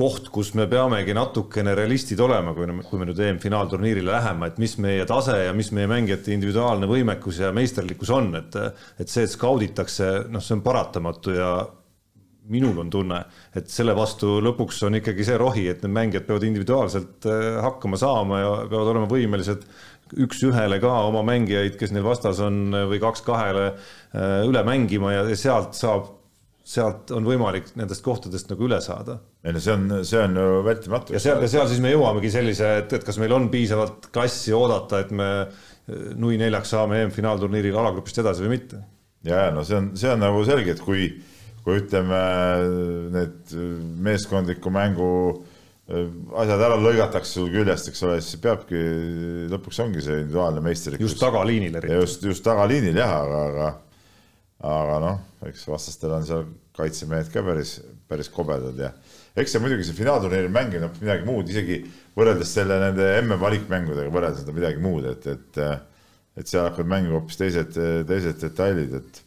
koht, 0.00 0.30
kus 0.32 0.54
me 0.56 0.64
peamegi 0.70 1.12
natukene 1.16 1.74
realistid 1.76 2.20
olema, 2.22 2.54
kui, 2.56 2.68
kui 2.86 3.00
me 3.00 3.08
nüüd 3.08 3.18
EM-finaalturniirile 3.20 4.14
läheme, 4.14 4.48
et 4.48 4.60
mis 4.62 4.76
meie 4.80 5.04
tase 5.08 5.36
ja 5.48 5.52
mis 5.56 5.72
meie 5.76 5.90
mängijate 5.90 6.32
individuaalne 6.32 6.88
võimekus 6.88 7.42
ja 7.42 7.50
meisterlikkus 7.56 8.12
on, 8.14 8.30
et, 8.38 8.56
et 9.02 9.10
see, 9.10 9.26
et 9.26 9.34
skauditakse, 9.34 10.12
noh, 10.32 10.44
see 10.44 10.56
on 10.56 10.64
paratamatu 10.64 11.34
ja 11.36 11.50
minul 12.50 12.78
on 12.82 12.90
tunne, 12.92 13.20
et 13.56 13.70
selle 13.70 13.94
vastu 13.96 14.38
lõpuks 14.44 14.82
on 14.88 14.98
ikkagi 15.00 15.26
see 15.26 15.38
rohi, 15.40 15.68
et 15.70 15.84
need 15.84 15.94
mängijad 15.96 16.26
peavad 16.28 16.46
individuaalselt 16.48 17.28
äh, 17.30 17.60
hakkama 17.64 18.00
saama 18.00 18.42
ja 18.42 18.52
peavad 18.70 18.92
olema 18.94 19.10
võimelised 19.10 19.66
üks-ühele 20.18 20.80
ka 20.82 20.92
oma 21.06 21.22
mängijaid, 21.26 21.76
kes 21.78 21.92
neil 21.94 22.06
vastas 22.06 22.40
on, 22.42 22.62
või 22.90 22.98
kaks-kahele 23.02 23.66
äh, 23.70 24.40
üle 24.48 24.64
mängima 24.66 25.14
ja 25.14 25.22
sealt 25.38 25.78
saab, 25.78 26.16
sealt 26.66 27.10
on 27.14 27.26
võimalik 27.26 27.72
nendest 27.78 28.04
kohtadest 28.04 28.50
nagu 28.50 28.66
üle 28.66 28.78
saada. 28.84 29.18
ei 29.44 29.54
no 29.54 29.62
see 29.62 29.74
on, 29.74 29.88
see 30.06 30.20
on 30.20 30.36
ju 30.38 30.62
vältimatu. 30.66 31.14
ja 31.14 31.22
seal, 31.22 31.42
ja 31.42 31.50
seal 31.50 31.68
siis 31.70 31.82
me 31.82 31.94
jõuamegi 31.94 32.30
sellise, 32.34 32.76
et, 32.82 32.92
et 32.98 33.06
kas 33.06 33.18
meil 33.22 33.34
on 33.36 33.48
piisavalt 33.52 34.10
klassi 34.12 34.54
oodata, 34.56 35.04
et 35.04 35.14
me 35.14 35.30
äh, 35.40 35.68
nui 36.18 36.38
neljaks 36.40 36.74
saame 36.74 37.04
EM-finaalturniiril 37.04 37.78
alagrupist 37.78 38.22
edasi 38.22 38.46
või 38.46 38.56
mitte. 38.56 38.82
ja, 39.26 39.46
ja 39.46 39.50
no 39.54 39.64
see 39.66 39.78
on, 39.78 39.92
see 39.98 40.10
on 40.10 40.22
nagu 40.26 40.42
selge, 40.48 40.74
et 40.74 40.82
kui 40.84 41.10
kui 41.64 41.80
ütleme, 41.82 42.20
need 43.14 43.54
meeskondliku 44.06 44.72
mängu 44.72 45.10
äh, 45.34 46.08
asjad 46.42 46.64
ära 46.68 46.78
lõigatakse 46.80 47.36
sul 47.36 47.50
küljest, 47.52 47.90
eks 47.90 48.02
ole, 48.06 48.18
siis 48.24 48.40
peabki, 48.42 48.80
lõpuks 49.52 49.82
ongi 49.84 50.04
see 50.04 50.22
individuaalne 50.22 50.62
meisterlikkus. 50.64 51.12
just 51.12 51.22
tagaliinil 51.22 51.80
eriti. 51.80 52.00
just, 52.00 52.26
just 52.30 52.46
tagaliinil 52.46 53.00
jah, 53.02 53.14
aga, 53.20 53.44
aga, 53.50 53.70
aga 54.72 54.98
noh, 55.04 55.22
eks 55.50 55.66
vastastel 55.68 56.16
on 56.16 56.28
seal 56.28 56.44
kaitsemehed 56.78 57.32
ka 57.32 57.44
päris, 57.44 57.78
päris 58.08 58.30
kobedad 58.32 58.78
ja 58.80 58.92
eks 59.38 59.54
see 59.54 59.62
muidugi 59.62 59.86
see 59.86 59.98
finaalturniiri 59.98 60.50
mängimine 60.52 60.88
on 60.88 61.00
midagi 61.02 61.26
muud, 61.28 61.50
isegi 61.50 61.80
võrreldes 62.16 62.54
selle 62.56 62.78
nende 62.82 63.06
emme 63.18 63.38
valikmängudega 63.40 64.12
võrreldes 64.12 64.46
on 64.48 64.56
midagi 64.56 64.82
muud, 64.82 65.06
et, 65.12 65.26
et, 65.30 65.60
et 66.40 66.50
seal 66.50 66.66
hakkavad 66.68 66.90
mängima 66.90 67.18
hoopis 67.18 67.38
teised, 67.40 67.76
teised 68.08 68.40
detailid, 68.42 68.96
et 69.00 69.22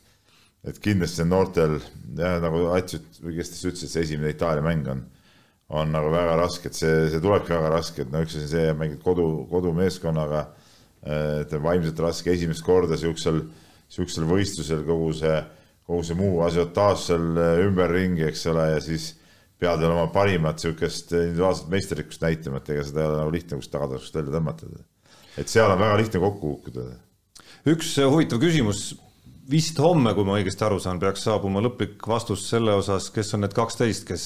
et 0.63 0.79
kindlasti 0.83 1.23
on 1.25 1.31
noortel 1.33 1.77
jah, 2.17 2.37
nagu 2.43 2.67
Ats 2.75 2.99
või 3.23 3.37
kes 3.37 3.51
ta 3.51 3.59
ütles, 3.67 3.83
et 3.83 3.91
see 3.91 4.05
esimene 4.07 4.31
Itaalia 4.33 4.63
mäng 4.65 4.87
on, 4.91 5.01
on 5.73 5.91
nagu 5.91 6.11
väga 6.13 6.37
raske, 6.39 6.69
et 6.69 6.77
see, 6.77 7.09
see 7.11 7.23
tulebki 7.23 7.55
väga 7.55 7.71
raske, 7.73 8.03
et 8.03 8.13
no 8.13 8.21
üks 8.23 8.37
asi 8.37 8.51
see, 8.51 8.69
mängid 8.77 9.01
kodu, 9.03 9.27
kodumeeskonnaga, 9.51 10.45
et 11.43 11.57
vaimselt 11.63 11.99
raske 12.03 12.31
esimest 12.31 12.63
korda 12.63 12.97
siuksel, 12.99 13.41
siuksel 13.91 14.27
võistlusel 14.29 14.85
kogu 14.87 15.11
see, 15.17 15.35
kogu 15.87 16.05
see 16.07 16.17
muu 16.19 16.39
asiotaaž 16.47 17.09
seal 17.09 17.43
ümberringi, 17.65 18.27
eks 18.29 18.47
ole, 18.53 18.69
ja 18.75 18.79
siis 18.83 19.11
pead 19.63 19.83
oma 19.87 20.07
parimat 20.11 20.59
niisugust 20.59 21.13
individuaalset 21.15 21.69
meisterlikkust 21.71 22.23
näitama, 22.23 22.59
et 22.59 22.71
ega 22.73 22.83
seda 22.87 23.03
ei 23.03 23.09
ole 23.09 23.19
nagu 23.21 23.33
lihtne 23.35 23.59
kuskilt 23.59 23.75
tagatasust 23.77 24.17
välja 24.19 24.35
tõmmata. 24.35 24.71
et 25.39 25.49
seal 25.49 25.71
on 25.71 25.79
väga 25.79 25.99
lihtne 26.01 26.23
kokku 26.23 26.55
kukkuda. 26.55 26.85
üks 27.71 27.95
huvitav 28.03 28.41
küsimus, 28.43 28.93
vist 29.49 29.79
homme, 29.79 30.13
kui 30.15 30.25
ma 30.27 30.37
õigesti 30.39 30.65
aru 30.65 30.79
saan, 30.79 31.01
peaks 31.01 31.25
saabuma 31.27 31.61
lõplik 31.63 32.01
vastus 32.07 32.47
selle 32.49 32.75
osas, 32.79 33.09
kes 33.13 33.33
on 33.35 33.45
need 33.45 33.55
kaksteist, 33.57 34.07
kes 34.07 34.25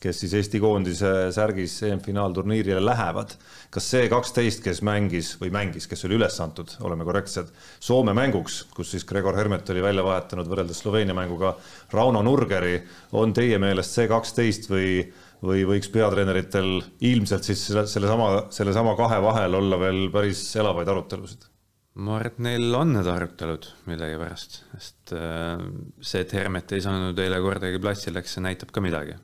kes 0.00 0.22
siis 0.22 0.32
Eesti 0.38 0.56
koondise 0.62 1.08
särgis 1.34 1.74
EM-finaalturniirile 1.84 2.80
lähevad. 2.80 3.34
kas 3.70 3.90
see 3.92 4.08
kaksteist, 4.08 4.62
kes 4.64 4.80
mängis 4.82 5.34
või 5.40 5.50
mängis, 5.54 5.86
kes 5.86 6.04
oli 6.08 6.16
üles 6.16 6.38
antud, 6.40 6.72
oleme 6.80 7.04
korrektsed, 7.04 7.50
Soome 7.80 8.14
mänguks, 8.16 8.64
kus 8.74 8.94
siis 8.94 9.04
Gregor 9.04 9.36
Hermet 9.36 9.68
oli 9.70 9.82
välja 9.82 10.02
vahetanud 10.02 10.48
võrreldes 10.48 10.80
Sloveenia 10.80 11.14
mänguga 11.14 11.52
Rauno 11.92 12.22
Nurgeri, 12.24 12.80
on 13.12 13.36
teie 13.36 13.58
meelest 13.58 13.94
see 13.94 14.08
kaksteist 14.08 14.70
või 14.72 15.04
või 15.40 15.62
võiks 15.64 15.88
peatreeneritel 15.88 16.82
ilmselt 17.00 17.46
siis 17.48 17.62
selle, 17.68 17.86
sellesama, 17.88 18.26
sellesama 18.52 18.92
kahe 18.96 19.22
vahel 19.24 19.56
olla 19.56 19.78
veel 19.80 20.02
päris 20.12 20.42
elavaid 20.60 20.88
arutelusid? 20.88 21.46
Ma 21.94 22.18
arvan, 22.18 22.30
et 22.30 22.44
neil 22.46 22.76
on 22.78 22.94
need 22.94 23.08
arutelud 23.10 23.66
millegipärast, 23.90 24.60
sest 24.76 25.16
äh, 25.16 25.58
see, 26.00 26.22
et 26.22 26.36
Hermet 26.36 26.76
ei 26.76 26.84
saanud 26.84 27.18
eile 27.18 27.40
kordagi 27.42 27.82
platsile, 27.82 28.22
eks 28.22 28.38
see 28.38 28.46
näitab 28.46 28.70
ka 28.74 28.84
midagi 28.84 29.18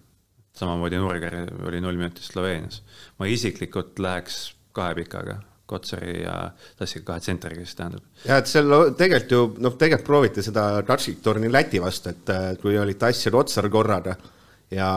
samamoodi 0.56 1.00
Nurger 1.00 1.36
oli 1.66 1.80
null 1.80 1.96
minutit 1.96 2.24
Sloveenias. 2.24 2.82
ma 3.18 3.26
isiklikult 3.26 3.98
läheks 3.98 4.54
kahe 4.76 4.94
pikaga, 4.94 5.40
Kotsari 5.66 6.20
ja 6.22 6.50
Tassiga 6.78 7.04
kahe 7.10 7.20
tsentriga, 7.20 7.64
siis 7.64 7.76
tähendab. 7.78 8.04
ja 8.24 8.38
et 8.40 8.50
seal 8.50 8.72
tegelikult 8.98 9.32
ju 9.36 9.42
noh, 9.64 9.76
tegelikult 9.78 10.06
prooviti 10.06 10.44
seda 10.46 10.68
Tadžik-torni 10.86 11.50
Läti 11.52 11.82
vastu, 11.82 12.12
et 12.14 12.62
kui 12.62 12.78
olid 12.78 13.00
Tass 13.00 13.26
ja 13.26 13.34
Kotsar 13.34 13.68
korraga 13.72 14.16
ja 14.70 14.90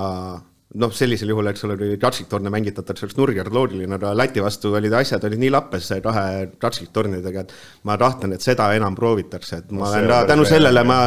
noh, 0.78 0.92
sellisel 0.94 1.32
juhul, 1.34 1.50
eks 1.50 1.64
ole, 1.66 1.76
oli 1.80 1.98
Tadžik-torne 2.02 2.52
mängitatud, 2.54 2.98
see 2.98 3.08
oleks 3.08 3.18
Nurger 3.18 3.50
loogiline, 3.54 3.96
aga 3.98 4.12
Läti 4.18 4.44
vastu 4.44 4.76
olid 4.78 4.94
asjad 5.00 5.24
olid 5.26 5.42
nii 5.42 5.50
lappes 5.54 5.90
kahe 6.06 6.26
Tadžik-tornidega, 6.62 7.46
et 7.46 7.56
ma 7.90 7.98
tahtlen, 8.02 8.36
et 8.38 8.46
seda 8.46 8.68
enam 8.78 8.98
proovitakse, 8.98 9.64
et 9.64 9.72
ma 9.74 9.88
no, 9.88 10.04
olen 10.12 10.30
tänu 10.30 10.46
sellele 10.50 10.84
ma 10.86 11.00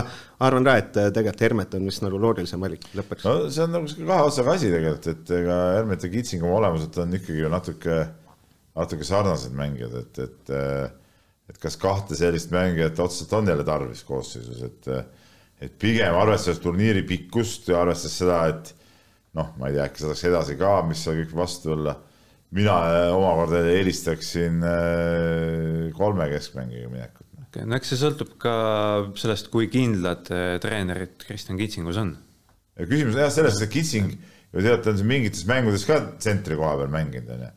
arvan 0.43 0.67
ka, 0.67 0.75
et 0.83 0.99
tegelikult 1.15 1.47
Hermet 1.47 1.79
on 1.79 1.87
vist 1.87 2.03
nagu 2.03 2.19
loogilisem 2.23 2.67
valik 2.67 2.89
lõpuks. 2.99 3.29
no 3.29 3.53
see 3.55 3.63
on 3.67 3.77
nagu 3.79 3.91
sihuke 3.91 4.09
kahe 4.11 4.27
otsaga 4.33 4.57
asi 4.59 4.73
tegelikult, 4.73 5.09
et 5.15 5.33
ega 5.39 5.61
Hermet 5.79 6.09
ja 6.09 6.13
Kitsing 6.17 6.43
oma 6.49 6.59
olemuselt 6.65 6.99
on 7.05 7.17
ikkagi 7.21 7.45
ju 7.45 7.53
natuke, 7.53 8.03
natuke 8.83 9.07
sarnased 9.07 9.55
mängijad, 9.59 9.97
et, 10.03 10.23
et 10.27 10.55
et 11.53 11.59
kas 11.61 11.75
kahte 11.77 12.17
sellist 12.17 12.53
mängijat 12.55 12.99
otseselt 13.03 13.33
on 13.37 13.51
jälle 13.51 13.65
tarvis 13.67 14.03
koosseisus, 14.09 14.63
et 14.67 14.95
et 15.63 15.75
pigem 15.79 16.17
arvestades 16.19 16.59
turniiri 16.59 17.05
pikkust 17.07 17.69
ja 17.71 17.85
arvestades 17.85 18.17
seda, 18.19 18.39
et 18.51 18.73
noh, 19.39 19.53
ma 19.59 19.69
ei 19.69 19.77
tea, 19.77 19.89
äkki 19.89 20.05
saadakse 20.05 20.29
edasi 20.29 20.57
ka, 20.61 20.79
mis 20.89 21.03
seal 21.05 21.23
kõik 21.23 21.37
vastu 21.37 21.77
olla. 21.77 21.97
mina 22.53 22.75
omakorda 23.17 23.63
eelistaksin 23.73 24.61
kolme 25.97 26.27
keskmängiga 26.29 26.91
minekut 26.93 27.23
okay,. 27.53 27.69
no 27.69 27.77
eks 27.77 27.93
see 27.93 28.01
sõltub 28.01 28.37
ka 28.41 28.55
sellest, 29.19 29.51
kui 29.53 29.69
kindlad 29.73 30.31
eh, 30.33 30.57
treenerid 30.63 31.21
Kristjan 31.27 31.61
Kitsingus 31.61 32.01
on. 32.03 32.15
küsimus 32.81 33.17
on 33.17 33.25
jah 33.27 33.35
selles, 33.35 33.61
et 33.61 33.73
Kitsing 33.73 34.15
ju 34.53 34.65
teate, 34.65 34.93
on 34.93 35.01
siin 35.01 35.11
mingites 35.11 35.45
mängudes 35.49 35.87
ka 35.89 36.01
tsentri 36.19 36.59
koha 36.61 36.77
peal 36.81 36.93
mänginud, 36.93 37.31
onju. 37.37 37.51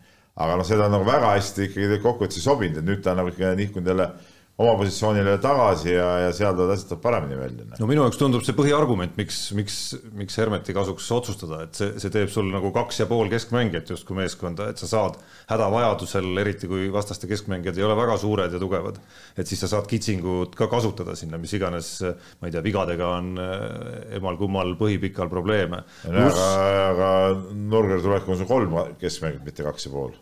aga 0.46 0.58
noh, 0.60 0.68
seda 0.68 0.90
on 0.90 0.98
nagu 0.98 1.08
väga 1.08 1.34
hästi 1.36 1.70
ikkagi 1.70 2.00
kokkuvõttes 2.04 2.44
sobinud, 2.44 2.82
et 2.82 2.88
nüüd 2.88 3.04
ta 3.04 3.14
on 3.14 3.22
nagu 3.24 3.32
ikka 3.32 3.54
nihkunud 3.60 3.94
jälle 3.94 4.10
oma 4.56 4.78
positsioonile 4.80 5.36
tagasi 5.44 5.90
ja, 5.92 6.06
ja 6.24 6.28
seal 6.36 6.54
tulevad 6.56 6.78
asjad 6.78 7.00
paremini 7.04 7.36
välja. 7.36 7.66
no 7.76 7.88
minu 7.90 8.06
jaoks 8.06 8.20
tundub 8.20 8.44
see 8.48 8.56
põhiargument, 8.56 9.18
miks, 9.20 9.40
miks, 9.58 9.80
miks 10.16 10.38
Hermeti 10.40 10.76
kasuks 10.76 11.10
otsustada, 11.12 11.60
et 11.66 11.76
see, 11.76 11.90
see 12.00 12.14
teeb 12.14 12.32
sul 12.32 12.48
nagu 12.54 12.72
kaks 12.76 13.02
ja 13.02 13.08
pool 13.10 13.28
keskmängijat 13.32 13.92
justkui 13.92 14.16
meeskonda, 14.22 14.70
et 14.72 14.80
sa 14.80 14.88
saad 14.88 15.18
hädavajadusel, 15.50 16.30
eriti 16.40 16.70
kui 16.72 16.88
vastaste 16.94 17.28
keskmängijad 17.28 17.82
ei 17.82 17.88
ole 17.88 17.98
väga 18.00 18.16
suured 18.22 18.56
ja 18.56 18.62
tugevad, 18.62 19.02
et 19.36 19.52
siis 19.52 19.60
sa 19.66 19.72
saad 19.74 19.90
kitsingut 19.92 20.56
ka 20.56 20.70
kasutada 20.72 21.18
sinna, 21.20 21.40
mis 21.42 21.56
iganes, 21.58 21.98
ma 22.40 22.48
ei 22.48 22.56
tea, 22.56 22.64
vigadega 22.64 23.10
on 23.18 23.34
eh, 23.36 24.16
emal-kummal 24.22 24.78
põhipikal 24.80 25.28
probleeme. 25.32 25.84
Aga, 26.08 26.48
aga 26.94 27.12
Nurger 27.52 28.00
tuleb, 28.00 28.32
on 28.32 28.40
sul 28.40 28.48
kolm 28.48 28.80
keskmängijat, 29.04 29.44
mitte 29.52 29.68
kaks 29.68 29.90
ja 29.90 29.94
pool 29.98 30.16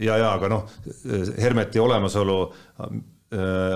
ja, 0.00 0.16
ja 0.20 0.34
aga 0.34 0.50
noh, 0.50 0.70
Hermeti 1.40 1.80
olemasolu 1.82 2.38
äh, 2.46 2.94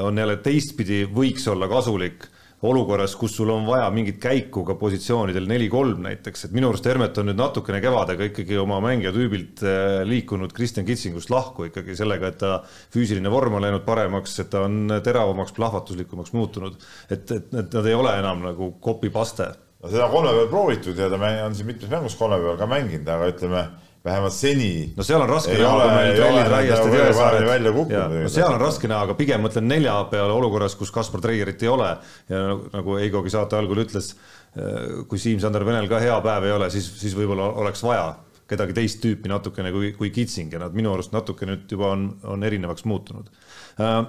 on 0.04 0.18
jälle 0.18 0.38
teistpidi, 0.44 1.04
võiks 1.10 1.46
olla 1.52 1.68
kasulik 1.70 2.28
olukorras, 2.64 3.12
kus 3.20 3.34
sul 3.36 3.50
on 3.52 3.66
vaja 3.66 3.90
mingit 3.92 4.16
käiku 4.22 4.62
ka 4.64 4.76
positsioonidel 4.80 5.44
neli-kolm 5.50 6.00
näiteks, 6.06 6.46
et 6.46 6.54
minu 6.56 6.70
arust 6.70 6.86
Hermet 6.88 7.18
on 7.20 7.28
nüüd 7.28 7.36
natukene 7.36 7.80
kevadega 7.84 8.30
ikkagi 8.30 8.56
oma 8.60 8.78
mängijatüübilt 8.84 9.64
äh, 9.68 9.98
liikunud 10.08 10.54
Kristjan 10.56 10.86
Kitsingust 10.88 11.32
lahku 11.34 11.68
ikkagi 11.68 11.96
sellega, 11.98 12.32
et 12.32 12.40
ta 12.40 12.54
füüsiline 12.94 13.32
vorm 13.32 13.58
on 13.58 13.66
läinud 13.66 13.84
paremaks, 13.84 14.38
et 14.40 14.52
ta 14.54 14.64
on 14.68 14.96
teravamaks, 15.04 15.52
plahvatuslikumaks 15.58 16.32
muutunud. 16.36 16.80
et, 17.10 17.30
et 17.36 17.52
nad 17.52 17.84
ei 17.84 17.94
ole 17.94 18.16
enam 18.22 18.46
nagu 18.48 18.72
copy-paste. 18.84 19.50
no 19.84 19.92
seda 19.92 20.08
kolme 20.08 20.32
peal 20.38 20.52
proovitud 20.52 20.98
ja 20.98 21.10
ta 21.12 21.20
on 21.44 21.54
siin 21.54 21.68
mitmes 21.68 21.90
mängus 21.92 22.16
kolme 22.16 22.40
peal 22.40 22.56
ka 22.60 22.70
mänginud, 22.70 23.12
aga 23.12 23.32
ütleme 23.34 23.66
vähemalt 24.04 24.32
seni. 24.36 24.92
no 24.96 25.04
seal 25.06 25.22
on 25.24 25.30
raske 25.30 25.54
näha, 25.56 25.72
kui 25.80 25.94
meil 25.94 26.18
trellid 26.18 26.50
Raiest 26.52 26.84
ja 26.84 26.98
Jõesaared. 26.98 27.68
no 28.12 28.32
seal 28.32 28.52
on 28.52 28.60
raske 28.60 28.90
näha, 28.90 29.06
aga 29.08 29.16
pigem 29.18 29.44
mõtlen 29.46 29.68
nelja 29.70 29.96
peale 30.10 30.34
olukorras, 30.36 30.76
kus 30.76 30.92
Kaspar 30.94 31.22
Treierit 31.24 31.62
ei 31.64 31.70
ole 31.72 31.88
ja 32.28 32.42
nagu, 32.50 32.68
nagu 32.74 32.98
Eigogi 33.00 33.32
saate 33.32 33.56
algul 33.56 33.80
ütles, 33.86 34.12
äh, 34.58 35.00
kui 35.08 35.20
Siim-Sander 35.22 35.64
Venel 35.64 35.88
ka 35.88 36.02
hea 36.04 36.18
päev 36.24 36.50
ei 36.50 36.54
ole, 36.58 36.68
siis, 36.74 36.90
siis 37.00 37.16
võib-olla 37.16 37.48
oleks 37.64 37.84
vaja 37.86 38.12
kedagi 38.50 38.76
teist 38.76 39.00
tüüpi 39.00 39.30
natukene 39.32 39.72
kui, 39.72 39.94
kui 39.96 40.12
Kitsing 40.12 40.52
ja 40.52 40.60
nad 40.60 40.76
minu 40.76 40.92
arust 40.92 41.14
natuke 41.16 41.48
nüüd 41.48 41.70
juba 41.72 41.94
on, 41.94 42.10
on 42.28 42.44
erinevaks 42.44 42.84
muutunud. 42.88 43.32
Äh, 43.80 44.00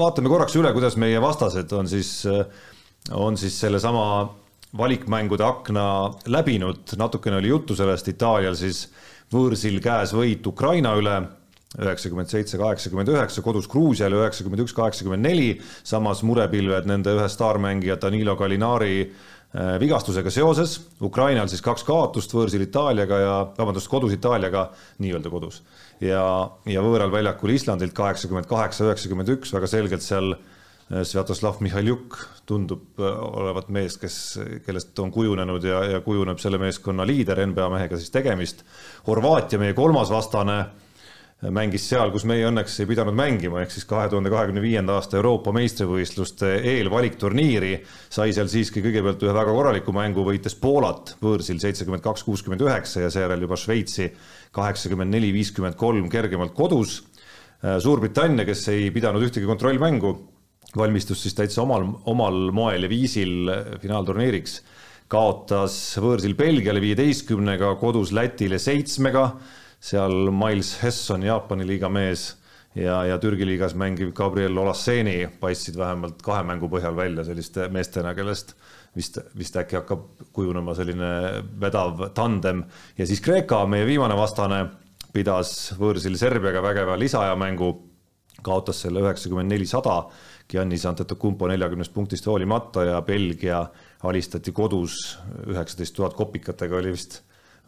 vaatame 0.00 0.32
korraks 0.32 0.56
üle, 0.56 0.72
kuidas 0.72 0.96
meie 0.96 1.20
vastased 1.20 1.72
on 1.76 1.90
siis, 1.90 2.22
äh, 2.30 2.46
on 3.12 3.36
siis 3.36 3.60
sellesama 3.60 4.06
valikmängude 4.76 5.44
akna 5.44 5.84
läbinud, 6.30 6.94
natukene 6.98 7.40
oli 7.40 7.50
juttu 7.50 7.76
sellest, 7.76 8.08
Itaalial 8.08 8.54
siis 8.58 8.86
võõrsil 9.32 9.80
käes 9.82 10.14
võit 10.14 10.46
Ukraina 10.46 10.94
üle, 10.98 11.16
üheksakümmend 11.78 12.30
seitse, 12.30 12.58
kaheksakümmend 12.58 13.10
üheksa, 13.12 13.42
kodus 13.46 13.68
Gruusiale 13.70 14.18
üheksakümmend 14.18 14.64
üks, 14.64 14.74
kaheksakümmend 14.74 15.26
neli, 15.26 15.50
samas 15.86 16.24
murepilved 16.26 16.88
nende 16.90 17.14
ühe 17.18 17.28
staarmängija 17.30 17.98
Danilo 18.02 18.34
Gallinari 18.38 18.94
äh, 19.04 19.76
vigastusega 19.82 20.32
seoses, 20.34 20.76
Ukrainal 21.02 21.50
siis 21.50 21.62
kaks 21.62 21.86
kaotust 21.86 22.34
võõrsil 22.34 22.66
Itaaliaga 22.66 23.20
ja, 23.22 23.36
vabandust, 23.58 23.90
kodus 23.90 24.14
Itaaliaga, 24.18 24.68
nii-öelda 25.02 25.30
kodus. 25.30 25.62
ja, 26.02 26.22
ja 26.66 26.86
võõral 26.86 27.14
väljakul 27.14 27.54
Islandilt 27.54 27.94
kaheksakümmend 27.94 28.50
kaheksa, 28.50 28.86
üheksakümmend 28.90 29.34
üks, 29.38 29.54
väga 29.54 29.70
selgelt 29.70 30.06
seal 30.06 30.34
äh, 30.34 30.58
Svjatoslav 30.90 31.60
Mihhailjuk 31.62 32.16
tundub 32.50 32.98
äh, 32.98 33.18
olevat 33.22 33.68
mees, 33.70 33.94
kes, 34.00 34.14
kellest 34.66 34.98
on 34.98 35.12
kujunenud 35.14 35.64
ja, 35.64 35.84
ja 35.86 36.00
kujuneb 36.02 36.40
selle 36.42 36.58
meeskonna 36.58 37.06
liider, 37.06 37.38
NBA 37.46 37.68
mehega 37.70 37.98
siis 37.98 38.10
tegemist. 38.10 38.64
Horvaatia, 39.06 39.60
meie 39.62 39.76
kolmas 39.78 40.10
vastane, 40.10 40.64
mängis 41.54 41.86
seal, 41.88 42.10
kus 42.12 42.26
meie 42.28 42.44
õnneks 42.50 42.74
ei 42.82 42.88
pidanud 42.90 43.14
mängima, 43.16 43.62
ehk 43.62 43.70
siis 43.72 43.86
kahe 43.88 44.10
tuhande 44.12 44.32
kahekümne 44.32 44.60
viienda 44.60 44.98
aasta 44.98 45.16
Euroopa 45.16 45.54
meistrivõistluste 45.56 46.50
eelvalikturniiri, 46.74 47.70
sai 48.12 48.34
seal 48.36 48.50
siiski 48.52 48.82
kõigepealt 48.84 49.22
ühe 49.24 49.36
väga 49.36 49.54
korraliku 49.56 49.94
mängu, 49.96 50.26
võites 50.26 50.58
Poolat 50.60 51.14
võõrsil 51.22 51.62
seitsekümmend 51.62 52.04
kaks, 52.04 52.26
kuuskümmend 52.26 52.66
üheksa 52.66 53.06
ja 53.06 53.14
seejärel 53.14 53.46
juba 53.46 53.56
Šveitsi 53.56 54.10
kaheksakümmend 54.58 55.14
neli, 55.14 55.30
viiskümmend 55.38 55.78
kolm 55.80 56.10
kergemalt 56.12 56.52
kodus. 56.58 56.98
Äh, 57.62 57.78
Suurbritannia, 57.80 58.44
kes 58.44 58.66
ei 58.74 58.90
pidanud 58.92 59.24
ühtegi 59.30 59.48
kontrollmängu 59.48 60.16
valmistus 60.76 61.22
siis 61.24 61.34
täitsa 61.34 61.62
omal, 61.64 61.86
omal 62.10 62.50
moel 62.54 62.86
ja 62.86 62.90
viisil 62.90 63.50
finaalturniiriks. 63.82 64.60
kaotas 65.10 65.74
võõrsil 65.98 66.36
Belgiale 66.38 66.80
viieteistkümnega, 66.80 67.74
kodus 67.80 68.12
Lätile 68.14 68.58
seitsmega, 68.62 69.32
seal 69.80 70.30
Miles 70.30 70.76
Hesson, 70.82 71.24
Jaapani 71.26 71.66
liiga 71.66 71.88
mees 71.90 72.36
ja, 72.74 73.00
ja 73.04 73.18
Türgi 73.18 73.46
liigas 73.46 73.74
mängiv 73.74 74.12
Gabriel 74.14 74.58
Olaseni 74.58 75.24
paistsid 75.40 75.78
vähemalt 75.78 76.22
kahe 76.22 76.44
mängu 76.46 76.70
põhjal 76.70 76.94
välja 76.96 77.24
selliste 77.26 77.68
meestena, 77.72 78.14
kellest 78.14 78.54
vist, 78.96 79.18
vist 79.38 79.56
äkki 79.58 79.80
hakkab 79.80 80.06
kujunema 80.36 80.74
selline 80.78 81.10
vedav 81.60 82.10
tandem. 82.14 82.64
ja 82.98 83.06
siis 83.06 83.20
Kreeka, 83.24 83.64
meie 83.66 83.86
viimane 83.88 84.16
vastane, 84.18 84.64
pidas 85.12 85.72
võõrsil 85.78 86.16
Serbiaga 86.18 86.62
vägeva 86.62 86.98
lisaajamängu, 86.98 87.70
kaotas 88.46 88.84
selle 88.84 89.02
üheksakümmend 89.02 89.50
neli, 89.52 89.66
sada 89.66 90.04
Giannis 90.50 90.84
Antetokounmpo 90.88 91.48
neljakümnest 91.50 91.92
punktist 91.94 92.26
hoolimata 92.26 92.84
ja 92.88 93.00
Belgia 93.06 93.62
alistati 94.08 94.52
kodus 94.52 95.18
üheksateist 95.46 95.94
tuhat 95.94 96.16
kopikatega 96.18 96.78
oli 96.80 96.94
vist, 96.94 97.20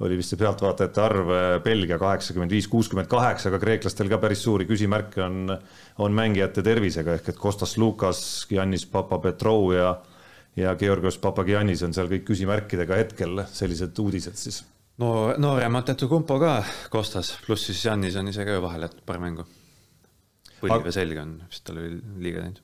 oli 0.03 0.17
vist 0.19 0.35
see 0.35 0.41
pealtvaatajate 0.41 1.03
arv, 1.03 1.33
Belgia 1.65 1.99
kaheksakümmend 2.01 2.55
viis, 2.55 2.67
kuuskümmend 2.73 3.11
kaheksa, 3.13 3.51
aga 3.53 3.61
kreeklastel 3.63 4.11
ka 4.11 4.19
päris 4.23 4.43
suuri 4.43 4.67
küsimärke 4.67 5.23
on, 5.23 5.53
on 6.03 6.17
mängijate 6.17 6.65
tervisega 6.67 7.19
ehk 7.19 7.31
et 7.35 7.39
Kostas 7.39 7.77
Lukas, 7.79 8.23
Giannis 8.51 8.87
Papapetrou 8.91 9.71
ja 9.77 9.95
ja 10.57 10.75
Georgios 10.77 11.17
Papagiannis 11.19 11.81
on 11.87 11.95
seal 11.97 12.11
kõik 12.11 12.27
küsimärkidega 12.29 12.99
hetkel, 13.01 13.45
sellised 13.53 13.97
uudised 14.03 14.37
siis. 14.37 14.63
no 15.01 15.33
noorem 15.41 15.81
Antetokounmpo 15.81 16.41
ka 16.43 16.59
Kostas, 16.91 17.37
pluss 17.47 17.71
siis 17.71 17.87
Giannis 17.87 18.19
on 18.21 18.29
ise 18.29 18.45
ka 18.45 18.59
ju 18.59 18.67
vahele 18.67 18.91
jätnud 18.91 19.07
paar 19.07 19.23
mängu. 19.23 19.47
põlv 20.61 20.91
ja 20.91 20.99
selg 20.99 21.23
on 21.23 21.41
vist 21.49 21.65
tal 21.65 21.81
liiga 21.81 22.43
teinud 22.45 22.61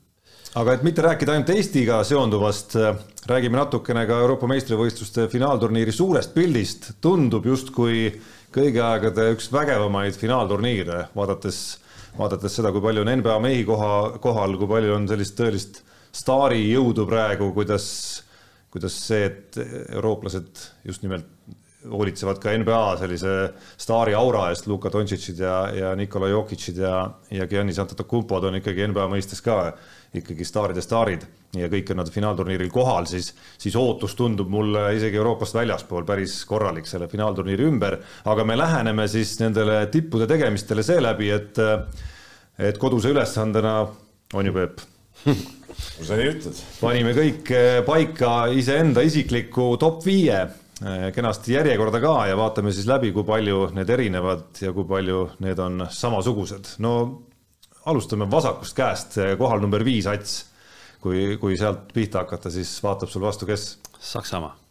aga 0.57 0.75
et 0.75 0.85
mitte 0.87 1.03
rääkida 1.05 1.35
ainult 1.35 1.51
Eestiga 1.53 1.99
seonduvast, 2.07 2.77
räägime 3.29 3.59
natukene 3.59 4.05
ka 4.09 4.21
Euroopa 4.23 4.49
meistrivõistluste 4.49 5.27
finaalturniiri 5.29 5.93
suurest 5.93 6.33
pildist. 6.35 6.93
tundub 7.01 7.47
justkui 7.47 8.09
kõigi 8.55 8.81
aegade 8.81 9.33
üks 9.35 9.51
vägevamaid 9.53 10.17
finaalturniire, 10.17 11.09
vaadates, 11.17 11.79
vaadates 12.19 12.57
seda, 12.57 12.73
kui 12.73 12.81
palju 12.81 13.05
on 13.05 13.13
NBA 13.21 13.39
mehi 13.45 13.65
koha, 13.69 14.19
kohal, 14.25 14.57
kui 14.57 14.71
palju 14.71 14.95
on 14.97 15.09
sellist 15.09 15.37
tõelist 15.37 15.83
staarijõudu 16.17 17.05
praegu, 17.07 17.53
kuidas, 17.53 17.89
kuidas 18.73 18.97
see, 19.05 19.29
et 19.29 19.59
eurooplased 19.93 20.65
just 20.89 21.05
nimelt 21.05 21.29
hoolitsevad 21.87 22.41
ka 22.43 22.53
NBA 22.59 22.85
sellise 22.99 23.35
staari 23.79 24.15
aura 24.19 24.49
eest, 24.51 24.67
Luka 24.67 24.91
Dontšitšid 24.91 25.43
ja, 25.43 25.57
ja 25.75 25.93
Nikola 25.99 26.29
Jokitšid 26.33 26.81
ja, 26.83 26.95
ja 27.31 27.47
Giannis 27.47 27.79
Antetokounmpod 27.79 28.49
on 28.49 28.59
ikkagi 28.59 28.89
NBA 28.91 29.07
mõistes 29.13 29.43
ka 29.45 29.61
ikkagi 30.19 30.47
staaride 30.49 30.83
staarid 30.83 31.25
ja 31.57 31.69
kõik 31.71 31.93
on 31.93 32.01
nad 32.01 32.11
finaalturniiril 32.13 32.71
kohal, 32.73 33.07
siis, 33.09 33.31
siis 33.61 33.77
ootus 33.79 34.17
tundub 34.19 34.51
mulle 34.53 34.89
isegi 34.97 35.21
Euroopast 35.21 35.55
väljaspool 35.55 36.07
päris 36.09 36.41
korralik 36.49 36.89
selle 36.89 37.09
finaalturniiri 37.09 37.69
ümber. 37.69 37.99
aga 38.25 38.45
me 38.45 38.57
läheneme 38.59 39.09
siis 39.09 39.37
nendele 39.41 39.87
tippude 39.93 40.27
tegemistele 40.27 40.83
seeläbi, 40.83 41.31
et, 41.31 41.61
et 42.59 42.79
koduse 42.79 43.13
ülesandena 43.15 43.81
on 44.35 44.47
ju 44.47 44.53
Peep 44.53 44.81
kui 45.25 46.07
sa 46.07 46.17
nii 46.19 46.31
ütled. 46.33 46.63
panime 46.81 47.13
kõik 47.15 47.53
paika 47.87 48.33
iseenda 48.55 49.05
isikliku 49.07 49.77
top 49.81 50.03
viie 50.07 50.47
kenasti 51.15 51.57
järjekorda 51.57 52.01
ka 52.01 52.13
ja 52.31 52.37
vaatame 52.39 52.73
siis 52.73 52.87
läbi, 52.87 53.11
kui 53.13 53.27
palju 53.27 53.69
need 53.75 53.91
erinevad 53.91 54.61
ja 54.63 54.71
kui 54.77 54.87
palju 54.87 55.25
need 55.43 55.59
on 55.59 55.87
samasugused. 55.91 56.77
no 56.79 56.93
alustame 57.89 58.29
vasakust 58.31 58.77
käest, 58.77 59.19
kohal 59.39 59.61
number 59.65 59.85
viis, 59.85 60.07
Ats. 60.07 60.45
kui, 61.03 61.37
kui 61.41 61.57
sealt 61.59 61.93
pihta 61.95 62.25
hakata, 62.25 62.51
siis 62.51 62.73
vaatab 62.83 63.11
sul 63.11 63.23
vastu, 63.23 63.47
kes? 63.47 63.79
Saksamaa. 63.99 64.68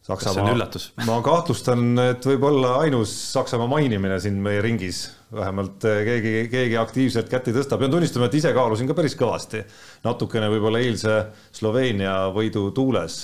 Saksamaa. 0.00 0.34
see 0.34 0.44
on 0.44 0.54
üllatus? 0.56 0.90
ma 1.08 1.18
kahtlustan, 1.24 1.88
et 2.02 2.26
võib-olla 2.26 2.76
ainus 2.84 3.12
Saksamaa 3.34 3.68
mainimine 3.70 4.20
siin 4.22 4.38
meie 4.42 4.62
ringis, 4.64 5.02
vähemalt 5.34 5.84
keegi, 5.84 6.46
keegi 6.52 6.78
aktiivselt 6.80 7.28
kätt 7.32 7.50
ei 7.50 7.58
tõsta, 7.58 7.78
pean 7.80 7.92
tunnistama, 7.92 8.30
et 8.30 8.38
ise 8.40 8.54
kaalusin 8.56 8.88
ka 8.90 8.96
päris 8.98 9.18
kõvasti. 9.20 9.64
natukene 10.06 10.48
võib-olla 10.52 10.80
eilse 10.82 11.20
Sloveenia 11.52 12.16
võidu 12.34 12.70
tuules 12.76 13.20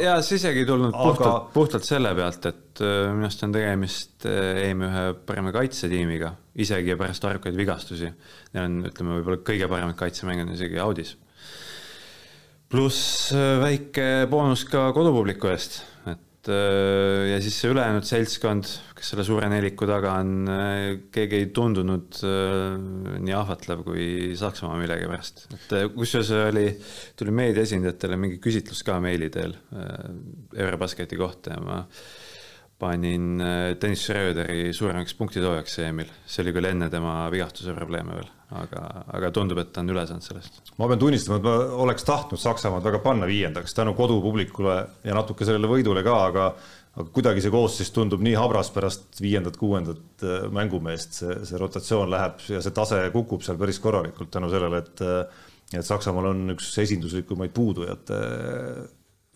ja 0.00 0.16
see 0.24 0.38
isegi 0.40 0.62
ei 0.62 0.68
tulnud 0.68 0.92
aga... 0.92 1.04
puhtalt, 1.04 1.46
puhtalt 1.54 1.86
selle 1.86 2.12
pealt, 2.16 2.48
et 2.50 2.82
äh, 2.84 3.10
minu 3.12 3.28
arust 3.28 3.44
on 3.46 3.54
tegemist 3.54 4.26
EM 4.28 4.84
ühe 4.86 5.04
parema 5.28 5.52
kaitsetiimiga, 5.54 6.32
isegi 6.62 6.96
pärast 6.98 7.24
arvukaid 7.28 7.56
vigastusi. 7.58 8.10
Neil 8.54 8.68
on, 8.68 8.76
ütleme, 8.90 9.16
võib-olla 9.18 9.40
kõige 9.46 9.68
paremad 9.72 9.98
kaitsemängijad 9.98 10.52
isegi 10.56 10.82
Audis. 10.82 11.16
Pluss 12.72 13.32
äh, 13.34 13.58
väike 13.62 14.06
boonus 14.30 14.64
ka 14.68 14.88
kodupubliku 14.96 15.50
eest, 15.52 15.78
et 16.10 16.50
äh, 16.50 17.30
ja 17.30 17.38
siis 17.42 17.58
see 17.60 17.70
ülejäänud 17.70 18.06
seltskond, 18.08 18.70
kes 18.96 19.12
selle 19.12 19.26
suure 19.26 19.48
neliku 19.52 19.86
taga 19.88 20.16
on, 20.22 20.50
keegi 21.14 21.40
ei 21.42 21.48
tundunud 21.54 22.20
nii 22.22 23.36
ahvatlev 23.36 23.82
kui 23.86 24.06
Saksamaa 24.38 24.78
millegipärast. 24.82 25.46
et 25.56 25.74
kusjuures 25.94 26.32
oli, 26.46 26.68
tuli 27.18 27.34
meedia 27.34 27.66
esindajatele 27.66 28.18
mingi 28.20 28.40
küsitlus 28.42 28.82
ka 28.86 28.98
meili 29.04 29.30
teel 29.34 29.54
Eurobasketi 30.56 31.18
kohta 31.20 31.54
ja 31.54 31.62
ma 31.62 31.82
panin 32.80 33.40
Tõnis 33.80 34.02
Schröderi 34.04 34.72
suuremaks 34.76 35.14
punktitoojaks 35.16 35.78
EM-il, 35.86 36.10
see 36.28 36.42
oli 36.44 36.52
küll 36.56 36.68
enne 36.68 36.90
tema 36.92 37.18
vigastuse 37.32 37.72
probleeme 37.76 38.18
veel, 38.18 38.30
aga, 38.60 38.82
aga 39.16 39.30
tundub, 39.34 39.60
et 39.62 39.72
ta 39.72 39.84
on 39.84 39.94
üle 39.94 40.04
saanud 40.08 40.26
sellest. 40.26 40.74
ma 40.76 40.88
pean 40.90 41.00
tunnistama, 41.00 41.38
et 41.40 41.46
ma 41.46 41.54
oleks 41.86 42.04
tahtnud 42.08 42.42
Saksamaad 42.42 42.84
väga 42.84 43.00
panna 43.04 43.28
viiendaks 43.28 43.76
tänu 43.76 43.94
kodupublikule 43.96 44.76
ja 45.06 45.16
natuke 45.16 45.48
sellele 45.48 45.70
võidule 45.72 46.04
ka, 46.06 46.18
aga 46.32 46.50
aga 46.96 47.10
kuidagi 47.12 47.42
see 47.44 47.52
koosseis 47.52 47.90
tundub 47.92 48.22
nii 48.24 48.36
habras 48.38 48.70
pärast 48.72 49.18
viiendat-kuuendat 49.20 50.24
mängumeest, 50.56 51.18
see, 51.20 51.34
see 51.44 51.58
rotatsioon 51.60 52.08
läheb 52.08 52.40
ja 52.48 52.62
see 52.64 52.72
tase 52.76 53.02
kukub 53.12 53.44
seal 53.44 53.58
päris 53.60 53.80
korralikult 53.84 54.32
tänu 54.32 54.48
sellele, 54.52 54.80
et 54.84 55.04
et 55.74 55.82
Saksamaal 55.82 56.30
on 56.30 56.54
üks 56.54 56.70
esinduslikumaid 56.78 57.50
puudujate 57.50 58.20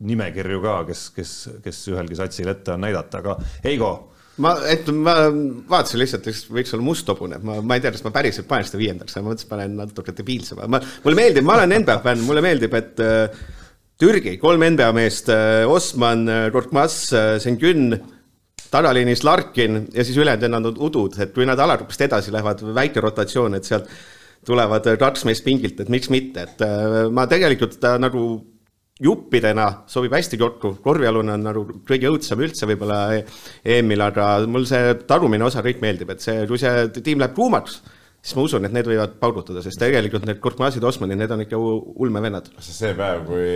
nimekirju 0.07 0.61
ka, 0.65 0.77
kes, 0.89 1.09
kes, 1.17 1.35
kes 1.65 1.81
ühelgi 1.93 2.17
satsil 2.19 2.49
ette 2.53 2.75
on 2.75 2.85
näidata, 2.87 3.21
aga 3.21 3.37
Heigo. 3.65 3.91
Ma, 4.41 4.55
et 4.73 4.87
ma 4.95 5.15
vaatasin 5.69 6.01
lihtsalt, 6.01 6.29
võiks 6.55 6.73
olla 6.73 6.85
must 6.87 7.09
hobune, 7.13 7.37
ma, 7.45 7.59
ma 7.61 7.77
ei 7.77 7.83
tea, 7.85 7.93
kas 7.93 8.05
ma 8.07 8.13
päriselt 8.15 8.49
panen 8.49 8.65
seda 8.65 8.81
viiendaks, 8.81 9.17
ma 9.19 9.27
mõtlesin, 9.27 9.51
panen 9.51 9.75
natuke 9.83 10.15
debiilsema, 10.17 10.69
ma, 10.71 10.81
mulle 11.05 11.19
meeldib, 11.19 11.45
ma 11.45 11.59
olen 11.59 11.75
NBA 11.83 11.97
fänn, 12.07 12.23
mulle 12.25 12.45
meeldib, 12.45 12.77
et 12.79 13.03
äh, 13.05 13.43
Türgi, 14.01 14.39
kolm 14.41 14.65
NBA 14.65 14.95
meest, 14.97 15.29
äh, 15.35 15.67
Osman, 15.69 16.25
Korkmaz, 16.55 17.03
Sengun, 17.45 17.99
tagaliinis 18.71 19.27
Larkin 19.27 19.83
ja 19.93 20.07
siis 20.07 20.17
ülejäänud 20.23 20.79
udud, 20.79 21.19
et 21.21 21.35
kui 21.35 21.45
nad 21.45 21.61
alagrupist 21.61 22.07
edasi 22.07 22.33
lähevad, 22.33 22.63
väike 22.81 23.03
rotatsioon, 23.05 23.59
et 23.59 23.69
sealt 23.69 23.91
tulevad 24.47 24.87
kaks 24.97 25.27
meest 25.29 25.45
pingilt, 25.45 25.83
et 25.83 25.93
miks 25.93 26.09
mitte, 26.09 26.47
et 26.47 26.65
ma 27.13 27.27
tegelikult 27.29 27.83
nagu 28.01 28.25
juppidena 29.01 29.67
sobib 29.91 30.13
hästi 30.15 30.39
kokku, 30.41 30.75
korvialune 30.85 31.35
on 31.37 31.47
nagu 31.47 31.63
kõige 31.89 32.11
õudsem 32.11 32.43
üldse 32.45 32.69
võib-olla 32.69 33.01
EM-il, 33.65 34.05
aga 34.05 34.33
mul 34.51 34.67
see 34.69 34.95
talumine 35.09 35.47
osa 35.47 35.65
kõik 35.65 35.81
meeldib, 35.85 36.13
et 36.15 36.25
see, 36.25 36.45
kui 36.51 36.61
see 36.61 36.89
tiim 37.01 37.23
läheb 37.23 37.37
kuumaks, 37.37 37.81
siis 38.21 38.37
ma 38.37 38.45
usun, 38.45 38.69
et 38.69 38.77
need 38.77 38.91
võivad 38.91 39.17
paugutada, 39.23 39.65
sest 39.65 39.81
tegelikult 39.81 40.29
need 40.29 40.43
Korkmazid, 40.43 40.85
Osmanid, 40.85 41.21
need 41.21 41.33
on 41.33 41.47
ikka 41.47 41.61
ulmevennad. 41.61 42.53
see 42.61 42.93
päev, 42.99 43.25
kui 43.29 43.49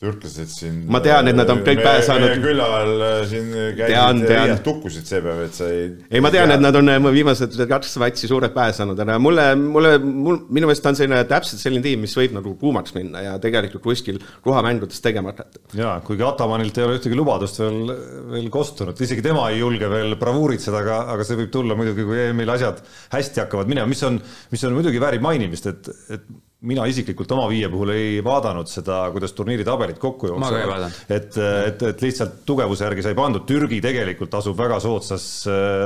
türklased 0.00 0.48
siin. 0.48 0.76
ma 0.88 1.00
tean, 1.04 1.28
et 1.28 1.36
nad 1.36 1.50
on 1.52 1.60
kõik 1.64 1.82
pähe 1.84 2.00
saanud. 2.04 2.38
külal 2.40 3.02
äh, 3.04 3.16
siin 3.28 3.50
käisid 3.76 4.22
riias 4.30 4.62
tukkusid 4.64 5.04
see 5.10 5.20
päev, 5.24 5.42
et 5.44 5.58
sa 5.58 5.68
ei. 5.68 5.90
ei, 6.08 6.22
ma 6.24 6.30
tean, 6.32 6.52
et 6.54 6.62
nad 6.64 6.78
on 6.80 6.88
äh, 6.88 7.08
viimased 7.12 7.58
kaks 7.68 7.98
vatsi 8.00 8.30
suured 8.30 8.54
pähe 8.56 8.72
saanud, 8.76 9.02
aga 9.04 9.18
mulle, 9.20 9.44
mulle, 9.60 9.92
mul, 10.00 10.40
minu 10.48 10.70
meelest 10.70 10.88
on 10.88 10.96
selline 10.96 11.20
täpselt 11.28 11.60
selline 11.60 11.84
tiim, 11.84 12.00
mis 12.06 12.16
võib 12.16 12.38
nagu 12.38 12.54
kuumaks 12.62 12.96
minna 12.96 13.26
ja 13.26 13.36
tegelikult 13.42 13.84
kuskil 13.90 14.22
ruhamängudes 14.46 15.04
tegema 15.04 15.34
hakata. 15.34 15.60
ja 15.76 15.98
kuigi 16.06 16.24
Atamanilt 16.30 16.80
ei 16.80 16.88
ole 16.88 16.96
ühtegi 16.96 17.20
lubadust 17.20 17.60
veel, 17.60 17.94
veel 18.32 18.52
kostunud, 18.52 19.04
isegi 19.04 19.24
tema 19.26 19.50
ei 19.52 19.60
julge 19.60 19.90
veel 19.92 20.16
bravuuritseda, 20.20 20.80
aga, 20.80 21.00
aga 21.16 21.28
see 21.28 21.42
võib 21.42 21.52
tulla 21.52 21.76
muidugi, 21.76 22.08
kui 22.08 22.24
EM-il 22.30 22.56
asjad 22.56 22.80
hästi 23.12 23.44
hakkavad 23.44 23.68
minema, 23.68 23.90
mis 23.90 24.00
on, 24.08 24.16
mis 24.48 24.64
on 24.64 24.80
muidugi 24.80 25.02
väärib 25.02 25.28
mainimist, 25.28 25.68
et, 25.68 25.92
et 26.16 26.30
mina 26.68 26.84
isiklikult 26.90 27.30
oma 27.32 27.46
viie 27.48 27.68
puhul 27.72 27.92
ei 27.94 28.18
vaadanud 28.24 28.68
seda, 28.68 28.98
kuidas 29.14 29.32
turniiri 29.36 29.64
tabelid 29.64 29.96
kokku 30.00 30.28
jooksevad. 30.28 30.90
et, 31.08 31.38
et, 31.40 31.84
et 31.88 32.04
lihtsalt 32.04 32.42
tugevuse 32.46 32.84
järgi 32.84 33.04
sai 33.06 33.16
pandud, 33.16 33.46
Türgi 33.48 33.80
tegelikult 33.84 34.34
asub 34.36 34.58
väga 34.58 34.80
soodsas, 34.82 35.26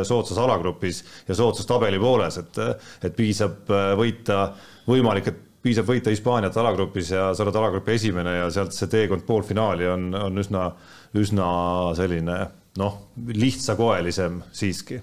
soodsas 0.09 0.41
alagrupis 0.43 1.05
ja 1.29 1.39
soodsas 1.39 1.69
tabeli 1.71 2.01
pooles, 2.03 2.41
et, 2.43 2.61
et 3.07 3.15
piisab 3.15 3.71
võita, 4.01 4.41
võimalik, 4.91 5.31
et 5.31 5.41
piisab 5.65 5.89
võita 5.89 6.13
Hispaaniat 6.13 6.59
alagrupis 6.61 7.15
ja 7.15 7.31
sa 7.35 7.47
oled 7.47 7.57
alagrupi 7.57 7.95
esimene 7.95 8.37
ja 8.41 8.51
sealt 8.53 8.75
see 8.77 8.91
teekond 8.91 9.25
poolfinaali 9.29 9.89
on, 9.89 10.11
on 10.27 10.43
üsna, 10.43 10.67
üsna 11.17 11.49
selline 11.97 12.39
noh, 12.83 13.01
lihtsakoelisem 13.31 14.43
siiski. 14.53 14.99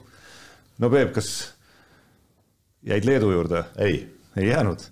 no 0.84 0.91
Peep, 0.91 1.15
kas 1.15 1.32
jäid 2.84 3.07
Leedu 3.07 3.32
juurde? 3.32 3.63
ei. 3.80 4.03
ei 4.36 4.51
jäänud 4.51 4.91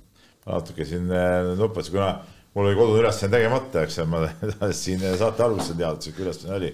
natuke 0.58 0.86
siin 0.88 1.10
äh, 1.14 1.54
nuppasin, 1.60 1.96
kuna 1.96 2.10
mul 2.56 2.70
oli 2.70 2.78
kodune 2.78 3.04
ülesanne 3.04 3.38
tegemata, 3.38 3.84
eks 3.86 4.00
ma 4.10 4.24
siin 4.84 5.04
saate 5.20 5.46
alguses 5.46 5.76
teada, 5.76 5.98
sihuke 6.04 6.26
ülesanne 6.26 6.56
oli. 6.58 6.72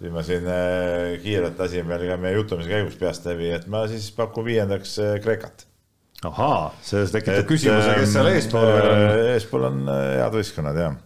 siis 0.00 0.14
ma 0.14 0.22
siin 0.26 0.46
äh, 0.48 1.16
kiirelt 1.22 1.58
lasin 1.60 1.88
veel 1.88 2.06
ka 2.10 2.20
meie 2.20 2.38
jutumise 2.38 2.70
käigus 2.70 3.00
peast 3.00 3.26
läbi, 3.28 3.50
et 3.56 3.66
ma 3.70 3.86
siis 3.90 4.10
pakun 4.16 4.46
viiendaks 4.48 4.96
äh, 5.04 5.18
Kreekat. 5.24 5.66
ahaa, 6.28 6.70
see 6.84 7.04
tekitab 7.08 7.48
küsimuse, 7.48 7.98
kes 8.00 8.14
seal 8.16 8.30
eespool 8.34 8.70
veel 8.70 8.94
on? 8.94 9.26
eespool 9.34 9.68
on 9.70 9.84
head 9.90 10.40
võistkonnad 10.40 10.80
jah 10.80 10.96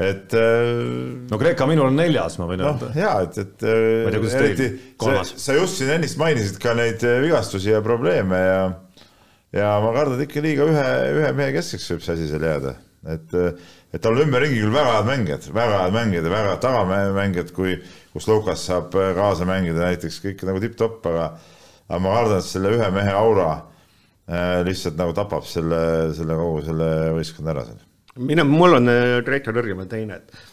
et 0.00 0.32
no 0.32 1.36
Kreeka 1.36 1.66
minul 1.68 1.90
on 1.90 1.98
neljas, 1.98 2.38
ma 2.40 2.46
võin 2.48 2.62
no, 2.62 2.70
öelda. 2.70 2.88
ja 2.96 3.10
et, 3.26 3.36
et 3.42 3.64
eriti 3.66 4.68
sa, 4.96 5.18
sa 5.28 5.56
just 5.58 5.76
siin 5.76 5.90
ennist 5.98 6.16
mainisid 6.18 6.56
ka 6.62 6.72
neid 6.78 7.04
vigastusi 7.20 7.74
ja 7.74 7.82
probleeme 7.84 8.38
ja 8.40 8.62
ja 9.56 9.72
ma 9.82 9.92
kardan, 9.94 10.18
et 10.18 10.28
ikka 10.28 10.42
liiga 10.44 10.66
ühe, 10.70 10.86
ühe 11.20 11.32
mehe 11.36 11.54
keskseks 11.56 11.88
võib 11.94 12.04
see 12.04 12.16
asi 12.16 12.28
seal 12.30 12.46
jääda, 12.46 12.74
et, 13.14 13.34
et 13.90 14.02
tal 14.02 14.14
on 14.14 14.24
ümberringi 14.26 14.60
küll 14.60 14.74
väga 14.74 14.98
head 14.98 15.08
mängijad, 15.08 15.48
väga 15.56 15.80
head 15.84 15.96
mängijad 15.96 16.28
ja 16.28 16.34
väga 16.34 16.52
head 16.52 16.62
tagamängijad, 16.66 17.54
kui, 17.56 17.74
kus 18.14 18.28
Lukas 18.30 18.66
saab 18.68 18.94
kaasa 18.94 19.48
mängida 19.48 19.88
näiteks 19.88 20.20
kõik 20.26 20.46
nagu 20.48 20.62
tipp-topp, 20.62 21.10
aga, 21.10 21.26
aga 21.88 22.02
ma 22.04 22.14
kardan, 22.18 22.44
et 22.44 22.50
selle 22.50 22.74
ühe 22.76 22.92
mehe 22.94 23.16
aura 23.16 23.50
äh, 23.56 24.60
lihtsalt 24.68 25.00
nagu 25.00 25.16
tapab 25.18 25.48
selle, 25.50 25.82
selle 26.18 26.38
kogu 26.38 26.62
selle 26.70 26.92
võistkonna 27.18 27.56
ära 27.56 27.66
seal. 27.70 27.82
mina, 28.30 28.46
mul 28.46 28.78
on 28.78 28.94
Reiko 29.26 29.54
Tõrgemäe 29.56 29.90
teine, 29.90 30.22
et 30.22 30.49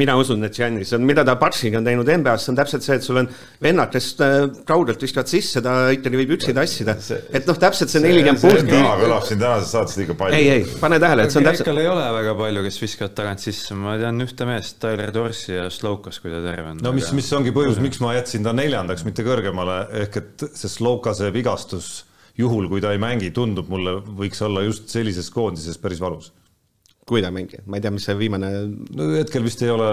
mina 0.00 0.16
usun, 0.18 0.42
et 0.46 0.54
Giannis 0.56 0.92
on, 0.96 1.04
mida 1.06 1.24
ta 1.26 1.36
Barsiga 1.40 1.78
on 1.80 1.86
teinud 1.86 2.08
NBA-s, 2.08 2.46
see 2.46 2.52
on 2.52 2.58
täpselt 2.58 2.86
see, 2.86 2.96
et 2.98 3.06
sul 3.06 3.20
on 3.20 3.28
vennad, 3.62 3.90
kes 3.92 4.08
äh, 4.24 4.36
kaugelt 4.68 5.02
viskavad 5.02 5.30
sisse, 5.30 5.62
ta 5.64 5.74
ikkagi 5.94 6.20
võib 6.20 6.34
üksi 6.36 6.54
tassida. 6.56 6.96
et 7.34 7.48
noh, 7.48 7.58
täpselt 7.60 7.92
see 7.92 8.02
nelikümmend 8.04 8.42
punkti. 8.42 8.80
kõlab 9.02 9.26
siin 9.28 9.42
tänases 9.42 9.74
saates 9.74 9.98
liiga 10.00 10.16
palju. 10.18 10.38
ei, 10.38 10.50
ei, 10.58 10.78
pane 10.80 11.00
tähele, 11.02 11.26
et 11.26 11.34
see 11.34 11.42
on 11.42 11.48
täpselt. 11.48 11.68
Kreekal 11.68 11.82
ei 11.82 11.90
ole 11.92 12.06
väga 12.18 12.36
palju, 12.40 12.64
kes 12.68 12.80
viskavad 12.84 13.16
tagant 13.20 13.44
sisse, 13.44 13.78
ma 13.78 13.96
tean 14.00 14.26
ühte 14.26 14.48
meest, 14.48 14.78
Tyler 14.82 15.14
Dorsey 15.14 15.58
ja 15.58 15.68
Slokas, 15.72 16.20
kui 16.22 16.32
ta 16.34 16.42
terve 16.44 16.74
on. 16.74 16.82
no 16.84 16.94
mis, 16.96 17.10
mis 17.16 17.30
ongi 17.36 17.54
põhjus, 17.54 17.82
miks 17.84 18.02
ma 18.04 18.14
jätsin 18.18 18.46
ta 18.46 18.54
neljandaks, 18.56 19.06
mitte 19.08 19.26
kõrgemale, 19.26 19.82
ehk 20.04 20.22
et 20.22 20.48
see 20.52 20.72
Slokase 20.72 21.30
vigastus 21.34 22.04
juhul, 22.38 22.66
kui 22.70 22.82
ta 22.82 22.90
ei 22.94 23.02
mängi, 23.02 23.30
tundub 23.34 23.68
mulle, 23.70 24.00
võiks 24.18 24.42
olla 24.42 24.64
just 24.66 24.90
sellises 24.90 25.30
koondises 25.30 25.78
päris 25.78 26.02
valus 26.02 26.32
kui 27.08 27.20
ta 27.20 27.30
mängib, 27.34 27.66
ma 27.68 27.76
ei 27.76 27.84
tea, 27.84 27.92
mis 27.92 28.06
see 28.08 28.16
viimane. 28.16 28.50
no 28.96 29.08
hetkel 29.12 29.44
vist 29.44 29.60
ei 29.64 29.72
ole 29.72 29.88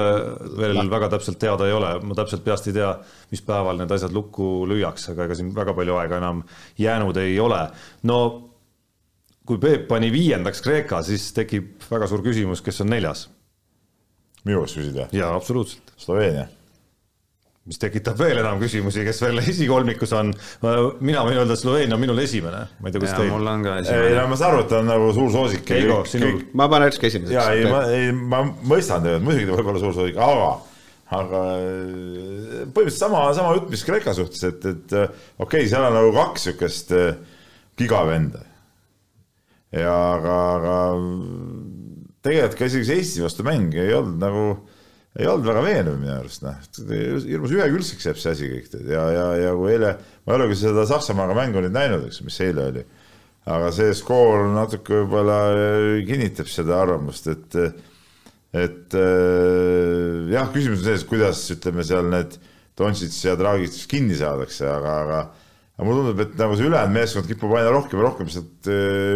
veel 0.59 0.77
La. 0.77 0.85
väga 0.93 1.09
täpselt 1.15 1.39
teada 1.41 1.67
ei 1.67 1.75
ole, 1.75 1.89
ma 2.07 2.15
täpselt 2.17 2.45
peast 2.45 2.69
ei 2.71 2.77
tea, 2.77 2.93
mis 3.33 3.43
päeval 3.47 3.81
need 3.81 3.91
asjad 3.91 4.15
lukku 4.15 4.63
lüüakse, 4.69 5.11
aga 5.11 5.27
ega 5.27 5.37
siin 5.39 5.51
väga 5.55 5.75
palju 5.77 5.99
aega 5.99 6.21
enam 6.21 6.45
jäänud 6.79 7.19
ei 7.19 7.35
ole. 7.43 7.65
no 8.07 8.21
kui 9.45 9.59
Peep 9.59 9.87
pani 9.89 10.11
viiendaks 10.13 10.63
Kreeka, 10.63 11.01
siis 11.03 11.31
tekib 11.35 11.83
väga 11.89 12.07
suur 12.07 12.23
küsimus, 12.23 12.63
kes 12.63 12.83
on 12.85 12.93
neljas. 12.95 13.27
minu 14.45 14.63
käest 14.63 14.79
küsid 14.79 14.95
või? 14.95 15.11
jaa, 15.19 15.35
absoluutselt. 15.35 15.93
Sloveenia 15.99 16.47
mis 17.69 17.77
tekitab 17.77 18.17
veel 18.17 18.39
enam 18.41 18.57
küsimusi, 18.61 19.03
kes 19.05 19.19
veel 19.21 19.41
esikolmikus 19.43 20.13
on. 20.17 20.31
mina 21.05 21.21
võin 21.27 21.37
öelda, 21.43 21.57
Sloveenia 21.59 21.97
on 21.97 22.01
minul 22.01 22.21
esimene, 22.23 22.63
ma 22.81 22.89
ei 22.89 22.95
tea, 22.95 23.03
kus 23.03 23.13
teil. 23.13 23.29
mul 23.29 23.51
on 23.51 23.65
ka 23.67 23.75
esimene. 23.83 24.07
ei 24.09 24.17
no 24.17 24.23
ma 24.31 24.39
saan 24.39 24.55
aru, 24.55 24.63
et 24.63 24.71
ta 24.71 24.79
on 24.81 24.89
nagu 24.89 25.11
suur 25.13 25.29
soosik. 25.35 25.69
Heigo, 25.69 25.99
sinul? 26.09 26.41
ma 26.57 26.67
panekski 26.71 27.11
esimeseks. 27.11 27.35
ja 27.37 27.45
ei, 27.53 27.67
ma, 27.69 27.83
ei, 27.93 28.09
ma 28.33 28.41
mõistan 28.73 29.05
teid, 29.05 29.21
muidugi 29.25 29.45
ta 29.49 29.59
võib 29.59 29.71
olla 29.73 29.83
suur 29.83 29.93
soosik, 29.99 30.17
aga, 30.17 30.49
aga 31.19 31.43
põhimõtteliselt 31.53 33.03
sama, 33.03 33.23
sama 33.37 33.53
jutt, 33.59 33.69
mis 33.75 33.85
Kreeka 33.85 34.17
suhtes, 34.17 34.41
et, 34.49 34.65
et 34.65 34.97
okei 34.97 35.45
okay,, 35.45 35.69
seal 35.69 35.85
on 35.85 35.97
nagu 35.99 36.17
kaks 36.17 36.49
niisugust 36.49 36.97
eh, 36.97 37.13
gigavenda. 37.77 38.41
ja 39.77 39.93
aga, 40.17 40.41
aga 40.57 40.75
tegelikult 42.25 42.57
ka 42.57 42.73
isegi 42.73 42.89
see 42.89 43.01
Eesti 43.05 43.27
vastu 43.29 43.45
mäng 43.45 43.77
ei 43.77 43.93
olnud 44.01 44.17
nagu 44.21 44.45
ei 45.19 45.27
olnud 45.27 45.47
väga 45.47 45.61
veenev 45.65 45.97
minu 45.99 46.13
arust, 46.15 46.43
noh, 46.45 46.55
hirmus 47.27 47.51
ühekülgseks 47.51 48.07
jääb 48.07 48.19
see 48.21 48.33
asi 48.35 48.49
kõik 48.51 48.75
ja, 48.87 49.03
ja, 49.11 49.25
ja 49.41 49.53
kui 49.59 49.73
eile, 49.73 49.95
ma 50.23 50.33
ei 50.33 50.39
ole 50.39 50.49
küll 50.51 50.61
seda 50.61 50.85
Saksamaaga 50.87 51.35
mängu 51.35 51.63
nüüd 51.63 51.75
näinud, 51.75 52.05
eks, 52.07 52.21
mis 52.23 52.39
eile 52.45 52.67
oli, 52.69 52.83
aga 53.51 53.73
see 53.75 53.91
skoor 53.97 54.45
natuke 54.53 55.01
võib-olla 55.01 55.39
kinnitab 56.07 56.51
seda 56.51 56.79
arvamust, 56.85 57.27
et 57.33 57.59
et 58.51 58.95
äh, 58.99 60.31
jah, 60.31 60.49
küsimus 60.51 60.81
on 60.81 60.87
selles, 60.87 61.05
kuidas 61.07 61.43
ütleme 61.53 61.85
seal 61.87 62.09
need 62.11 62.35
Dontšits 62.79 63.19
ja 63.23 63.35
Dragic 63.39 63.75
kinni 63.91 64.15
saadakse, 64.17 64.65
aga, 64.67 64.95
aga 65.03 65.19
aga 65.75 65.87
mulle 65.87 66.03
tundub, 66.03 66.23
et 66.23 66.33
nagu 66.39 66.55
see 66.55 66.67
ülejäänud 66.67 66.95
meeskond 66.95 67.27
kipub 67.27 67.55
aina 67.57 67.71
rohkem 67.73 67.99
ja 67.99 68.05
rohkem 68.05 68.31
sealt 68.31 68.71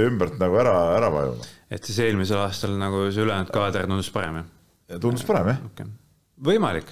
ümbert 0.07 0.39
nagu 0.41 0.59
ära, 0.59 0.75
ära 0.95 1.11
vajuma. 1.13 1.47
et 1.71 1.87
siis 1.87 1.99
eelmisel 2.03 2.39
aastal 2.43 2.75
nagu 2.79 3.07
see 3.11 3.23
ülejäänud 3.23 3.51
kaader 3.55 3.87
tundus 3.87 4.11
parem, 4.11 4.41
jah? 4.41 4.54
Tundus 5.01 5.25
parem, 5.27 5.53
jah 5.53 5.63
okay.? 5.69 5.93
võimalik, 6.45 6.91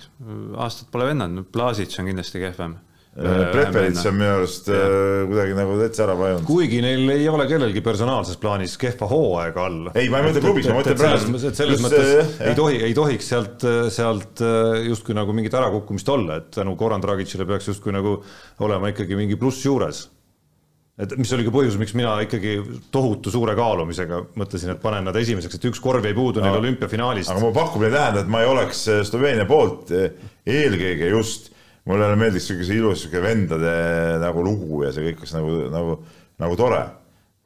aastat 0.61 0.89
pole 0.93 1.11
vennanud, 1.11 1.49
Blasic 1.53 1.93
on 1.99 2.09
kindlasti 2.11 2.41
kehvem. 2.43 2.77
Äh, 3.13 3.51
Prepelits 3.53 4.01
on 4.09 4.15
minu 4.17 4.29
arust. 4.39 4.69
Äh, 4.73 5.25
kuidagi 5.29 5.53
nagu 5.53 5.75
täitsa 5.77 6.07
ära 6.07 6.15
vajunud. 6.17 6.45
kuigi 6.47 6.79
neil 6.81 7.11
ei 7.13 7.27
ole 7.29 7.45
kellelgi 7.45 7.83
personaalses 7.85 8.39
plaanis 8.41 8.73
kehva 8.81 9.05
hooaega 9.11 9.65
all. 9.67 9.91
ei, 9.93 10.07
ma 10.09 10.21
ei 10.21 10.29
mõtle 10.29 10.41
klubis, 10.41 10.69
ma 10.71 10.79
mõtlen 10.79 10.97
praegu. 10.97 11.35
et 11.37 11.59
selles 11.59 11.83
mõttes 11.83 12.09
see, 12.09 12.47
ei 12.49 12.57
tohi, 12.57 12.79
ei 12.87 12.95
tohiks 12.97 13.29
sealt, 13.35 13.67
sealt 13.93 14.41
äh, 14.41 14.79
justkui 14.87 15.13
nagu 15.19 15.35
mingit 15.37 15.53
ärakukkumist 15.59 16.09
olla, 16.09 16.39
et 16.41 16.49
tänu 16.57 16.73
Goran 16.79 17.05
Dragicile 17.05 17.45
peaks 17.51 17.69
justkui 17.69 17.93
nagu 17.93 18.15
olema 18.65 18.89
ikkagi 18.95 19.19
mingi 19.19 19.37
pluss 19.37 19.61
juures 19.67 20.07
et 21.01 21.13
mis 21.17 21.31
oli 21.33 21.45
ka 21.47 21.51
põhjus, 21.53 21.77
miks 21.81 21.95
mina 21.97 22.13
ikkagi 22.21 22.57
tohutu 22.93 23.31
suure 23.33 23.55
kaalumisega 23.57 24.19
mõtlesin, 24.37 24.75
et 24.75 24.81
panen 24.81 25.07
nad 25.09 25.17
esimeseks, 25.17 25.57
et 25.57 25.69
üks 25.71 25.81
korv 25.81 26.05
jäi 26.05 26.13
puudu 26.17 26.43
neil 26.43 26.59
olümpiafinaalist. 26.59 27.31
aga 27.33 27.41
mu 27.41 27.49
pakkumine 27.55 27.89
ei 27.89 27.95
tähenda, 27.95 28.21
et 28.21 28.29
ma 28.29 28.43
ei 28.43 28.49
oleks 28.51 28.83
äh, 28.93 29.01
Sloveenia 29.07 29.47
poolt 29.49 29.93
äh, 29.95 30.11
eelkõige 30.45 31.09
just, 31.15 31.49
mulle 31.89 32.11
meeldiks 32.13 32.51
niisugune 32.51 32.77
ilus 32.77 32.99
niisugune 32.99 33.23
vendade 33.25 33.71
nagu 34.21 34.43
lugu 34.45 34.83
ja 34.85 34.91
see 34.93 35.07
kõik 35.07 35.23
oleks 35.23 35.33
nagu, 35.33 35.55
nagu, 35.73 35.97
nagu 36.45 36.59
tore. 36.61 36.83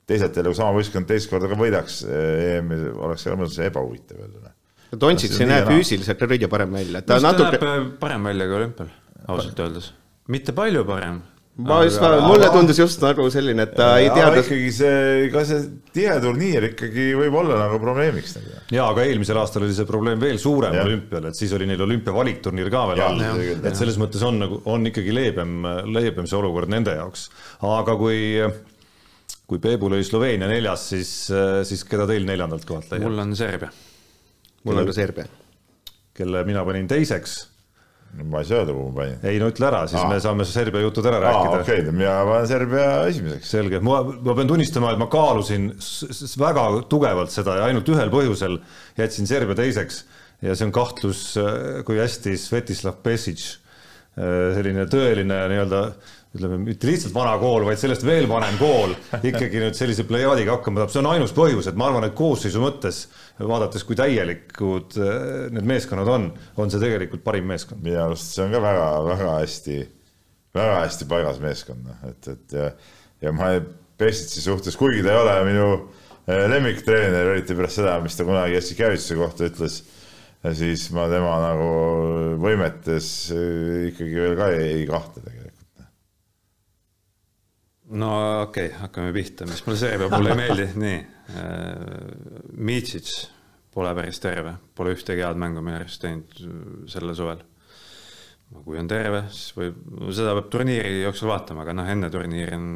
teisalt 0.07 0.35
jälle, 0.35 0.51
kui 0.51 0.59
sama 0.59 0.75
võistkond 0.75 1.07
teist 1.07 1.31
korda 1.31 1.47
ka 1.51 1.55
võidaks 1.59 2.01
EM-i, 2.03 2.81
oleks 3.07 3.25
selles 3.25 3.39
mõttes 3.39 3.63
ebahuvitav 3.63 4.21
jälle. 4.25 4.53
Dontšits 4.91 5.39
ei 5.43 5.49
näe 5.49 5.63
füüsiliselt 5.67 6.19
kõige 6.19 6.51
parem 6.51 6.75
välja. 6.75 7.01
ta 7.01 7.19
natuke. 7.23 7.63
parem 7.99 8.27
välja 8.27 8.51
kui 8.51 8.59
olümpial, 8.59 8.91
ausalt 9.27 9.63
öeldes. 9.63 9.93
mitte 10.27 10.51
palju 10.55 10.83
parem 10.87 11.23
ma 11.57 11.79
just, 11.83 12.01
mulle 12.01 12.49
tundus 12.53 12.77
just 12.77 13.01
nagu 13.01 13.25
selline, 13.33 13.65
et 13.65 13.73
ta 13.77 13.87
ei 13.97 14.11
teadnud. 14.13 14.43
ikkagi 14.43 14.69
see, 14.75 15.29
ka 15.33 15.41
see 15.47 15.63
tihe 15.95 16.17
turniir 16.21 16.67
ikkagi 16.69 17.07
võib 17.17 17.37
olla 17.39 17.57
nagu 17.63 17.79
probleemiks 17.81 18.35
nagu. 18.37 18.53
ja, 18.75 18.85
aga 18.85 19.07
eelmisel 19.07 19.39
aastal 19.41 19.65
oli 19.65 19.73
see 19.73 19.87
probleem 19.89 20.21
veel 20.21 20.37
suurem 20.41 20.77
olümpial, 20.83 21.29
et 21.31 21.39
siis 21.39 21.55
oli 21.57 21.69
neil 21.69 21.81
olümpia 21.87 22.13
valikturniir 22.13 22.69
ka 22.73 22.83
veel 22.91 23.03
all, 23.07 23.25
et 23.57 23.79
selles 23.79 23.97
mõttes 24.01 24.21
on 24.27 24.37
nagu, 24.43 24.61
on 24.69 24.85
ikkagi 24.91 25.17
leebem, 25.17 25.57
leebem 25.97 26.29
see 26.29 26.37
olukord 26.37 26.69
nende 26.73 26.93
jaoks. 26.99 27.27
aga 27.65 27.97
kui, 27.97 28.21
kui 29.49 29.63
Peebu 29.63 29.89
lõi 29.95 30.05
Sloveenia 30.05 30.51
neljas, 30.51 30.87
siis, 30.93 31.17
siis 31.65 31.85
keda 31.89 32.05
teil 32.09 32.29
neljandalt 32.29 32.69
kohalt 32.69 32.93
leiab? 32.93 33.09
mul 33.09 33.25
on 33.25 33.35
Serbia. 33.39 33.73
mul 34.67 34.83
on 34.83 34.91
ka 34.91 34.99
Serbia. 35.01 35.29
kelle 36.17 36.45
mina 36.45 36.61
panin 36.69 36.89
teiseks 36.89 37.39
ma 38.17 38.41
ei 38.41 38.47
saa 38.49 38.61
öelda, 38.61 38.73
kuhu 38.73 38.91
ma 38.91 39.01
panin. 39.01 39.17
ei 39.29 39.39
no 39.41 39.49
ütle 39.51 39.67
ära, 39.69 39.83
siis 39.89 40.01
Aa. 40.01 40.09
me 40.09 40.19
saame 40.23 40.45
Serbia 40.49 40.81
jutud 40.81 41.05
ära 41.05 41.19
rääkida. 41.21 41.61
okei 41.61 41.81
okay,, 41.83 41.95
mina 41.95 42.15
panen 42.25 42.47
Serbia 42.49 42.87
esimeseks. 43.11 43.51
selge, 43.53 43.81
ma, 43.85 44.01
ma 44.03 44.37
pean 44.37 44.49
tunnistama, 44.49 44.93
et 44.95 45.01
ma 45.01 45.09
kaalusin 45.11 45.69
väga 46.41 46.67
tugevalt 46.89 47.33
seda 47.33 47.59
ja 47.59 47.69
ainult 47.69 47.89
ühel 47.93 48.13
põhjusel 48.13 48.59
jätsin 48.97 49.29
Serbia 49.29 49.57
teiseks 49.59 50.03
ja 50.41 50.55
see 50.55 50.67
on 50.67 50.73
kahtlus, 50.75 51.23
kui 51.85 51.97
hästi 52.01 52.35
Svetislav 52.39 52.99
Pesic, 53.05 53.45
selline 54.17 54.87
tõeline 54.89 55.43
nii-öelda 55.51 55.81
ütleme, 56.37 56.59
mitte 56.61 56.87
lihtsalt 56.87 57.15
vana 57.15 57.33
kool, 57.41 57.65
vaid 57.67 57.79
sellest 57.81 58.05
veel 58.05 58.27
vanem 58.29 58.57
kool 58.59 58.93
ikkagi 59.17 59.61
nüüd 59.61 59.77
sellise 59.77 60.05
plejaadiga 60.07 60.57
hakkama 60.57 60.83
saab, 60.83 60.93
see 60.93 61.01
on 61.01 61.09
ainus 61.11 61.33
põhjus, 61.35 61.69
et 61.69 61.79
ma 61.79 61.89
arvan, 61.89 62.07
et 62.07 62.15
koosseisu 62.17 62.61
mõttes, 62.63 63.03
vaadates, 63.41 63.85
kui 63.87 63.97
täielikud 63.97 64.97
äh, 65.01 65.17
need 65.55 65.67
meeskonnad 65.69 66.11
on, 66.13 66.29
on 66.61 66.73
see 66.73 66.81
tegelikult 66.83 67.25
parim 67.25 67.49
meeskond. 67.49 67.81
minu 67.83 67.99
arust 68.05 68.35
see 68.35 68.45
on 68.45 68.53
ka 68.53 68.61
väga-väga 68.63 69.33
hästi, 69.41 69.81
väga 70.57 70.79
hästi 70.83 71.09
paigas 71.09 71.41
meeskond, 71.43 71.83
noh, 71.89 72.07
et, 72.11 72.31
et 72.35 72.57
ja, 72.61 72.71
ja 73.27 73.35
ma 73.35 73.51
Pestitsi 73.97 74.43
suhtes, 74.43 74.75
kuigi 74.77 75.01
ta 75.01 75.09
ei 75.09 75.19
ole 75.23 75.35
minu 75.47 75.67
äh, 75.73 76.43
lemmiktreener, 76.51 77.31
eriti 77.33 77.57
pärast 77.57 77.79
seda, 77.79 77.95
mis 78.03 78.13
ta 78.13 78.27
kunagi 78.27 78.53
Jassikevituse 78.53 79.17
kohta 79.17 79.49
ütles, 79.49 79.79
siis 80.53 80.83
ma 80.93 81.07
tema 81.09 81.33
nagu 81.41 81.69
võimetes 82.43 83.11
äh, 83.33 83.87
ikkagi 83.89 84.21
veel 84.21 84.37
ka 84.37 84.51
ei, 84.53 84.67
ei 84.75 84.89
kahtle 84.89 85.25
tegelikult 85.25 85.56
no 87.89 88.41
okei 88.41 88.67
okay,, 88.67 88.79
hakkame 88.81 89.13
pihta, 89.15 89.47
mis 89.47 89.63
mulle 89.65 89.79
Serbia 89.79 90.09
puhul 90.11 90.31
ei 90.31 90.39
meeldi, 90.41 90.69
nii 90.83 90.97
äh,. 90.97 91.11
Mitsic 92.57 93.11
pole 93.73 93.93
päris 93.95 94.19
terve, 94.23 94.55
pole 94.75 94.95
ühtegi 94.95 95.23
head 95.23 95.39
mängu 95.39 95.61
minu 95.63 95.77
arust 95.77 96.01
teinud 96.01 96.39
sellel 96.89 97.15
suvel. 97.15 97.43
kui 98.63 98.79
on 98.79 98.87
terve, 98.87 99.25
siis 99.29 99.51
võib, 99.57 99.81
seda 100.15 100.31
peab 100.37 100.47
turniiri 100.51 101.01
jooksul 101.01 101.29
vaatama, 101.29 101.65
aga 101.65 101.75
noh, 101.75 101.89
enne 101.91 102.09
turniiri 102.11 102.55
on 102.55 102.69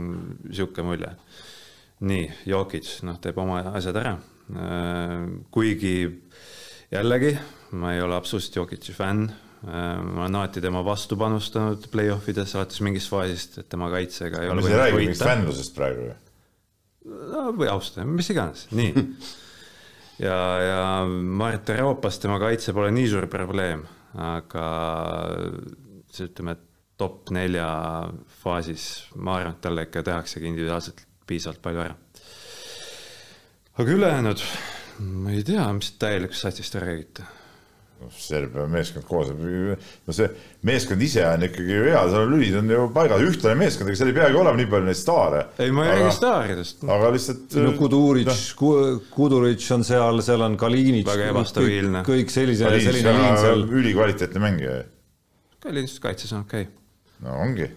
niisugune 0.50 0.88
mulje. 0.90 1.14
nii, 2.08 2.26
Jokic, 2.52 2.98
noh, 3.08 3.20
teeb 3.24 3.40
oma 3.42 3.62
asjad 3.76 4.02
ära 4.04 4.18
äh,. 4.18 5.30
kuigi 5.52 5.96
jällegi, 6.92 7.38
ma 7.80 7.96
ei 7.96 8.04
ole 8.04 8.20
absoluutselt 8.20 8.62
Jokic'i 8.62 8.96
fänn 8.96 9.32
Äh, 9.32 9.51
ma 9.62 10.24
olen 10.24 10.36
alati 10.40 10.62
tema 10.62 10.82
vastu 10.86 11.18
panustanud 11.20 11.86
play-off 11.94 12.30
ides 12.32 12.56
alates 12.58 12.82
mingist 12.82 13.12
faasist, 13.12 13.60
et 13.62 13.70
tema 13.70 13.92
kaitsega 13.94 14.42
ei 14.42 14.50
ole 14.50 14.64
võimalik 14.66 14.96
võita. 14.96 15.04
mingist 15.04 15.26
fännlusest 15.28 15.76
praegu 15.76 16.08
ju. 16.08 16.16
no 17.30 17.44
või 17.60 17.70
austada, 17.70 18.08
mis 18.10 18.32
iganes, 18.34 18.66
nii 18.74 18.96
ja, 20.28 20.40
ja 20.66 20.80
ma 21.06 21.52
arvan, 21.52 21.60
et 21.60 21.70
Euroopas 21.76 22.18
tema 22.24 22.40
kaitse 22.42 22.74
pole 22.74 22.90
nii 22.96 23.12
suur 23.12 23.28
probleem, 23.30 23.84
aga 24.18 24.66
see 26.10 26.26
ütleme, 26.32 26.58
et 26.58 26.68
top 27.02 27.30
nelja 27.34 27.68
faasis, 28.42 28.88
ma 29.18 29.38
arvan, 29.38 29.54
et 29.54 29.62
talle 29.62 29.86
ikka 29.86 30.04
tehaksegi 30.10 30.50
individuaalselt 30.50 31.06
piisavalt 31.30 31.62
palju 31.62 31.84
ära. 31.86 32.00
aga 33.78 33.94
ülejäänud, 34.00 34.48
ma 35.22 35.38
ei 35.38 35.46
tea, 35.46 35.68
mis 35.78 35.94
täielikust 36.02 36.48
satsist 36.50 36.74
te 36.74 36.82
räägite 36.82 37.30
Serbia 38.10 38.66
meeskond 38.70 39.06
koos, 39.06 39.30
no 39.32 40.16
see 40.16 40.28
meeskond 40.68 41.02
ise 41.06 41.24
on 41.28 41.46
ikkagi 41.46 41.76
ju 41.76 41.84
hea, 41.86 42.02
seal 42.10 42.26
on 42.26 42.34
lülid 42.34 42.58
on 42.58 42.72
ju 42.74 42.86
paigas, 42.96 43.24
ühtlane 43.26 43.58
meeskond, 43.60 43.92
ega 43.92 44.00
seal 44.00 44.12
ei 44.12 44.16
peagi 44.18 44.40
olema 44.42 44.58
nii 44.60 44.70
palju 44.72 44.88
neid 44.88 45.00
staare. 45.00 45.44
ei, 45.62 45.74
ma 45.76 45.86
ei 45.86 45.92
räägi 46.00 46.14
staaridest. 46.18 46.86
aga 46.96 47.12
lihtsalt. 47.16 47.58
no 47.62 47.74
Kuduric 47.78 48.32
no., 48.32 48.80
Kuduric 49.14 49.68
on 49.76 49.86
seal, 49.88 50.24
seal 50.26 50.46
on 50.48 50.58
Kalinic. 50.62 51.06
väga 51.10 51.30
ebastabiilne. 51.34 52.04
kõik 52.08 52.34
sellise, 52.34 52.72
selline 52.88 53.16
liin 53.20 53.38
seal. 53.42 53.66
ülikvaliteetne 53.82 54.42
mängija. 54.44 54.80
Kalinic 55.62 56.00
kaitses 56.02 56.34
on 56.34 56.48
okei 56.48 56.66
okay.. 56.66 57.28
no 57.28 57.38
ongi. 57.44 57.70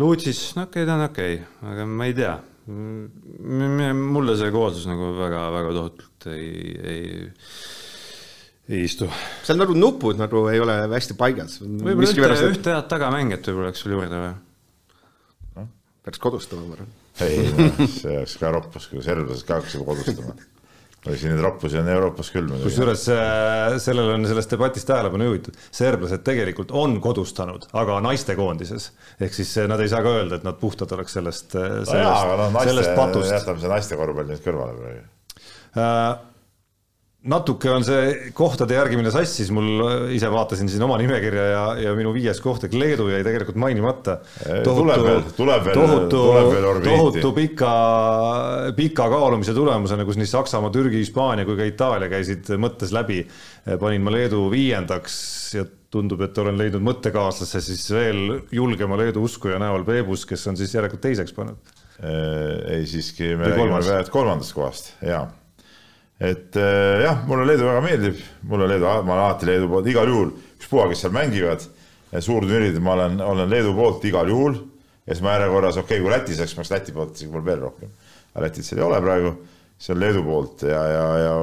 Luutsis, 0.00 0.40
no 0.56 0.66
okei 0.66 0.82
okay,, 0.82 0.88
ta 0.88 0.98
on 0.98 1.06
okei 1.06 1.38
okay., 1.38 1.70
aga 1.74 1.86
ma 1.86 2.08
ei 2.10 2.16
tea. 2.18 2.34
mulle 2.66 4.36
see 4.38 4.50
kooslus 4.54 4.84
nagu 4.86 5.14
väga-väga 5.18 5.72
tohutult 5.76 6.28
ei, 6.30 6.50
ei 6.86 7.06
ei 8.70 8.84
istu. 8.86 9.08
seal 9.42 9.58
nagu 9.58 9.74
nupud 9.74 10.20
nagu 10.20 10.46
ei 10.52 10.62
ole 10.62 10.76
hästi 10.92 11.16
paigas. 11.18 11.58
võib-olla 11.62 12.12
ühte, 12.12 12.52
ühte 12.52 12.76
head 12.76 12.88
tagamängijat 12.92 13.50
võib-olla 13.50 13.72
oleks 13.72 13.84
veel 13.86 13.96
juurde 13.96 14.22
vaja 14.22 14.32
no,. 15.58 15.66
peaks 16.06 16.22
kodustama, 16.22 16.68
ma 16.68 16.78
arvan. 16.78 16.94
ei, 17.26 17.90
see 17.98 18.16
oleks 18.20 18.38
ka 18.38 18.54
roppas, 18.54 18.88
kui 18.92 19.02
serblased 19.04 19.48
ka 19.48 19.58
hakkasid 19.58 19.84
kodustama. 19.88 20.36
või 21.02 21.18
siin 21.18 21.34
neid 21.34 21.42
roppusi 21.42 21.80
on 21.82 21.90
Euroopas 21.90 22.30
küll. 22.30 22.54
kusjuures 22.62 23.04
äh, 23.10 23.76
sellele 23.82 24.14
on 24.14 24.30
selles 24.30 24.50
debatis 24.54 24.86
tähelepanu 24.86 25.26
juhitud, 25.32 25.58
serblased 25.74 26.22
tegelikult 26.22 26.70
on 26.70 27.00
kodustanud, 27.02 27.66
aga 27.82 27.98
naistekoondises. 28.06 28.92
ehk 29.18 29.40
siis 29.42 29.56
äh, 29.58 29.70
nad 29.70 29.82
ei 29.82 29.90
saa 29.90 30.06
ka 30.06 30.18
öelda, 30.20 30.38
et 30.38 30.46
nad 30.46 30.62
puhtad 30.62 30.94
oleks 30.94 31.18
sellest, 31.18 31.56
äh, 31.58 31.80
sellest, 31.82 31.96
no 31.98 32.04
jaa, 32.06 32.36
no, 32.38 32.50
naiste, 32.54 32.76
sellest 32.76 32.94
patust. 32.94 33.34
jätame 33.34 33.66
see 33.66 33.74
naiste 33.74 33.98
korvpalli 33.98 34.36
nüüd 34.36 34.46
kõrvale 34.46 34.78
praegu 34.78 35.08
äh, 35.82 36.28
natuke 37.30 37.70
on 37.70 37.84
see 37.86 38.30
kohtade 38.34 38.74
järgi, 38.74 38.96
mille 38.98 39.12
sassis, 39.14 39.50
mul 39.54 39.84
ise 40.14 40.26
vaatasin 40.32 40.70
siin 40.70 40.82
oma 40.82 40.96
nimekirja 40.98 41.44
ja, 41.46 41.64
ja 41.84 41.92
minu 41.94 42.10
viies 42.14 42.40
koht 42.42 42.64
ehk 42.66 42.74
Leedu 42.74 43.06
jäi 43.12 43.22
tegelikult 43.22 43.58
mainimata. 43.62 44.16
tuleb 45.36 45.68
veel, 45.68 45.76
tohutu, 45.78 46.22
tohutu 46.86 47.32
pika, 47.36 47.74
pika 48.78 49.06
kaalumise 49.12 49.54
tulemusena, 49.54 50.06
kus 50.08 50.18
nii 50.18 50.30
Saksamaa, 50.32 50.72
Türgi, 50.74 50.98
Hispaania 51.02 51.46
kui 51.46 51.58
ka 51.58 51.68
Itaalia 51.68 52.10
käisid 52.10 52.50
mõttes 52.62 52.94
läbi, 52.94 53.20
panin 53.70 54.02
ma 54.02 54.14
Leedu 54.14 54.48
viiendaks 54.50 55.18
ja 55.60 55.66
tundub, 55.92 56.24
et 56.24 56.38
olen 56.40 56.58
leidnud 56.58 56.82
mõttekaaslase 56.82 57.60
siis 57.62 57.84
veel 57.94 58.40
julgema 58.50 58.98
Leedu 58.98 59.22
uskuja 59.28 59.60
näol 59.62 59.86
Peebus, 59.86 60.26
kes 60.26 60.48
on 60.50 60.58
siis 60.58 60.74
järelikult 60.74 61.04
teiseks 61.04 61.36
pannud. 61.36 61.78
ei, 62.02 62.82
siiski 62.88 63.36
me 63.38 63.52
räägime 63.52 64.02
kolmandast 64.10 64.56
kohast, 64.56 64.90
jaa 65.06 65.28
et 66.22 66.56
äh, 66.56 67.02
jah, 67.02 67.22
mulle 67.26 67.46
Leedu 67.48 67.66
väga 67.66 67.82
meeldib, 67.84 68.18
mulle 68.46 68.68
Leedu, 68.70 68.86
ma 68.86 69.16
olen 69.16 69.24
alati 69.24 69.48
Leedu 69.48 69.70
poolt 69.70 69.88
igal 69.90 70.10
juhul, 70.10 70.34
ükspuha, 70.58 70.88
kes 70.92 71.02
seal 71.02 71.14
mängivad, 71.16 71.64
suurturniiridel 72.12 72.84
ma 72.84 72.94
olen, 72.98 73.16
olen 73.26 73.50
Leedu 73.50 73.72
poolt 73.76 74.04
igal 74.06 74.30
juhul. 74.30 74.60
ja 75.06 75.16
siis 75.16 75.22
ma 75.24 75.32
järjekorras, 75.34 75.80
okei 75.80 75.98
okay,, 75.98 76.04
kui 76.04 76.12
Lätis 76.12 76.38
oleks, 76.38 76.54
ma 76.54 76.62
oleks 76.62 76.70
Läti 76.70 76.94
poolt 76.94 77.16
isegi 77.18 77.44
veel 77.44 77.64
rohkem. 77.64 77.90
aga 78.34 78.44
Lätit 78.46 78.68
seal 78.68 78.78
ei 78.78 78.86
ole 78.86 79.00
praegu, 79.02 79.32
see 79.78 79.94
on 79.96 80.00
Leedu 80.00 80.22
poolt 80.26 80.62
ja, 80.68 80.82
ja, 80.94 81.06
ja, 81.18 81.34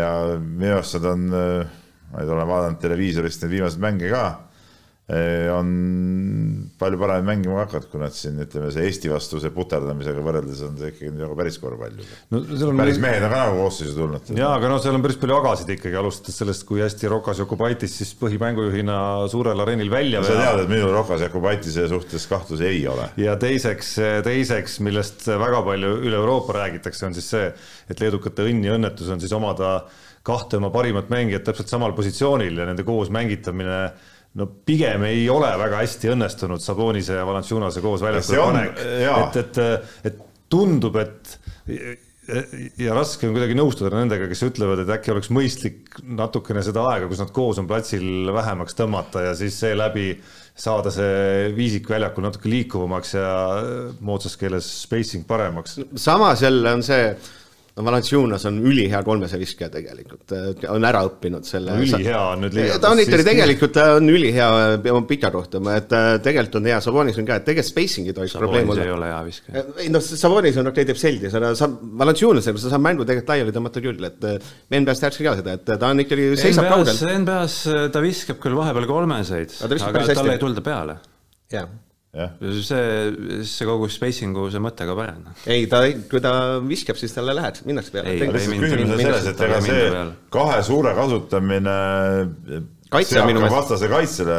ja 0.00 0.10
minu 0.40 0.74
arust 0.80 0.98
nad 0.98 1.12
on, 1.12 1.28
äh, 1.38 1.76
ma 2.10 2.24
nüüd 2.24 2.34
olen 2.34 2.50
vaadanud 2.50 2.82
televiisorist 2.82 3.44
neid 3.44 3.54
viimaseid 3.54 3.86
mänge 3.86 4.10
ka 4.10 4.24
Eh, 4.34 4.53
on 5.52 5.72
palju 6.80 6.96
paremini 6.96 7.26
mängima 7.28 7.58
hakanud, 7.58 7.90
kui 7.90 8.00
nad 8.00 8.14
siin 8.16 8.38
ütleme, 8.40 8.70
see 8.72 8.86
Eesti 8.88 9.10
vastu 9.12 9.36
see 9.42 9.50
puterdamisega 9.52 10.22
võrreldes 10.24 10.62
on 10.64 10.78
see 10.80 10.94
ikkagi 10.94 11.10
nagu 11.12 11.34
päris 11.36 11.58
korvpall 11.60 11.98
juba 12.00 12.38
no,. 12.40 12.70
päris 12.78 13.00
mehed 13.02 13.26
on 13.26 13.34
ka 13.34 13.40
nagu 13.42 13.58
koosseisu 13.58 13.98
tulnud. 13.98 14.30
jaa, 14.32 14.54
aga 14.56 14.70
noh, 14.72 14.80
seal 14.80 14.96
on 14.96 15.04
päris 15.04 15.18
palju 15.20 15.36
agasid 15.36 15.74
ikkagi, 15.76 15.98
alustades 16.00 16.38
sellest, 16.40 16.64
kui 16.70 16.80
hästi 16.80 17.10
Rokas 17.12 17.42
Jokubaitis 17.42 17.98
siis 18.00 18.14
põhimängujuhina 18.22 18.96
suurel 19.32 19.60
areenil 19.66 19.92
välja 19.92 20.24
no, 20.24 20.30
sa 20.30 20.38
tead, 20.40 20.64
et 20.64 20.72
minul 20.72 20.96
Rokas 20.96 21.26
Jokubaitise 21.26 21.84
suhtes 21.92 22.24
kahtlusi 22.30 22.64
ei 22.70 22.80
ole. 22.88 23.10
ja 23.20 23.36
teiseks, 23.40 23.92
teiseks, 24.24 24.78
millest 24.88 25.28
väga 25.28 25.60
palju 25.68 25.98
üle 26.00 26.16
Euroopa 26.16 26.56
räägitakse, 26.62 27.04
on 27.10 27.18
siis 27.20 27.28
see, 27.36 27.52
et 27.92 28.00
leedukate 28.00 28.48
õnn 28.48 28.64
ja 28.64 28.80
õnnetus 28.80 29.12
on 29.12 29.20
siis 29.20 29.36
omada 29.36 29.82
kahte 30.24 30.56
oma 30.56 30.72
parimat 30.72 31.12
mängijat 31.12 31.44
täpselt 31.44 31.68
samal 31.68 31.92
positsioonil 31.92 32.56
ja 32.56 32.64
nende 32.64 32.88
koos 32.88 33.12
mängitamine 33.12 33.78
no 34.38 34.48
pigem 34.66 35.04
ei 35.08 35.26
ole 35.30 35.50
väga 35.60 35.82
hästi 35.82 36.10
õnnestunud 36.14 36.62
Sabonise 36.62 37.20
ja 37.20 37.26
Valanciunase 37.26 37.82
koos 37.84 38.02
väljakule 38.02 38.46
panek, 38.48 38.80
et, 38.80 39.38
et, 39.44 39.60
et 40.10 40.24
tundub, 40.50 40.96
et 41.00 41.38
ja 42.80 42.94
raske 42.96 43.28
on 43.28 43.34
kuidagi 43.34 43.56
nõustuda 43.56 43.90
nendega, 43.98 44.26
kes 44.30 44.42
ütlevad, 44.46 44.80
et 44.84 44.92
äkki 44.96 45.12
oleks 45.12 45.28
mõistlik 45.34 45.98
natukene 46.02 46.62
seda 46.64 46.86
aega, 46.88 47.08
kus 47.10 47.20
nad 47.20 47.32
koos 47.36 47.60
on 47.60 47.68
platsil 47.68 48.30
vähemaks 48.32 48.78
tõmmata 48.78 49.26
ja 49.26 49.34
siis 49.38 49.58
seeläbi 49.60 50.14
saada 50.56 50.92
see 50.94 51.50
viisik 51.56 51.88
väljakul 51.90 52.24
natuke 52.24 52.48
liikuvamaks 52.48 53.14
ja 53.16 53.30
moodsas 54.00 54.38
keeles 54.40 54.68
spacing 54.84 55.26
paremaks. 55.28 55.80
samas 55.96 56.42
jälle 56.42 56.72
on 56.72 56.82
see 56.86 57.10
no 57.74 57.84
Valanciunas 57.84 58.44
on 58.46 58.60
ülihea 58.62 59.00
kolmese 59.02 59.38
viskja 59.40 59.66
tegelikult, 59.72 60.30
on 60.70 60.86
ära 60.86 61.00
õppinud 61.08 61.46
selle 61.48 61.74
no,. 61.74 61.82
ülihea 61.82 62.20
on 62.30 62.44
nüüd 62.44 62.54
liiga. 62.54 62.76
ta 62.82 62.92
on 62.94 63.02
ikkagi 63.02 63.26
tegelikult, 63.26 63.72
ta 63.74 63.86
on 63.96 64.10
ülihea 64.12 64.48
pika 65.10 65.30
rohkem, 65.34 65.70
et 65.74 65.94
tegelikult 66.22 66.60
on 66.60 66.68
hea, 66.70 66.78
Savonis 66.84 67.18
on 67.18 67.26
ka, 67.28 67.40
et 67.40 67.48
tegelikult 67.48 67.72
spacing'i 67.72 68.14
tohiks 68.14 68.36
probleem 68.38 68.70
olla. 68.70 68.86
ei 68.86 68.94
ole 68.94 69.08
hea 69.10 69.22
viskja. 69.26 69.64
ei 69.82 69.88
noh, 69.90 70.04
Savonis 70.06 70.60
on, 70.62 70.70
okei, 70.70 70.86
teeb 70.90 71.00
seldi, 71.00 71.32
sa 71.32 71.54
saab, 71.58 71.80
Valanciunasega 72.04 72.62
sa 72.62 72.74
saad 72.74 72.84
mängu 72.84 73.08
tegelikult 73.08 73.34
laiali 73.34 73.56
tõmmata 73.56 73.82
küll, 73.88 74.10
et 74.10 74.28
NBA-s 74.70 75.02
tehakse 75.02 75.26
ka 75.26 75.34
seda, 75.40 75.56
et 75.58 75.72
ta 75.72 75.90
on 75.90 76.04
ikkagi, 76.04 76.28
seisab 76.38 76.70
kaugel. 76.70 77.02
NBA-s 77.24 77.90
ta 77.94 78.04
viskab 78.04 78.38
küll 78.44 78.54
vahepeal 78.58 78.86
kolmeseid, 78.90 79.58
aga 79.66 80.06
talle 80.12 80.38
ei 80.38 80.44
tulda 80.46 80.62
peale. 80.62 81.00
jah 81.50 81.66
see, 82.14 83.44
see 83.48 83.66
kogu 83.68 83.88
spacing'u 83.90 84.46
see 84.52 84.62
mõte 84.62 84.86
ka 84.86 84.94
parem. 84.98 85.24
ei, 85.50 85.66
ta, 85.70 85.82
kui 86.10 86.22
ta 86.22 86.34
viskab, 86.64 86.98
siis 87.00 87.14
talle 87.16 87.34
läheb, 87.36 87.58
minnakse 87.66 87.94
peale. 87.94 88.14
küsimus 88.34 88.76
on 88.76 88.94
selles, 89.00 89.30
et 89.32 89.42
ega 89.48 89.62
see 89.64 89.88
kahe 90.34 90.60
suure 90.66 90.94
kasutamine 90.96 91.78
seab 92.94 93.32
ka 93.34 93.50
vastase 93.50 93.90
kaitsele 93.90 94.38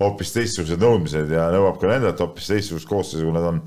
hoopis 0.00 0.34
teistsugused 0.34 0.82
nõudmised 0.82 1.32
ja 1.32 1.48
nõuab 1.54 1.80
ka 1.80 1.90
nendelt 1.90 2.20
hoopis 2.22 2.50
teistsugust 2.52 2.88
koosseisu, 2.90 3.24
kui 3.24 3.34
nad 3.34 3.48
on 3.48 3.62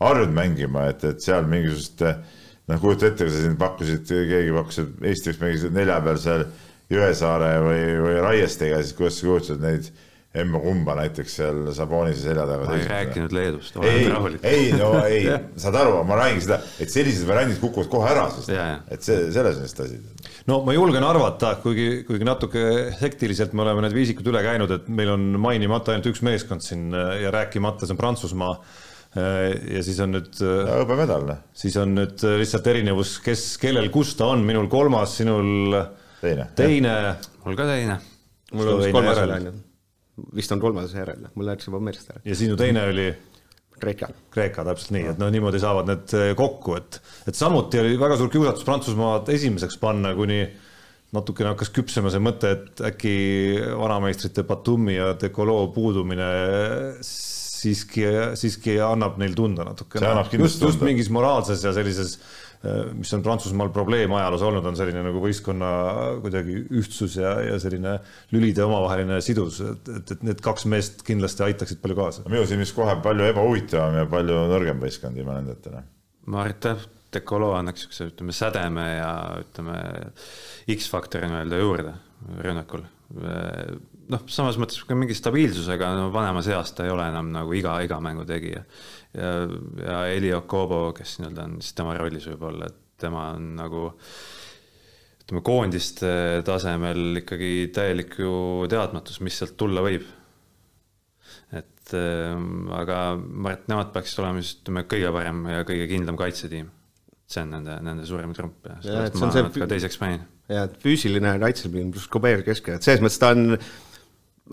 harjunud 0.00 0.34
mängima, 0.36 0.88
et, 0.92 1.04
et 1.06 1.22
seal 1.22 1.46
mingisugust 1.48 2.02
noh, 2.04 2.80
kujuta 2.80 3.10
ette, 3.10 3.26
kui 3.26 3.34
sa 3.34 3.42
siin 3.44 3.58
pakkusid, 3.60 4.08
keegi 4.08 4.54
pakkus, 4.56 4.80
et 4.80 5.10
Eesti 5.10 5.30
võiks 5.30 5.42
mängida 5.44 5.74
nelja 5.78 6.00
peal 6.04 6.20
seal 6.22 6.46
Jõesaare 6.92 7.52
või, 7.64 7.84
või 8.04 8.16
Raiestega, 8.20 8.80
siis 8.82 8.96
kuidas 8.96 9.16
sa 9.20 9.28
kujutad 9.28 9.62
neid 9.64 9.86
Emma 10.34 10.58
Kumba 10.58 10.96
näiteks 10.98 11.36
seal 11.38 11.58
Sabonise 11.76 12.24
selja 12.24 12.42
taga. 12.48 12.66
ma 12.66 12.74
ei 12.74 12.86
rääkinud 12.90 13.34
Leedust, 13.36 13.76
ei, 13.86 14.06
ei 14.50 14.70
no 14.74 14.88
ei 15.06 15.28
saad 15.62 15.76
aru, 15.78 16.00
ma 16.08 16.16
räägin 16.18 16.40
seda, 16.42 16.58
et 16.82 16.90
sellised 16.90 17.28
variandid 17.28 17.60
kukuvad 17.62 17.90
kohe 17.92 18.08
ära, 18.10 18.24
sest 18.34 18.50
et 18.50 19.06
see, 19.06 19.28
selles 19.34 19.60
on 19.60 19.66
lihtsalt 19.68 19.84
asi. 19.86 20.00
no 20.50 20.58
ma 20.66 20.74
julgen 20.74 21.06
arvata, 21.06 21.52
kuigi, 21.62 22.02
kuigi 22.08 22.26
natuke 22.26 22.64
hektiliselt 22.98 23.54
me 23.54 23.62
oleme 23.62 23.84
need 23.86 23.94
viisikud 23.94 24.26
üle 24.32 24.42
käinud, 24.42 24.74
et 24.74 24.88
meil 24.90 25.12
on 25.12 25.28
mainimata 25.44 25.94
ainult 25.94 26.08
üks 26.10 26.24
meeskond 26.26 26.66
siin 26.66 26.88
ja 26.90 27.30
rääkimata, 27.34 27.86
see 27.86 27.94
on 27.94 28.00
Prantsusmaa 28.00 28.56
ja 29.14 29.82
siis 29.86 30.00
on 30.02 30.16
nüüd. 30.16 30.40
hõbemedal. 30.66 31.28
Noh. 31.28 31.44
siis 31.54 31.76
on 31.78 31.94
nüüd 31.94 32.24
lihtsalt 32.40 32.66
erinevus, 32.72 33.20
kes, 33.22 33.44
kellel, 33.62 33.86
kus 33.94 34.16
ta 34.18 34.32
on, 34.32 34.42
minul 34.48 34.66
kolmas, 34.72 35.14
sinul 35.20 35.78
teine, 36.18 36.48
teine. 36.58 36.96
mul 37.46 37.60
ka 37.62 37.68
teine. 37.70 38.00
mul 38.50 38.72
on 38.74 38.84
kolmas 38.98 39.22
järel 39.22 39.48
vist 40.34 40.52
on 40.54 40.62
kolmas 40.62 40.94
järel, 40.94 41.26
mul 41.34 41.48
läks 41.50 41.68
juba 41.68 41.80
meelest 41.82 42.12
ära. 42.14 42.24
ja 42.24 42.36
sinu 42.38 42.58
teine 42.60 42.88
oli? 42.90 43.08
Kreeka. 43.74 44.06
Kreeka, 44.30 44.62
täpselt 44.68 44.92
nii, 44.94 45.08
et 45.10 45.18
noh, 45.18 45.32
niimoodi 45.34 45.58
saavad 45.60 45.88
need 45.90 46.12
eh, 46.14 46.28
kokku, 46.38 46.76
et, 46.78 47.00
et 47.28 47.36
samuti 47.36 47.80
oli 47.80 47.96
väga 47.98 48.16
suur 48.20 48.30
kiusatus 48.30 48.66
Prantsusmaad 48.66 49.28
esimeseks 49.34 49.80
panna, 49.82 50.12
kuni 50.14 50.44
natukene 51.14 51.50
hakkas 51.52 51.72
küpsema 51.74 52.10
see 52.10 52.22
mõte, 52.22 52.52
et 52.54 52.84
äkki 52.92 53.16
vanameistrite 53.78 54.46
Batumi 54.46 54.94
ja 54.94 55.10
Decolo 55.18 55.58
puudumine 55.74 56.30
siiski, 57.02 58.06
siiski 58.38 58.78
annab 58.82 59.18
neil 59.22 59.34
tunda 59.38 59.66
natukene. 59.66 60.14
just, 60.38 60.62
just 60.62 60.82
mingis 60.86 61.10
moraalses 61.14 61.66
ja 61.66 61.74
sellises 61.74 62.18
Äh, 62.18 62.43
mis 62.96 63.12
on 63.16 63.22
Prantsusmaal 63.24 63.70
probleem 63.74 64.12
ajaloos 64.16 64.44
olnud, 64.48 64.66
on 64.68 64.78
selline 64.78 65.02
nagu 65.04 65.20
võistkonna 65.22 65.70
kuidagi 66.24 66.56
ühtsus 66.80 67.18
ja, 67.20 67.34
ja 67.44 67.58
selline 67.62 67.98
lülide 68.32 68.64
omavaheline 68.66 69.20
sidus, 69.24 69.60
et, 69.64 69.92
et, 69.98 70.14
et 70.16 70.26
need 70.30 70.42
kaks 70.44 70.66
meest 70.70 71.04
kindlasti 71.06 71.46
aitaksid 71.48 71.82
palju 71.82 71.98
kaasa. 71.98 72.26
minu 72.30 72.46
silmis 72.48 72.72
kohe 72.76 72.96
palju 73.04 73.30
ebahuvitavam 73.32 74.00
ja 74.00 74.08
palju 74.10 74.44
nõrgem 74.52 74.82
võistkond 74.82 75.20
ilma 75.20 75.38
nendeta. 75.40 75.84
ma 76.26 76.44
arvan, 76.44 76.56
et 76.56 76.90
Decolo 77.14 77.52
annaks 77.54 77.84
niisuguse, 77.84 78.08
ütleme, 78.10 78.34
sädeme 78.34 78.84
ja 78.96 79.10
ütleme, 79.38 79.78
X-faktori 80.74 81.28
nii-öelda 81.30 81.60
juurde 81.60 81.92
rünnakul. 82.42 82.84
noh, 84.10 84.24
samas 84.26 84.58
mõttes 84.60 84.80
ka 84.88 84.96
mingi 84.98 85.14
stabiilsusega, 85.16 85.92
no 85.98 86.08
vanemas 86.12 86.48
eas 86.50 86.72
ta 86.74 86.86
ei 86.86 86.92
ole 86.92 87.06
enam 87.12 87.30
nagu 87.34 87.54
iga, 87.56 87.76
iga 87.84 88.00
mängu 88.02 88.24
tegija. 88.28 88.64
Ja, 89.14 89.34
ja 89.84 90.00
Elio 90.12 90.40
Kobo, 90.50 90.88
kes 90.96 91.18
nii-öelda 91.20 91.46
on 91.48 91.60
siis 91.62 91.76
tema 91.78 91.94
rollis 91.98 92.26
võib-olla, 92.30 92.68
et 92.70 92.80
tema 93.04 93.28
on 93.34 93.54
nagu 93.58 93.86
ütleme, 95.24 95.42
koondiste 95.46 96.10
tasemel 96.46 97.22
ikkagi 97.22 97.70
täielik 97.74 98.18
ju 98.20 98.34
teadmatus, 98.70 99.20
mis 99.24 99.38
sealt 99.40 99.56
tulla 99.60 99.84
võib. 99.84 100.04
et 101.54 101.94
äh, 101.94 102.34
aga 102.80 102.98
ma 103.16 103.50
arvan, 103.50 103.58
et 103.58 103.66
nemad 103.72 103.90
peaksid 103.94 104.22
olema 104.22 104.42
siis 104.42 104.58
ütleme, 104.60 104.84
kõige 104.90 105.12
parem 105.14 105.42
ja 105.52 105.64
kõige 105.68 105.88
kindlam 105.90 106.20
kaitsetiim. 106.20 106.70
see 107.24 107.40
on 107.40 107.54
nende, 107.56 107.78
nende 107.82 108.04
suurim 108.06 108.34
trump 108.36 108.66
ja 108.68 108.78
sellepärast 108.84 109.20
ma 109.20 109.28
arvan, 109.30 109.50
et 109.50 109.60
ka 109.64 109.70
teiseks 109.74 110.00
panin. 110.00 110.24
ja, 110.48 110.66
et 110.68 110.78
füüsiline 110.82 111.38
kaitseline 111.40 111.90
pluss 111.94 112.10
Gobert 112.12 112.44
keskel, 112.46 112.78
et 112.78 112.86
selles 112.86 113.04
mõttes 113.04 113.20
ta 113.22 113.32
on, 113.36 113.58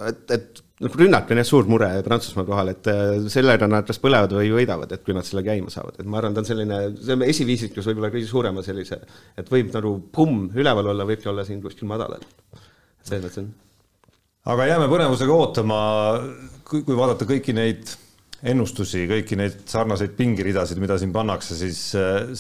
et, 0.08 0.38
et 0.38 0.64
noh, 0.82 0.98
rünnak 0.98 1.30
on 1.32 1.42
jah 1.42 1.48
suur 1.48 1.68
mure 1.70 1.90
Prantsusmaa 2.06 2.46
kohal, 2.48 2.74
et 2.74 2.90
äh, 2.92 3.16
sellega 3.32 3.70
nad 3.70 3.88
kas 3.88 4.02
põlevad 4.02 4.34
või 4.36 4.52
võidavad, 4.54 4.92
et 4.94 5.04
kui 5.06 5.16
nad 5.16 5.28
selle 5.28 5.44
käima 5.46 5.72
saavad, 5.74 6.00
et 6.02 6.10
ma 6.10 6.20
arvan, 6.22 6.36
ta 6.36 6.44
on 6.44 6.50
selline, 6.50 6.82
see 7.00 7.18
on 7.18 7.26
esiviisikus 7.28 7.90
võib-olla 7.90 8.12
kõige 8.14 8.30
suurema 8.30 8.64
sellise, 8.66 9.02
et 9.38 9.52
võib 9.52 9.74
nagu 9.76 9.96
pumm 10.14 10.50
üleval 10.58 10.94
olla, 10.94 11.08
võibki 11.08 11.30
olla 11.32 11.46
siin 11.48 11.62
kuskil 11.64 11.90
madalal. 11.92 12.24
selles 13.02 13.26
mõttes 13.26 13.44
on. 13.44 13.52
aga 14.54 14.70
jääme 14.74 14.88
põnevusega 14.92 15.36
ootama, 15.36 15.82
kui, 16.68 16.86
kui 16.88 16.98
vaadata 16.98 17.30
kõiki 17.30 17.56
neid 17.58 17.98
ennustusi, 18.42 19.04
kõiki 19.06 19.38
neid 19.38 19.60
sarnaseid 19.70 20.16
pingiridasid, 20.18 20.80
mida 20.82 20.98
siin 20.98 21.12
pannakse, 21.14 21.54
siis, 21.60 21.82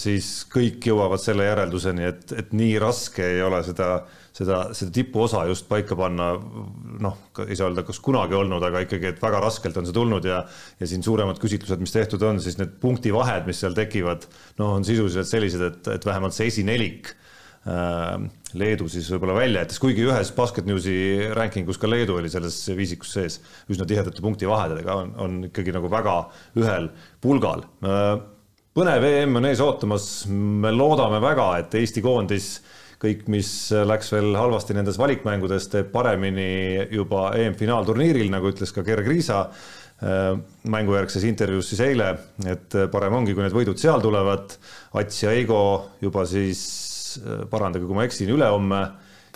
siis 0.01 0.31
kõik 0.49 0.81
jõuavad 0.89 1.21
selle 1.21 1.45
järelduseni, 1.45 2.07
et, 2.09 2.33
et 2.41 2.55
nii 2.57 2.79
raske 2.81 3.27
ei 3.35 3.43
ole 3.45 3.59
seda 3.67 3.91
äh, 3.99 4.20
seda, 4.41 4.59
seda 4.77 4.93
tipuosa 4.95 5.45
just 5.49 5.67
paika 5.69 5.95
panna, 5.97 6.31
noh, 7.01 7.17
ei 7.45 7.57
saa 7.57 7.69
öelda, 7.69 7.85
kas 7.87 8.01
kunagi 8.03 8.37
olnud, 8.37 8.63
aga 8.65 8.83
ikkagi, 8.85 9.13
et 9.13 9.23
väga 9.23 9.41
raskelt 9.43 9.77
on 9.79 9.87
see 9.87 9.95
tulnud 9.95 10.27
ja 10.27 10.41
ja 10.81 10.89
siin 10.89 11.05
suuremad 11.05 11.39
küsitlused, 11.41 11.81
mis 11.81 11.93
tehtud 11.93 12.21
on, 12.25 12.41
siis 12.43 12.57
need 12.59 12.73
punktivahed, 12.81 13.47
mis 13.49 13.61
seal 13.61 13.77
tekivad, 13.77 14.27
noh, 14.61 14.77
on 14.79 14.87
sisuliselt 14.87 15.29
sellised, 15.29 15.63
et, 15.67 15.91
et 15.95 16.07
vähemalt 16.07 16.35
see 16.35 16.49
esinelik 16.51 17.13
äh, 17.69 18.17
Leedu 18.57 18.89
siis 18.91 19.07
võib-olla 19.13 19.37
välja 19.37 19.63
jättes, 19.63 19.79
kuigi 19.79 20.03
ühes 20.07 20.33
Basketnewsi 20.35 20.95
rankingus 21.37 21.79
ka 21.79 21.89
Leedu 21.89 22.17
oli 22.19 22.31
selles 22.31 22.57
viisikus 22.75 23.13
sees 23.15 23.39
üsna 23.71 23.87
tihedate 23.87 24.23
punktivahedega, 24.23 24.97
on, 25.05 25.15
on 25.21 25.39
ikkagi 25.51 25.75
nagu 25.75 25.91
väga 25.91 26.17
ühel 26.59 26.91
pulgal. 27.23 27.63
Äh, 27.85 28.13
põnev 28.75 29.07
EM 29.07 29.39
on 29.39 29.47
ees 29.49 29.63
ootamas, 29.63 30.11
me 30.31 30.73
loodame 30.75 31.21
väga, 31.23 31.47
et 31.61 31.79
Eesti 31.79 32.03
koondis 32.03 32.53
kõik, 33.01 33.25
mis 33.33 33.49
läks 33.87 34.11
veel 34.13 34.35
halvasti 34.37 34.75
nendes 34.77 34.99
valikmängudes, 35.01 35.69
teeb 35.73 35.91
paremini 35.93 36.87
juba 36.93 37.31
EM-finaalturniiril, 37.39 38.29
nagu 38.33 38.51
ütles 38.51 38.73
ka 38.75 38.83
Gerg 38.85 39.09
Riisa 39.09 39.41
äh, 39.47 40.35
mängujärgses 40.69 41.25
intervjuus 41.29 41.71
siis 41.73 41.81
eile, 41.87 42.11
et 42.45 42.77
parem 42.93 43.17
ongi, 43.21 43.35
kui 43.35 43.45
need 43.45 43.55
võidud 43.57 43.81
seal 43.81 44.03
tulevad. 44.03 44.53
Ats 45.01 45.23
ja 45.23 45.33
Eigo 45.33 45.63
juba 46.03 46.27
siis, 46.29 46.61
äh, 47.23 47.41
parandage, 47.49 47.87
kui 47.89 47.97
ma 47.97 48.05
eksin, 48.09 48.29
ülehomme. 48.37 48.83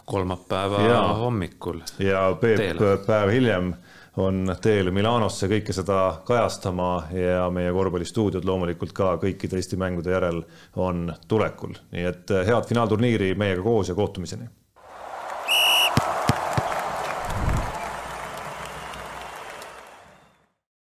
kolmapäeva 0.06 0.82
ja, 0.86 1.02
hommikul. 1.18 1.82
ja 1.98 2.28
Peep 2.42 2.60
teele. 2.62 2.98
päev 3.08 3.32
hiljem 3.34 3.74
on 4.18 4.56
teel 4.62 4.92
Milanosse 4.96 5.50
kõike 5.52 5.74
seda 5.76 6.22
kajastama 6.28 6.90
ja 7.14 7.50
meie 7.54 7.72
korvpallistuudiod 7.76 8.46
loomulikult 8.48 8.94
ka 8.96 9.16
kõikide 9.22 9.60
Eesti 9.60 9.80
mängude 9.80 10.14
järel 10.16 10.44
on 10.76 11.10
tulekul. 11.28 11.76
nii 11.92 12.06
et 12.12 12.38
head 12.48 12.70
finaalturniiri 12.70 13.34
meiega 13.36 13.64
koos 13.64 13.90
ja 13.90 13.96
kohtumiseni 13.96 14.48